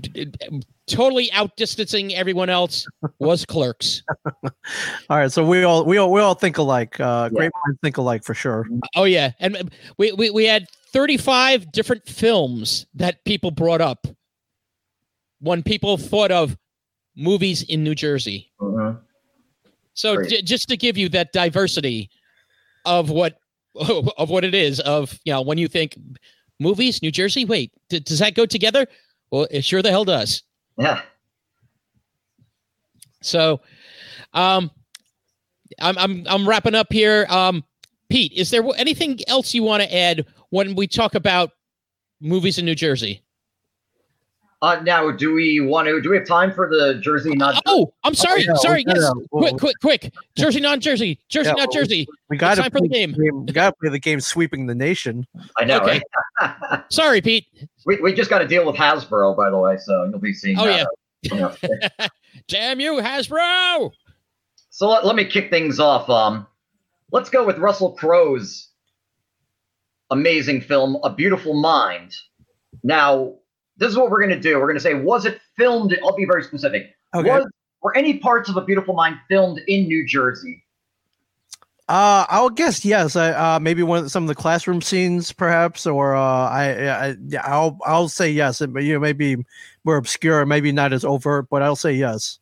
d- 0.00 0.26
d- 0.26 0.62
totally 0.86 1.28
outdistancing 1.30 2.12
everyone 2.12 2.50
else, 2.50 2.86
was 3.18 3.44
Clerks. 3.46 4.02
All 4.44 4.52
right, 5.16 5.32
so 5.32 5.44
we 5.44 5.64
all 5.64 5.84
we 5.84 5.96
all 5.96 6.12
we 6.12 6.20
all 6.20 6.34
think 6.34 6.58
alike. 6.58 7.00
Uh, 7.00 7.28
Yeah. 7.32 7.36
Great 7.36 7.50
minds 7.66 7.78
think 7.82 7.96
alike 7.96 8.22
for 8.24 8.34
sure. 8.34 8.66
Oh 8.94 9.04
yeah, 9.04 9.32
and 9.40 9.70
we, 9.98 10.12
we 10.12 10.30
we 10.30 10.44
had 10.44 10.68
35 10.92 11.72
different 11.72 12.06
films 12.06 12.86
that 12.94 13.24
people 13.24 13.50
brought 13.50 13.80
up 13.80 14.06
when 15.42 15.62
people 15.62 15.96
thought 15.96 16.30
of 16.30 16.56
movies 17.16 17.62
in 17.64 17.84
New 17.84 17.94
Jersey. 17.94 18.50
hmm 18.58 18.92
So 19.94 20.22
j- 20.22 20.42
just 20.42 20.68
to 20.68 20.76
give 20.76 20.96
you 20.96 21.08
that 21.10 21.32
diversity 21.32 22.08
of 22.84 23.10
what 23.10 23.38
of 23.74 24.30
what 24.30 24.44
it 24.44 24.54
is 24.54 24.80
of 24.80 25.18
you 25.24 25.32
know 25.32 25.42
when 25.42 25.58
you 25.58 25.68
think 25.68 25.98
movies 26.60 27.02
New 27.02 27.10
Jersey, 27.10 27.44
wait, 27.44 27.72
d- 27.88 28.00
does 28.00 28.20
that 28.20 28.34
go 28.34 28.46
together? 28.46 28.86
Well, 29.30 29.46
it 29.50 29.64
sure 29.64 29.82
the 29.82 29.90
hell 29.90 30.04
does. 30.04 30.42
Yeah. 30.78 31.02
So, 33.22 33.60
um, 34.32 34.70
I'm 35.80 35.98
I'm 35.98 36.24
I'm 36.28 36.48
wrapping 36.48 36.74
up 36.74 36.92
here. 36.92 37.26
Um, 37.28 37.64
Pete, 38.08 38.32
is 38.32 38.50
there 38.50 38.62
anything 38.76 39.18
else 39.26 39.54
you 39.54 39.62
want 39.62 39.82
to 39.82 39.94
add 39.94 40.26
when 40.50 40.74
we 40.74 40.86
talk 40.86 41.14
about 41.14 41.50
movies 42.20 42.58
in 42.58 42.64
New 42.64 42.74
Jersey? 42.74 43.21
Uh, 44.62 44.80
now, 44.84 45.10
do 45.10 45.34
we 45.34 45.58
want 45.60 45.88
to? 45.88 46.00
Do 46.00 46.10
we 46.10 46.16
have 46.16 46.26
time 46.26 46.52
for 46.52 46.68
the 46.68 46.94
Jersey 47.02 47.34
not? 47.34 47.60
Oh, 47.66 47.92
I'm 48.04 48.14
sorry, 48.14 48.44
yeah, 48.44 48.54
sorry. 48.54 48.84
yeah, 48.86 48.94
Yes, 48.94 49.12
well, 49.32 49.42
quick, 49.42 49.58
quick, 49.58 49.76
quick. 49.80 50.14
Jersey, 50.36 50.60
non 50.60 50.78
Jersey, 50.78 51.18
Jersey, 51.28 51.48
yeah, 51.48 51.64
not 51.64 51.72
jersey. 51.72 52.06
We 52.30 52.36
got 52.36 52.54
to 52.54 52.62
time 52.62 52.70
for 52.70 52.80
the 52.80 52.88
game. 52.88 53.12
We 53.18 53.52
got 53.52 53.70
to 53.70 53.76
play 53.80 53.90
the 53.90 53.98
game, 53.98 54.20
sweeping 54.20 54.66
the 54.66 54.74
nation. 54.76 55.26
I 55.58 55.64
know, 55.64 55.80
okay. 55.80 56.00
right? 56.40 56.84
Sorry, 56.92 57.20
Pete. 57.20 57.44
we, 57.86 57.96
we 57.96 58.14
just 58.14 58.30
got 58.30 58.38
to 58.38 58.46
deal 58.46 58.64
with 58.64 58.76
Hasbro, 58.76 59.36
by 59.36 59.50
the 59.50 59.58
way, 59.58 59.78
so 59.78 60.04
you'll 60.04 60.20
be 60.20 60.32
seeing. 60.32 60.56
Oh, 60.56 60.66
that. 60.66 60.86
yeah. 61.24 62.08
Damn 62.48 62.78
you, 62.78 63.00
Hasbro. 63.00 63.90
So 64.70 64.88
let, 64.88 65.04
let 65.04 65.16
me 65.16 65.24
kick 65.24 65.50
things 65.50 65.80
off. 65.80 66.08
Um, 66.08 66.46
let's 67.10 67.30
go 67.30 67.44
with 67.44 67.58
Russell 67.58 67.94
Crowe's 67.94 68.68
amazing 70.12 70.60
film, 70.60 70.98
A 71.02 71.12
Beautiful 71.12 71.60
Mind. 71.60 72.14
Now, 72.84 73.34
this 73.76 73.90
is 73.90 73.96
what 73.96 74.10
we're 74.10 74.20
going 74.20 74.30
to 74.30 74.40
do. 74.40 74.58
We're 74.58 74.66
going 74.66 74.76
to 74.76 74.80
say, 74.80 74.94
was 74.94 75.24
it 75.26 75.40
filmed? 75.56 75.96
I'll 76.04 76.16
be 76.16 76.24
very 76.24 76.44
specific. 76.44 76.94
Okay. 77.14 77.28
Was, 77.30 77.46
were 77.82 77.96
any 77.96 78.18
parts 78.18 78.48
of 78.48 78.56
A 78.56 78.64
Beautiful 78.64 78.94
Mind 78.94 79.16
filmed 79.28 79.60
in 79.66 79.86
New 79.86 80.06
Jersey? 80.06 80.62
Uh, 81.88 82.24
I'll 82.28 82.48
guess 82.48 82.84
yes. 82.84 83.16
I, 83.16 83.30
uh, 83.32 83.58
maybe 83.58 83.82
one 83.82 83.98
of 83.98 84.04
the, 84.04 84.10
some 84.10 84.22
of 84.24 84.28
the 84.28 84.34
classroom 84.34 84.80
scenes, 84.80 85.32
perhaps, 85.32 85.84
or 85.84 86.14
uh, 86.14 86.20
I, 86.20 86.88
I, 87.08 87.16
I'll, 87.42 87.78
I'll 87.84 88.08
say 88.08 88.30
yes. 88.30 88.60
It, 88.60 88.70
you 88.80 88.94
know, 88.94 89.00
maybe 89.00 89.36
more 89.84 89.96
obscure, 89.96 90.46
maybe 90.46 90.72
not 90.72 90.92
as 90.92 91.04
overt, 91.04 91.48
but 91.50 91.60
I'll 91.60 91.76
say 91.76 91.92
yes. 91.92 92.38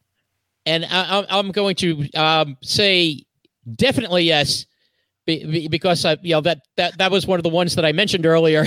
And 0.67 0.85
I, 0.85 1.21
I- 1.21 1.39
I'm 1.39 1.53
going 1.53 1.75
to 1.77 2.09
um, 2.13 2.59
say 2.63 3.25
definitely 3.77 4.25
yes, 4.25 4.67
be, 5.39 5.45
be- 5.45 5.69
because 5.69 6.05
I, 6.05 6.17
you 6.23 6.35
know 6.35 6.41
that 6.43 6.63
that 6.77 6.99
that 6.99 7.11
was 7.11 7.27
one 7.27 7.39
of 7.39 7.43
the 7.45 7.49
ones 7.51 7.75
that 7.77 7.85
I 7.85 7.93
mentioned 7.93 8.27
earlier. 8.27 8.67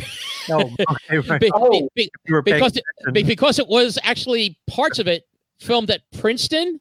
Oh, 0.49 0.69
okay, 0.79 1.17
right. 1.27 1.41
Be- 1.41 1.51
Oh. 1.53 1.89
be- 1.95 2.09
You 2.25 2.35
were 2.35 2.43
paying 2.43 2.57
because 2.57 2.77
it, 2.77 2.83
attention. 3.01 3.27
because 3.27 3.59
it 3.59 3.67
was 3.67 3.97
actually 4.03 4.57
parts 4.67 4.99
of 4.99 5.07
it 5.07 5.23
filmed 5.59 5.89
at 5.91 6.01
Princeton 6.19 6.79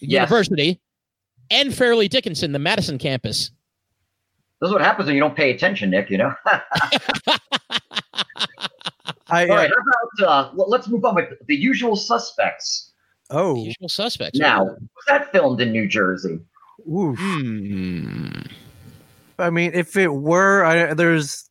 Yes. 0.00 0.28
University 0.28 0.80
and 1.50 1.74
Fairleigh 1.74 2.08
Dickinson, 2.08 2.52
the 2.52 2.58
Madison 2.58 2.98
campus. 2.98 3.50
This 4.60 4.68
is 4.68 4.72
what 4.72 4.82
happens 4.82 5.06
when 5.06 5.14
you 5.14 5.20
don't 5.20 5.36
pay 5.36 5.50
attention, 5.50 5.90
Nick. 5.90 6.10
You 6.10 6.18
know. 6.18 6.34
I, 9.28 9.48
All 9.48 9.56
right. 9.56 9.70
How 9.70 10.24
about 10.26 10.28
uh, 10.28 10.50
l- 10.58 10.68
let's 10.70 10.88
move 10.88 11.04
on 11.04 11.14
with 11.14 11.30
the 11.46 11.56
usual 11.56 11.96
suspects. 11.96 12.92
The 13.30 13.36
oh, 13.36 13.56
usual 13.64 13.88
suspects. 13.88 14.38
Now, 14.38 14.64
was 14.64 14.78
that 15.08 15.32
filmed 15.32 15.60
in 15.60 15.72
New 15.72 15.88
Jersey? 15.88 16.38
oof. 16.90 17.18
Hmm. 17.18 18.28
I 19.38 19.50
mean, 19.50 19.72
if 19.74 19.96
it 19.96 20.08
were, 20.12 20.64
I, 20.64 20.94
there's 20.94 21.48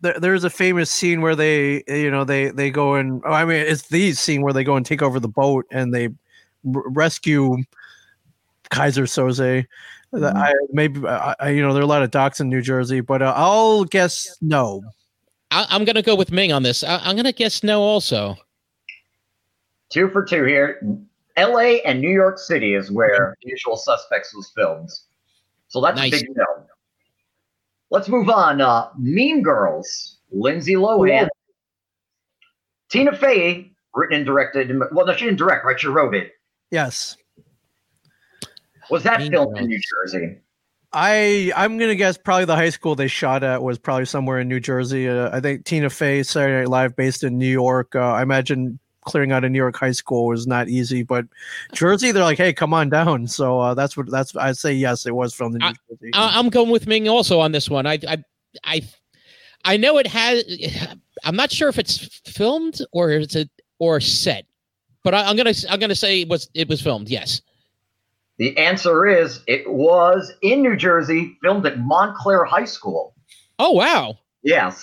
there, 0.00 0.18
there's 0.18 0.44
a 0.44 0.50
famous 0.50 0.90
scene 0.90 1.20
where 1.20 1.36
they, 1.36 1.82
you 1.88 2.10
know, 2.10 2.24
they 2.24 2.48
they 2.50 2.70
go 2.70 2.94
and 2.94 3.22
oh, 3.24 3.32
I 3.32 3.44
mean, 3.44 3.58
it's 3.58 3.88
the 3.88 4.12
scene 4.12 4.42
where 4.42 4.52
they 4.52 4.64
go 4.64 4.76
and 4.76 4.84
take 4.84 5.02
over 5.02 5.20
the 5.20 5.28
boat 5.28 5.66
and 5.70 5.94
they 5.94 6.06
r- 6.06 6.88
rescue 6.88 7.56
Keyser 8.70 9.04
Söze. 9.06 9.66
Mhm. 10.12 10.34
I 10.36 10.52
maybe 10.72 11.06
I, 11.06 11.34
I- 11.38 11.48
you 11.50 11.62
know 11.62 11.72
there 11.72 11.82
are 11.82 11.84
a 11.84 11.88
lot 11.88 12.02
of 12.02 12.10
docks 12.10 12.40
in 12.40 12.48
New 12.48 12.62
Jersey, 12.62 13.00
but 13.00 13.22
uh, 13.22 13.32
I'll 13.36 13.84
guess 13.84 14.36
no. 14.40 14.82
I, 15.52 15.66
I'm 15.70 15.84
going 15.84 15.96
to 15.96 16.02
go 16.02 16.14
with 16.16 16.32
Ming 16.32 16.52
on 16.52 16.62
this. 16.62 16.82
I, 16.84 16.96
I'm 16.98 17.14
going 17.16 17.24
to 17.26 17.32
guess 17.32 17.62
no. 17.62 17.80
Also, 17.82 18.36
Two 19.90 20.08
for 20.10 20.24
two 20.24 20.44
here. 20.44 20.80
L.A. 21.36 21.80
and 21.82 22.00
New 22.00 22.10
York 22.10 22.38
City 22.38 22.74
is 22.74 22.90
where 22.90 23.36
The 23.42 23.50
Usual 23.50 23.76
Suspects 23.76 24.34
was 24.34 24.50
filmed. 24.54 24.90
So 25.68 25.80
that's 25.80 25.96
Nice. 25.96 26.12
a 26.12 26.16
big 26.24 26.36
no. 26.36 26.44
Let's 27.90 28.08
move 28.08 28.28
on. 28.28 28.60
Uh, 28.60 28.88
mean 28.98 29.42
Girls. 29.42 30.18
Lindsay 30.30 30.74
Lohan. 30.74 31.28
Tina 32.88 33.16
Fey, 33.16 33.72
written 33.94 34.16
and 34.16 34.26
directed. 34.26 34.70
Well, 34.92 35.06
no, 35.06 35.12
she 35.14 35.24
didn't 35.26 35.38
direct, 35.38 35.64
right? 35.64 35.78
She 35.78 35.88
wrote 35.88 36.14
it. 36.14 36.32
Yes. 36.70 37.16
Was 38.90 39.02
that 39.04 39.20
Mean 39.20 39.32
filmed 39.32 39.58
in 39.58 39.66
New 39.66 39.78
Jersey? 39.78 40.38
I 40.92 41.52
I'm 41.54 41.78
gonna 41.78 41.94
guess 41.94 42.18
probably 42.18 42.46
the 42.46 42.56
high 42.56 42.70
school 42.70 42.96
they 42.96 43.06
shot 43.06 43.44
at 43.44 43.62
was 43.62 43.78
probably 43.78 44.06
somewhere 44.06 44.40
in 44.40 44.48
New 44.48 44.58
Jersey. 44.58 45.08
Uh, 45.08 45.30
I 45.34 45.40
think 45.40 45.64
Tina 45.64 45.88
Fey 45.88 46.24
Saturday 46.24 46.58
Night 46.58 46.68
Live 46.68 46.96
based 46.96 47.22
in 47.22 47.38
New 47.38 47.46
York. 47.46 47.94
Uh, 47.94 48.00
I 48.00 48.22
imagine 48.22 48.80
clearing 49.10 49.32
out 49.32 49.44
a 49.44 49.48
New 49.48 49.58
York 49.58 49.76
high 49.76 49.92
school 49.92 50.26
was 50.26 50.46
not 50.46 50.68
easy, 50.68 51.02
but 51.02 51.26
Jersey 51.72 52.12
they're 52.12 52.24
like, 52.24 52.38
hey, 52.38 52.52
come 52.52 52.72
on 52.72 52.88
down. 52.88 53.26
So 53.26 53.60
uh, 53.60 53.74
that's 53.74 53.96
what 53.96 54.10
that's 54.10 54.34
I'd 54.36 54.56
say 54.56 54.72
yes, 54.72 55.06
it 55.06 55.14
was 55.14 55.34
from 55.34 55.52
the 55.52 55.58
New 55.58 55.66
I- 55.66 55.74
Jersey. 55.88 56.10
I, 56.14 56.38
I'm 56.38 56.48
going 56.48 56.70
with 56.70 56.86
Ming 56.86 57.08
also 57.08 57.40
on 57.40 57.52
this 57.52 57.68
one. 57.68 57.86
I, 57.86 57.98
I, 58.06 58.24
I, 58.64 58.82
I 59.64 59.76
know 59.76 59.98
it 59.98 60.06
has. 60.06 60.42
I'm 61.24 61.36
not 61.36 61.50
sure 61.50 61.68
if 61.68 61.78
it's 61.78 62.20
filmed 62.24 62.80
or 62.92 63.10
it's 63.10 63.36
a 63.36 63.48
or 63.78 64.00
set, 64.00 64.46
but 65.04 65.14
I, 65.14 65.24
I'm 65.24 65.36
gonna 65.36 65.54
I'm 65.68 65.78
gonna 65.80 65.94
say 65.94 66.22
it 66.22 66.28
was 66.28 66.48
it 66.54 66.68
was 66.68 66.80
filmed. 66.80 67.08
Yes. 67.08 67.42
The 68.38 68.56
answer 68.56 69.06
is 69.06 69.42
it 69.46 69.70
was 69.70 70.32
in 70.40 70.62
New 70.62 70.74
Jersey, 70.74 71.36
filmed 71.42 71.66
at 71.66 71.78
Montclair 71.78 72.44
High 72.44 72.64
School. 72.64 73.14
Oh 73.58 73.72
wow. 73.72 74.18
Yes. 74.42 74.82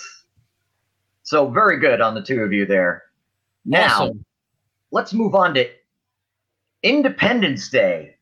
So 1.24 1.48
very 1.48 1.78
good 1.78 2.00
on 2.00 2.14
the 2.14 2.22
two 2.22 2.40
of 2.40 2.52
you 2.52 2.64
there. 2.66 3.02
Now, 3.68 4.04
Awesome. 4.04 4.24
let's 4.90 5.12
move 5.12 5.34
on 5.34 5.52
to 5.54 5.68
Independence 6.82 7.68
Day. 7.68 8.16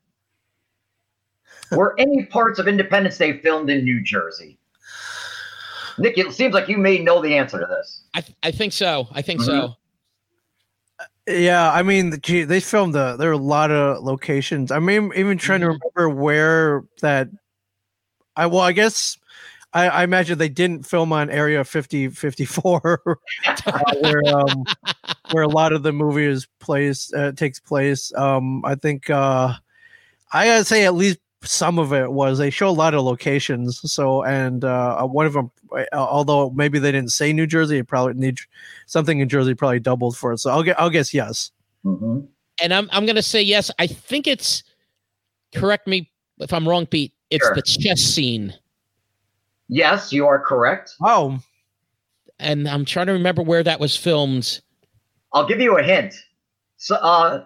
Were 1.70 1.94
any 1.99 2.26
parts 2.26 2.59
of 2.59 2.66
Independence 2.66 3.16
Day 3.16 3.38
filmed 3.38 3.70
in 3.70 3.84
New 3.84 4.03
Jersey? 4.03 4.59
Nick, 5.99 6.18
it 6.18 6.32
seems 6.32 6.53
like 6.53 6.68
you 6.68 6.76
may 6.78 6.99
know 6.99 7.22
the 7.22 7.36
answer 7.36 7.61
to 7.61 7.66
this. 7.66 8.03
I 8.14 8.24
I 8.42 8.51
think 8.51 8.72
so. 8.72 9.07
I 9.12 9.22
think 9.22 9.40
Mhm. 9.40 9.44
so. 9.44 9.76
Yeah, 11.28 11.72
I 11.72 11.82
mean, 11.82 12.18
gee, 12.22 12.44
they 12.44 12.61
filmed 12.61 12.94
the. 12.94 13.16
There 13.16 13.30
are 13.30 13.32
a 13.32 13.36
lot 13.38 13.70
of 13.70 14.03
locations. 14.03 14.70
I 14.70 14.78
mean, 14.80 15.12
even 15.14 15.38
trying 15.38 15.61
to 15.61 15.68
Mhm. 15.68 15.78
remember 15.97 16.09
where 16.22 16.82
that. 17.03 17.28
I 18.36 18.47
well, 18.47 18.61
I 18.61 18.72
guess 18.72 19.16
I, 19.73 19.89
I 19.89 20.05
imagine 20.05 20.39
they 20.39 20.49
didn't 20.49 20.85
film 20.87 21.12
on 21.12 21.29
Area 21.29 21.62
50, 21.64 22.09
54, 22.09 23.01
uh, 23.47 23.83
where 24.01 24.23
um, 24.27 24.64
where 25.33 25.43
a 25.43 25.49
lot 25.49 25.73
of 25.73 25.83
the 25.83 25.93
movie 25.93 26.25
is 26.25 26.47
placed 26.61 27.12
uh, 27.14 27.33
takes 27.33 27.61
place. 27.61 28.12
Um, 28.14 28.64
I 28.64 28.75
think 28.75 29.11
uh, 29.11 29.53
I 30.33 30.47
gotta 30.47 30.64
say 30.64 30.85
at 30.87 30.95
least 30.95 31.19
some 31.43 31.79
of 31.79 31.93
it 31.93 32.11
was 32.11 32.39
they 32.39 32.51
show 32.51 32.69
a 32.69 32.71
lot 32.71 32.95
of 32.95 33.03
locations. 33.03 33.81
So 33.93 34.23
and 34.25 34.64
uh, 34.64 35.05
one 35.07 35.27
of 35.27 35.35
them, 35.35 35.51
although 35.93 36.51
maybe 36.51 36.79
they 36.79 36.93
didn't 36.93 37.12
say 37.12 37.33
New 37.33 37.47
Jersey, 37.47 37.79
it 37.79 37.87
probably 37.89 38.14
need 38.14 38.39
something 38.87 39.21
in 39.21 39.29
Jersey 39.29 39.55
probably 39.55 39.81
doubled 39.81 40.17
for 40.17 40.33
it. 40.33 40.39
So 40.39 40.51
I'll 40.51 40.62
get 40.62 40.81
I'll 40.81 40.91
guess 40.91 41.12
yes. 41.12 41.51
Mhm. 41.85 42.27
And 42.62 42.73
I'm 42.73 42.89
I'm 42.93 43.05
gonna 43.05 43.23
say 43.23 43.43
yes. 43.43 43.71
I 43.79 43.87
think 43.87 44.27
it's. 44.27 44.62
Correct 45.55 45.87
me 45.87 46.11
if 46.41 46.53
I'm 46.53 46.69
wrong, 46.69 46.87
Pete. 46.87 47.12
It's 47.31 47.45
Sure. 47.45 47.55
the 47.55 47.62
chess 47.62 48.01
scene, 48.01 48.53
Yes, 49.69 50.12
you 50.12 50.27
are 50.27 50.39
correct. 50.39 50.95
Oh, 51.03 51.39
and 52.39 52.69
I'm 52.69 52.85
trying 52.85 53.07
to 53.07 53.12
remember 53.12 53.43
where 53.43 53.62
that 53.62 53.81
was 53.81 53.97
filmed. 53.97 54.61
I'll 55.33 55.47
give 55.47 55.61
you 55.61 55.79
a 55.79 55.83
hint. 55.83 56.14
So, 56.77 56.97
uh, 56.97 57.45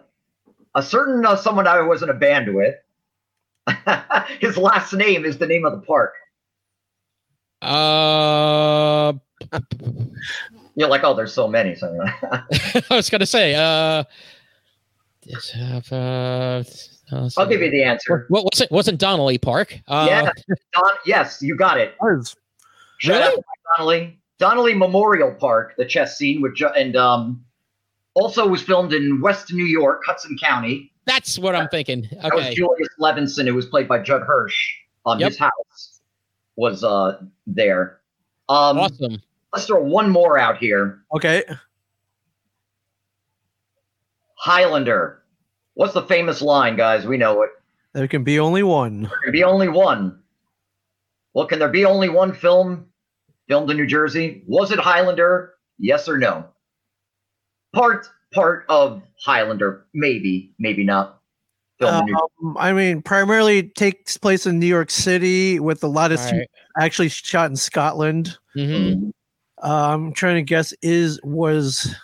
a 0.75 0.83
certain 0.83 1.25
uh, 1.25 1.37
someone 1.37 1.67
I 1.67 1.81
was 1.83 2.03
in 2.03 2.11
a 2.11 2.15
band 2.15 2.55
with. 2.55 2.75
his 4.41 4.57
last 4.57 4.93
name 4.93 5.25
is 5.25 5.39
the 5.39 5.47
name 5.47 5.65
of 5.65 5.73
the 5.73 5.87
park. 5.87 6.15
Uh, 7.63 9.13
You're 10.75 10.89
like, 10.89 11.05
oh, 11.05 11.15
there's 11.15 11.33
so 11.33 11.47
many. 11.49 11.75
So 11.75 11.95
I 12.33 12.83
was 12.91 13.11
gonna 13.11 13.27
say. 13.27 13.55
Uh, 13.55 14.05
this, 15.27 15.55
uh, 15.55 16.65
uh, 17.13 17.29
I'll 17.37 17.47
give 17.47 17.61
you 17.63 17.71
the 17.71 17.83
answer. 17.83 18.27
What 18.29 18.45
was 18.45 18.61
it? 18.61 18.71
Wasn't 18.71 18.99
Donnelly 18.99 19.39
Park? 19.39 19.79
Uh, 19.89 20.07
yeah, 20.09 20.31
Don, 20.73 20.93
yes, 21.07 21.41
you 21.43 21.57
got 21.57 21.79
it. 21.79 21.95
ours. 22.01 22.37
Shout 22.99 23.23
out 23.23 23.31
to 23.31 23.37
Mike 23.37 23.77
Donnelly. 23.79 24.19
Donnelly 24.39 24.75
Memorial 24.75 25.35
Park, 25.35 25.75
the 25.77 25.85
chess 25.85 26.17
scene 26.17 26.41
which 26.41 26.63
and 26.77 26.97
um, 26.97 27.45
also 28.15 28.47
was 28.47 28.63
filmed 28.63 28.93
in 28.93 29.21
West 29.21 29.53
New 29.53 29.65
York, 29.67 30.03
Hudson 30.07 30.37
County. 30.43 30.93
That's 31.07 31.39
what 31.39 31.55
I'm 31.55 31.69
thinking. 31.69 32.09
That 32.23 32.35
was 32.35 32.45
Okay. 32.45 32.55
Julius 32.55 32.89
Levinson, 33.01 33.47
who 33.47 33.55
was 33.55 33.67
played 33.67 33.89
by 33.89 33.99
Judd 33.99 34.23
Hirsch. 34.23 34.57
Um, 35.07 35.19
Yep. 35.19 35.29
his 35.31 35.39
house 35.39 36.01
was 36.57 36.85
uh 36.85 37.21
there. 37.47 38.01
Um, 38.49 38.79
Awesome. 38.79 39.21
let's 39.53 39.67
throw 39.67 39.83
one 39.83 40.11
more 40.11 40.39
out 40.39 40.57
here. 40.59 41.03
Okay. 41.15 41.43
Highlander. 44.37 45.23
What's 45.75 45.95
the 45.95 46.03
famous 46.03 46.43
line, 46.43 46.77
guys? 46.77 47.07
We 47.07 47.17
know 47.17 47.43
it. 47.43 47.51
There 47.93 48.09
can 48.09 48.25
be 48.25 48.39
only 48.39 48.63
one. 48.63 49.03
There 49.03 49.21
can 49.25 49.33
be 49.33 49.45
only 49.45 49.69
one. 49.69 50.21
Well, 51.35 51.47
can 51.47 51.59
there 51.59 51.69
be 51.69 51.85
only 51.85 52.09
one 52.09 52.33
film 52.33 52.87
filmed 53.49 53.71
in 53.71 53.77
New 53.77 53.87
Jersey? 53.87 54.43
Was 54.47 54.71
it 54.71 54.79
Highlander? 54.79 55.55
Yes 55.79 56.09
or 56.09 56.19
no? 56.19 56.47
Part 57.73 58.09
part 58.33 58.65
of 58.69 59.03
Highlander, 59.25 59.87
maybe, 59.95 60.53
maybe 60.59 60.85
not. 60.85 61.21
Filmed 61.79 62.09
in 62.09 62.15
New 62.15 62.29
Um, 62.49 62.57
I 62.59 62.73
mean, 62.73 63.03
primarily 63.03 63.63
takes 63.63 64.17
place 64.17 64.47
in 64.47 64.59
New 64.59 64.67
York 64.67 64.91
City 64.91 65.59
with 65.61 65.83
a 65.83 65.89
lot 65.89 66.13
of 66.13 66.21
right. 66.21 66.49
actually 66.79 67.09
shot 67.09 67.51
in 67.51 67.57
Scotland. 67.57 68.37
Mhm. 68.57 68.69
Jersey. 68.69 69.13
Uh, 69.63 69.93
I'm 69.93 70.13
trying 70.13 70.37
to 70.37 70.43
guess 70.43 70.73
is 70.83 71.21
was 71.23 71.95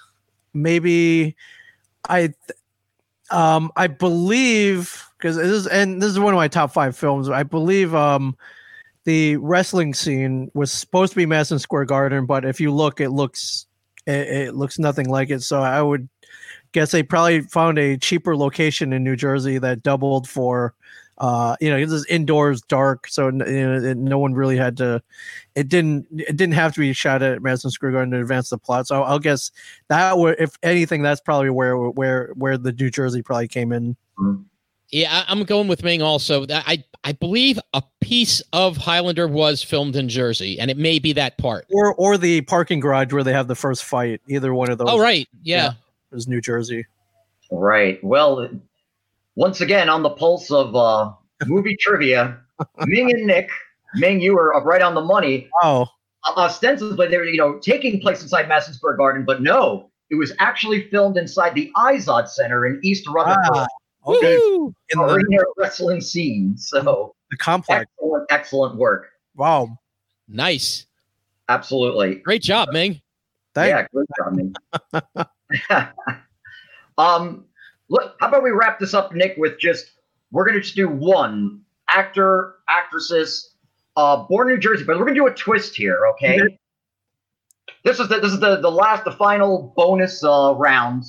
maybe 0.53 1.37
I 2.09 2.21
th- 2.21 2.37
um 3.31 3.71
I 3.77 3.87
believe 3.87 5.05
because 5.19 5.37
this 5.37 5.47
is 5.47 5.67
and 5.67 6.01
this 6.01 6.11
is 6.11 6.19
one 6.19 6.35
of 6.35 6.39
my 6.39 6.49
top 6.49 6.73
five 6.73 6.97
films. 6.97 7.29
I 7.29 7.43
believe 7.43 7.95
um 7.95 8.37
the 9.05 9.37
wrestling 9.37 9.95
scene 9.95 10.51
was 10.53 10.73
supposed 10.73 11.13
to 11.13 11.17
be 11.17 11.27
Madison 11.27 11.59
Square 11.59 11.87
Garden, 11.87 12.27
but 12.27 12.45
if 12.45 12.61
you 12.61 12.73
look, 12.73 13.01
it 13.01 13.11
looks 13.11 13.67
it, 14.07 14.29
it 14.29 14.55
looks 14.55 14.79
nothing 14.79 15.09
like 15.09 15.31
it. 15.31 15.43
So 15.43 15.61
I 15.61 15.81
would 15.81 16.09
guess 16.73 16.91
they 16.91 17.03
probably 17.03 17.41
found 17.43 17.79
a 17.79 17.97
cheaper 17.97 18.37
location 18.37 18.93
in 18.93 19.05
New 19.05 19.17
Jersey 19.17 19.59
that 19.59 19.83
doubled 19.83 20.29
for 20.29 20.75
uh 21.19 21.57
you 21.61 21.71
know 21.71 21.77
it 21.77 21.89
was 21.89 22.05
indoors 22.07 22.61
dark 22.63 23.07
so 23.09 23.29
n- 23.29 23.43
you 23.47 23.67
know, 23.67 23.75
it, 23.91 23.97
no 23.97 24.19
one 24.19 24.35
really 24.35 24.57
had 24.57 24.77
to 24.77 25.03
it 25.55 25.69
didn't 25.69 26.07
it 26.13 26.37
didn't 26.37 26.53
have 26.55 26.75
to 26.75 26.81
be 26.81 26.93
shot 26.93 27.23
at 27.23 27.41
Madison 27.43 27.71
Square 27.71 27.93
Garden 27.93 28.11
to 28.13 28.21
advance 28.21 28.51
the 28.51 28.59
plot. 28.59 28.87
So 28.87 28.97
I'll, 28.97 29.13
I'll 29.13 29.19
guess 29.19 29.51
that 29.89 30.19
would, 30.19 30.37
if 30.39 30.59
anything, 30.63 31.01
that's 31.03 31.21
probably 31.23 31.49
where 31.49 31.77
where 31.79 32.33
where 32.35 32.59
the 32.59 32.73
New 32.73 32.91
Jersey 32.91 33.23
probably 33.23 33.49
came 33.49 33.73
in. 33.73 33.97
Yeah, 34.91 35.09
I- 35.11 35.33
I'm 35.33 35.43
going 35.45 35.67
with 35.69 35.83
Ming 35.83 36.03
also. 36.03 36.45
I 36.51 36.85
I 37.05 37.13
believe 37.13 37.59
a 37.73 37.83
piece 38.01 38.43
of 38.53 38.77
Highlander 38.77 39.27
was 39.29 39.63
filmed 39.63 39.97
in 39.97 40.09
Jersey, 40.11 40.61
and 40.61 40.71
it 40.71 40.77
may 40.77 40.99
be 40.99 41.15
that 41.15 41.39
part. 41.39 41.67
Or 41.71 41.95
or 41.95 42.19
the 42.19 42.43
parking 42.43 42.81
garage 42.81 43.13
where 43.13 43.25
they 43.25 43.33
have 43.33 43.49
the 43.49 43.55
first 43.55 43.85
fight. 43.85 44.21
Either 44.29 44.53
one 44.55 44.71
of 44.71 44.77
those 44.77 44.89
Oh 44.91 44.99
right, 45.01 45.27
yeah. 45.43 45.71
it 46.13 46.15
was 46.15 46.29
New 46.29 46.43
Jersey. 46.43 46.85
Right. 47.51 48.03
Well, 48.05 48.51
once 49.37 49.61
again, 49.61 49.89
on 49.89 50.03
the 50.03 50.11
pulse 50.11 50.51
of 50.51 50.75
uh, 50.75 51.13
movie 51.47 51.77
trivia, 51.77 52.39
Ming 52.87 53.11
and 53.13 53.27
Nick, 53.27 53.51
Ming, 53.95 54.21
you 54.21 54.35
were 54.35 54.61
right 54.65 54.83
on 54.83 54.95
the 54.95 55.03
money. 55.03 55.49
Oh, 55.63 55.87
ostensibly 56.37 57.07
they 57.09 57.19
were, 57.19 57.25
you 57.25 57.39
know, 57.39 57.59
taking 57.59 58.01
place 58.01 58.23
inside 58.23 58.49
Madison 58.49 58.75
Square 58.75 58.97
Garden, 58.97 59.25
but 59.25 59.43
no, 59.43 59.91
it 60.11 60.17
was 60.17 60.33
actually 60.39 60.89
filmed 60.89 61.17
inside 61.17 61.55
the 61.55 61.71
Izod 61.77 62.29
Center 62.29 62.67
in 62.67 62.81
East 62.83 63.07
Rutherford, 63.09 63.45
Ah, 63.55 63.67
okay. 64.07 64.35
In 64.35 64.75
the, 64.91 65.03
arena 65.03 65.43
wrestling 65.57 66.01
scene. 66.01 66.57
So 66.57 67.15
the 67.31 67.37
complex. 67.37 67.83
excellent, 67.83 68.27
excellent 68.31 68.77
work. 68.77 69.09
Wow. 69.35 69.79
Nice, 70.29 70.87
Absolutely. 71.49 72.17
great 72.17 72.43
job, 72.43 72.71
Ming. 72.73 73.01
Thank 73.55 73.71
yeah, 73.71 73.87
great 73.93 74.09
job, 74.19 74.33
Ming. 74.33 74.55
um, 76.99 77.45
look, 77.89 78.17
how 78.21 78.29
about 78.29 78.43
we 78.43 78.51
wrap 78.51 78.79
this 78.79 78.95
up, 78.95 79.15
Nick, 79.15 79.37
with 79.37 79.59
just 79.59 79.93
we're 80.31 80.47
gonna 80.47 80.61
just 80.61 80.77
do 80.77 80.89
one 80.89 81.61
actor, 81.89 82.57
actresses, 82.69 83.55
uh, 83.97 84.25
born 84.25 84.49
in 84.49 84.55
New 84.55 84.61
Jersey, 84.61 84.85
but 84.85 84.99
we're 84.99 85.05
gonna 85.05 85.15
do 85.15 85.27
a 85.27 85.35
twist 85.35 85.77
here, 85.77 86.07
okay? 86.15 86.41
Okay. 86.41 86.59
This 87.85 88.01
is 88.01 88.09
the 88.09 88.19
this 88.21 88.33
is 88.33 88.41
the 88.41 88.61
the 88.61 88.71
last, 88.71 89.05
the 89.05 89.13
final 89.13 89.73
bonus 89.77 90.23
uh, 90.25 90.55
round. 90.57 91.05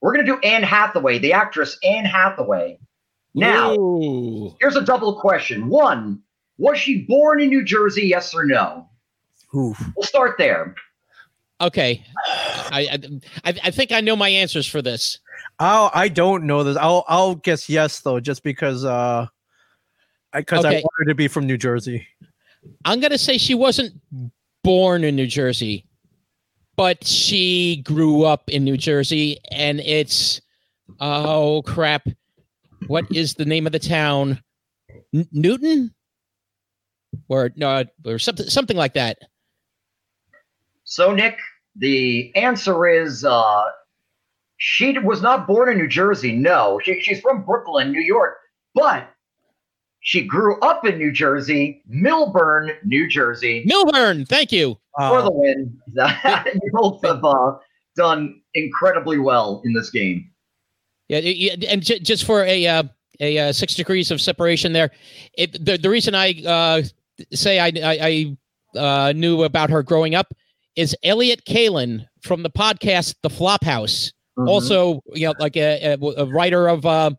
We're 0.00 0.14
gonna 0.14 0.26
do 0.26 0.38
Anne 0.40 0.62
Hathaway, 0.62 1.18
the 1.18 1.32
actress 1.32 1.78
Anne 1.82 2.04
Hathaway. 2.04 2.78
Now, 3.34 3.74
Ooh. 3.74 4.54
here's 4.60 4.76
a 4.76 4.82
double 4.82 5.20
question. 5.20 5.68
One, 5.68 6.22
was 6.58 6.78
she 6.78 7.02
born 7.02 7.40
in 7.40 7.48
New 7.48 7.64
Jersey? 7.64 8.06
Yes 8.06 8.32
or 8.32 8.44
no? 8.44 8.88
Oof. 9.54 9.78
We'll 9.94 10.06
start 10.06 10.36
there. 10.38 10.74
Okay, 11.60 12.04
I, 12.26 12.98
I 13.44 13.54
I 13.64 13.70
think 13.70 13.90
I 13.90 14.00
know 14.02 14.14
my 14.14 14.28
answers 14.28 14.66
for 14.66 14.82
this. 14.82 15.18
Oh, 15.58 15.90
I 15.94 16.08
don't 16.08 16.44
know 16.44 16.62
this. 16.62 16.76
I'll 16.76 17.04
I'll 17.08 17.34
guess 17.36 17.68
yes 17.68 18.00
though, 18.00 18.20
just 18.20 18.42
because 18.42 18.84
uh, 18.84 19.26
because 20.34 20.64
I, 20.66 20.68
Okay. 20.68 20.82
want 20.82 20.92
her 20.98 21.04
to 21.06 21.14
be 21.14 21.28
from 21.28 21.46
New 21.46 21.56
Jersey. 21.56 22.06
I'm 22.84 23.00
gonna 23.00 23.16
say 23.16 23.38
she 23.38 23.54
wasn't 23.54 23.94
born 24.64 25.02
in 25.02 25.16
New 25.16 25.26
Jersey, 25.26 25.86
but 26.76 27.06
she 27.06 27.82
grew 27.84 28.24
up 28.24 28.50
in 28.50 28.62
New 28.64 28.76
Jersey, 28.76 29.38
and 29.50 29.80
it's 29.80 30.42
oh 31.00 31.62
crap, 31.62 32.06
what 32.86 33.06
is 33.10 33.32
the 33.34 33.46
name 33.46 33.64
of 33.66 33.72
the 33.72 33.78
town? 33.78 34.42
N- 35.14 35.28
Newton, 35.32 35.94
or 37.28 37.50
no, 37.56 37.84
or 38.04 38.18
something 38.18 38.46
something 38.50 38.76
like 38.76 38.92
that. 38.92 39.16
So, 40.86 41.12
Nick, 41.12 41.36
the 41.74 42.34
answer 42.36 42.86
is 42.86 43.24
uh, 43.24 43.64
she 44.56 44.96
was 44.98 45.20
not 45.20 45.46
born 45.46 45.68
in 45.68 45.78
New 45.78 45.88
Jersey. 45.88 46.32
No, 46.32 46.80
she, 46.82 47.00
she's 47.02 47.20
from 47.20 47.44
Brooklyn, 47.44 47.90
New 47.90 48.00
York, 48.00 48.36
but 48.74 49.10
she 50.00 50.24
grew 50.24 50.58
up 50.60 50.86
in 50.86 50.96
New 50.98 51.10
Jersey, 51.10 51.82
Millburn, 51.92 52.76
New 52.84 53.08
Jersey, 53.08 53.66
Millburn, 53.68 54.26
thank 54.28 54.52
you. 54.52 54.78
for 54.96 55.02
Uh, 55.18 55.24
the 55.24 55.32
win. 55.32 55.76
you 56.62 56.70
both 56.72 57.04
have 57.04 57.24
uh, 57.24 57.56
done 57.96 58.40
incredibly 58.54 59.18
well 59.18 59.62
in 59.64 59.72
this 59.72 59.90
game. 59.90 60.30
Yeah, 61.08 61.18
y- 61.18 61.50
y- 61.60 61.66
and 61.68 61.82
j- 61.82 61.98
just 61.98 62.24
for 62.24 62.44
a 62.44 62.64
uh, 62.66 62.84
a 63.18 63.38
uh, 63.38 63.52
six 63.52 63.74
degrees 63.74 64.12
of 64.12 64.20
separation 64.20 64.72
there, 64.72 64.92
it 65.36 65.52
the 65.64 65.76
the 65.78 65.90
reason 65.90 66.14
I 66.14 66.30
uh, 66.46 66.82
say 67.32 67.58
I 67.58 67.66
I, 67.82 68.36
I 68.74 68.78
uh, 68.78 69.12
knew 69.12 69.42
about 69.42 69.70
her 69.70 69.82
growing 69.82 70.14
up 70.14 70.32
is 70.76 70.94
Elliott 71.02 71.44
Kalan 71.46 72.06
from 72.22 72.42
the 72.42 72.50
podcast 72.50 73.14
The 73.22 73.30
Flophouse. 73.30 74.12
Mhm. 74.38 74.48
Also, 74.48 75.00
you 75.14 75.26
know, 75.26 75.34
like 75.38 75.56
a, 75.56 75.94
a, 75.94 75.98
a 76.18 76.26
writer 76.26 76.68
of 76.68 76.84
uh, 76.84 77.10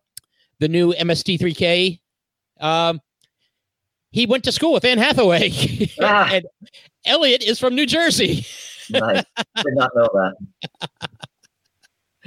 the 0.59 0.67
new 0.67 0.93
MST3K. 0.93 1.99
Um, 2.59 3.01
he 4.11 4.25
went 4.25 4.43
to 4.45 4.51
school 4.51 4.73
with 4.73 4.85
Anne 4.85 4.97
Hathaway, 4.99 5.51
Ah. 6.01 6.29
and 6.31 6.45
Elliott 7.05 7.43
is 7.43 7.59
from 7.59 7.75
New 7.75 7.85
Jersey. 7.85 8.45
nice. 8.89 9.23
Did 9.55 9.73
not 9.75 9.91
know 9.95 10.07
that. 10.13 10.35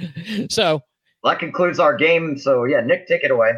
So 0.49 0.81
Well, 1.23 1.33
that 1.33 1.39
concludes 1.39 1.79
our 1.79 1.95
game. 1.95 2.37
So, 2.37 2.63
yeah, 2.65 2.81
Nick, 2.81 3.07
take 3.07 3.23
it 3.23 3.29
away. 3.31 3.51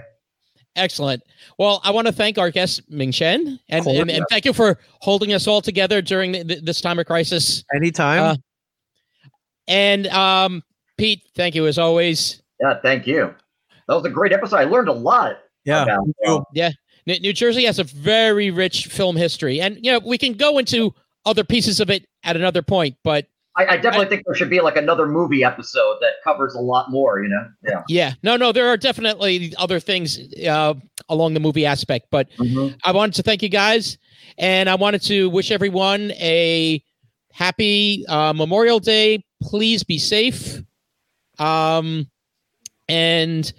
Excellent. 0.76 1.22
Well, 1.60 1.82
I 1.84 1.92
want 1.92 2.08
to 2.08 2.14
thank 2.14 2.38
our 2.38 2.50
guest 2.50 2.82
Ming 2.90 3.12
Chen, 3.12 3.60
and, 3.70 3.86
and, 3.86 4.10
and 4.10 4.26
thank 4.30 4.44
you 4.46 4.54
for 4.54 4.80
holding 5.02 5.34
us 5.34 5.48
all 5.48 5.62
together 5.62 6.02
during 6.02 6.32
the, 6.32 6.44
th- 6.44 6.64
this 6.64 6.82
time 6.82 6.98
of 7.00 7.06
crisis. 7.06 7.64
anytime. 7.76 8.24
Uh, 8.24 8.36
And 9.68 10.08
um, 10.08 10.64
Pete, 10.98 11.22
thank 11.36 11.56
you 11.56 11.68
as 11.68 11.78
always. 11.78 12.42
Yeah, 12.60 12.80
thank 12.82 13.08
you. 13.08 13.34
That 13.88 13.96
was 13.96 14.06
a 14.06 14.10
great 14.10 14.34
episode. 14.34 14.58
I 14.58 14.64
learned 14.64 14.90
a 14.90 14.94
lot. 14.94 15.38
yeah. 15.66 15.84
about, 15.84 16.08
you. 16.24 16.64
uh, 16.64 16.72
N- 17.08 17.22
New 17.22 17.34
Jersey 17.34 17.66
has 17.66 17.80
a 17.80 17.84
very 17.84 18.50
rich 18.52 18.88
film 18.88 19.16
history, 19.16 19.62
and 19.62 19.78
you 19.82 19.92
know 19.92 20.00
we 20.00 20.18
can 20.18 20.34
go 20.34 20.58
into 20.58 20.94
other 21.26 21.44
pieces 21.44 21.80
of 21.80 21.90
it 21.90 22.06
at 22.24 22.36
another 22.36 22.62
point. 22.62 22.96
But 23.04 23.28
I, 23.56 23.66
I 23.68 23.78
definitely 23.78 24.08
think 24.08 24.26
there 24.26 24.34
should 24.34 24.50
be 24.50 24.62
like 24.62 24.76
another 24.78 25.06
movie 25.06 25.44
episode 25.44 25.98
that 26.02 26.14
covers 26.24 26.56
a 26.56 26.60
lot 26.60 26.90
more. 26.90 27.22
You 27.22 27.30
know? 27.30 27.48
Yeah. 27.68 27.84
yeah, 27.88 28.14
no, 28.24 28.36
no, 28.36 28.52
there 28.52 28.68
are 28.68 28.78
definitely 28.78 29.54
other 29.58 29.80
things 29.80 30.20
uh, 30.48 30.74
along 31.10 31.36
the 31.36 31.40
movie 31.40 31.66
aspect. 31.66 32.08
But 32.10 32.30
I 32.84 32.92
wanted 32.92 33.16
to 33.16 33.24
thank 33.24 33.44
you 33.44 33.50
guys, 33.50 33.98
and 34.38 34.70
I 34.70 34.76
wanted 34.76 35.02
to 35.04 35.30
wish 35.30 35.52
everyone 35.52 36.12
a 36.14 36.84
happy 37.32 38.06
uh, 38.08 38.34
Memorial 38.34 38.80
Day. 38.80 39.24
Please 39.42 39.84
be 39.84 40.00
safe. 40.00 40.62
Um, 41.40 42.10
and 42.88 43.52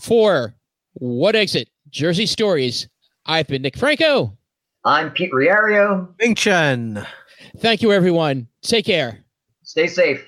for 0.00 0.54
what 0.94 1.34
exit 1.34 1.68
Jersey 1.90 2.26
Stories, 2.26 2.88
I've 3.26 3.48
been 3.48 3.62
Nick 3.62 3.76
Franco. 3.76 4.36
I'm 4.84 5.10
Pete 5.10 5.32
Riario. 5.32 6.08
Ming 6.18 6.34
Chen. 6.34 7.06
Thank 7.58 7.82
you, 7.82 7.92
everyone. 7.92 8.48
Take 8.62 8.86
care. 8.86 9.24
Stay 9.62 9.86
safe. 9.86 10.26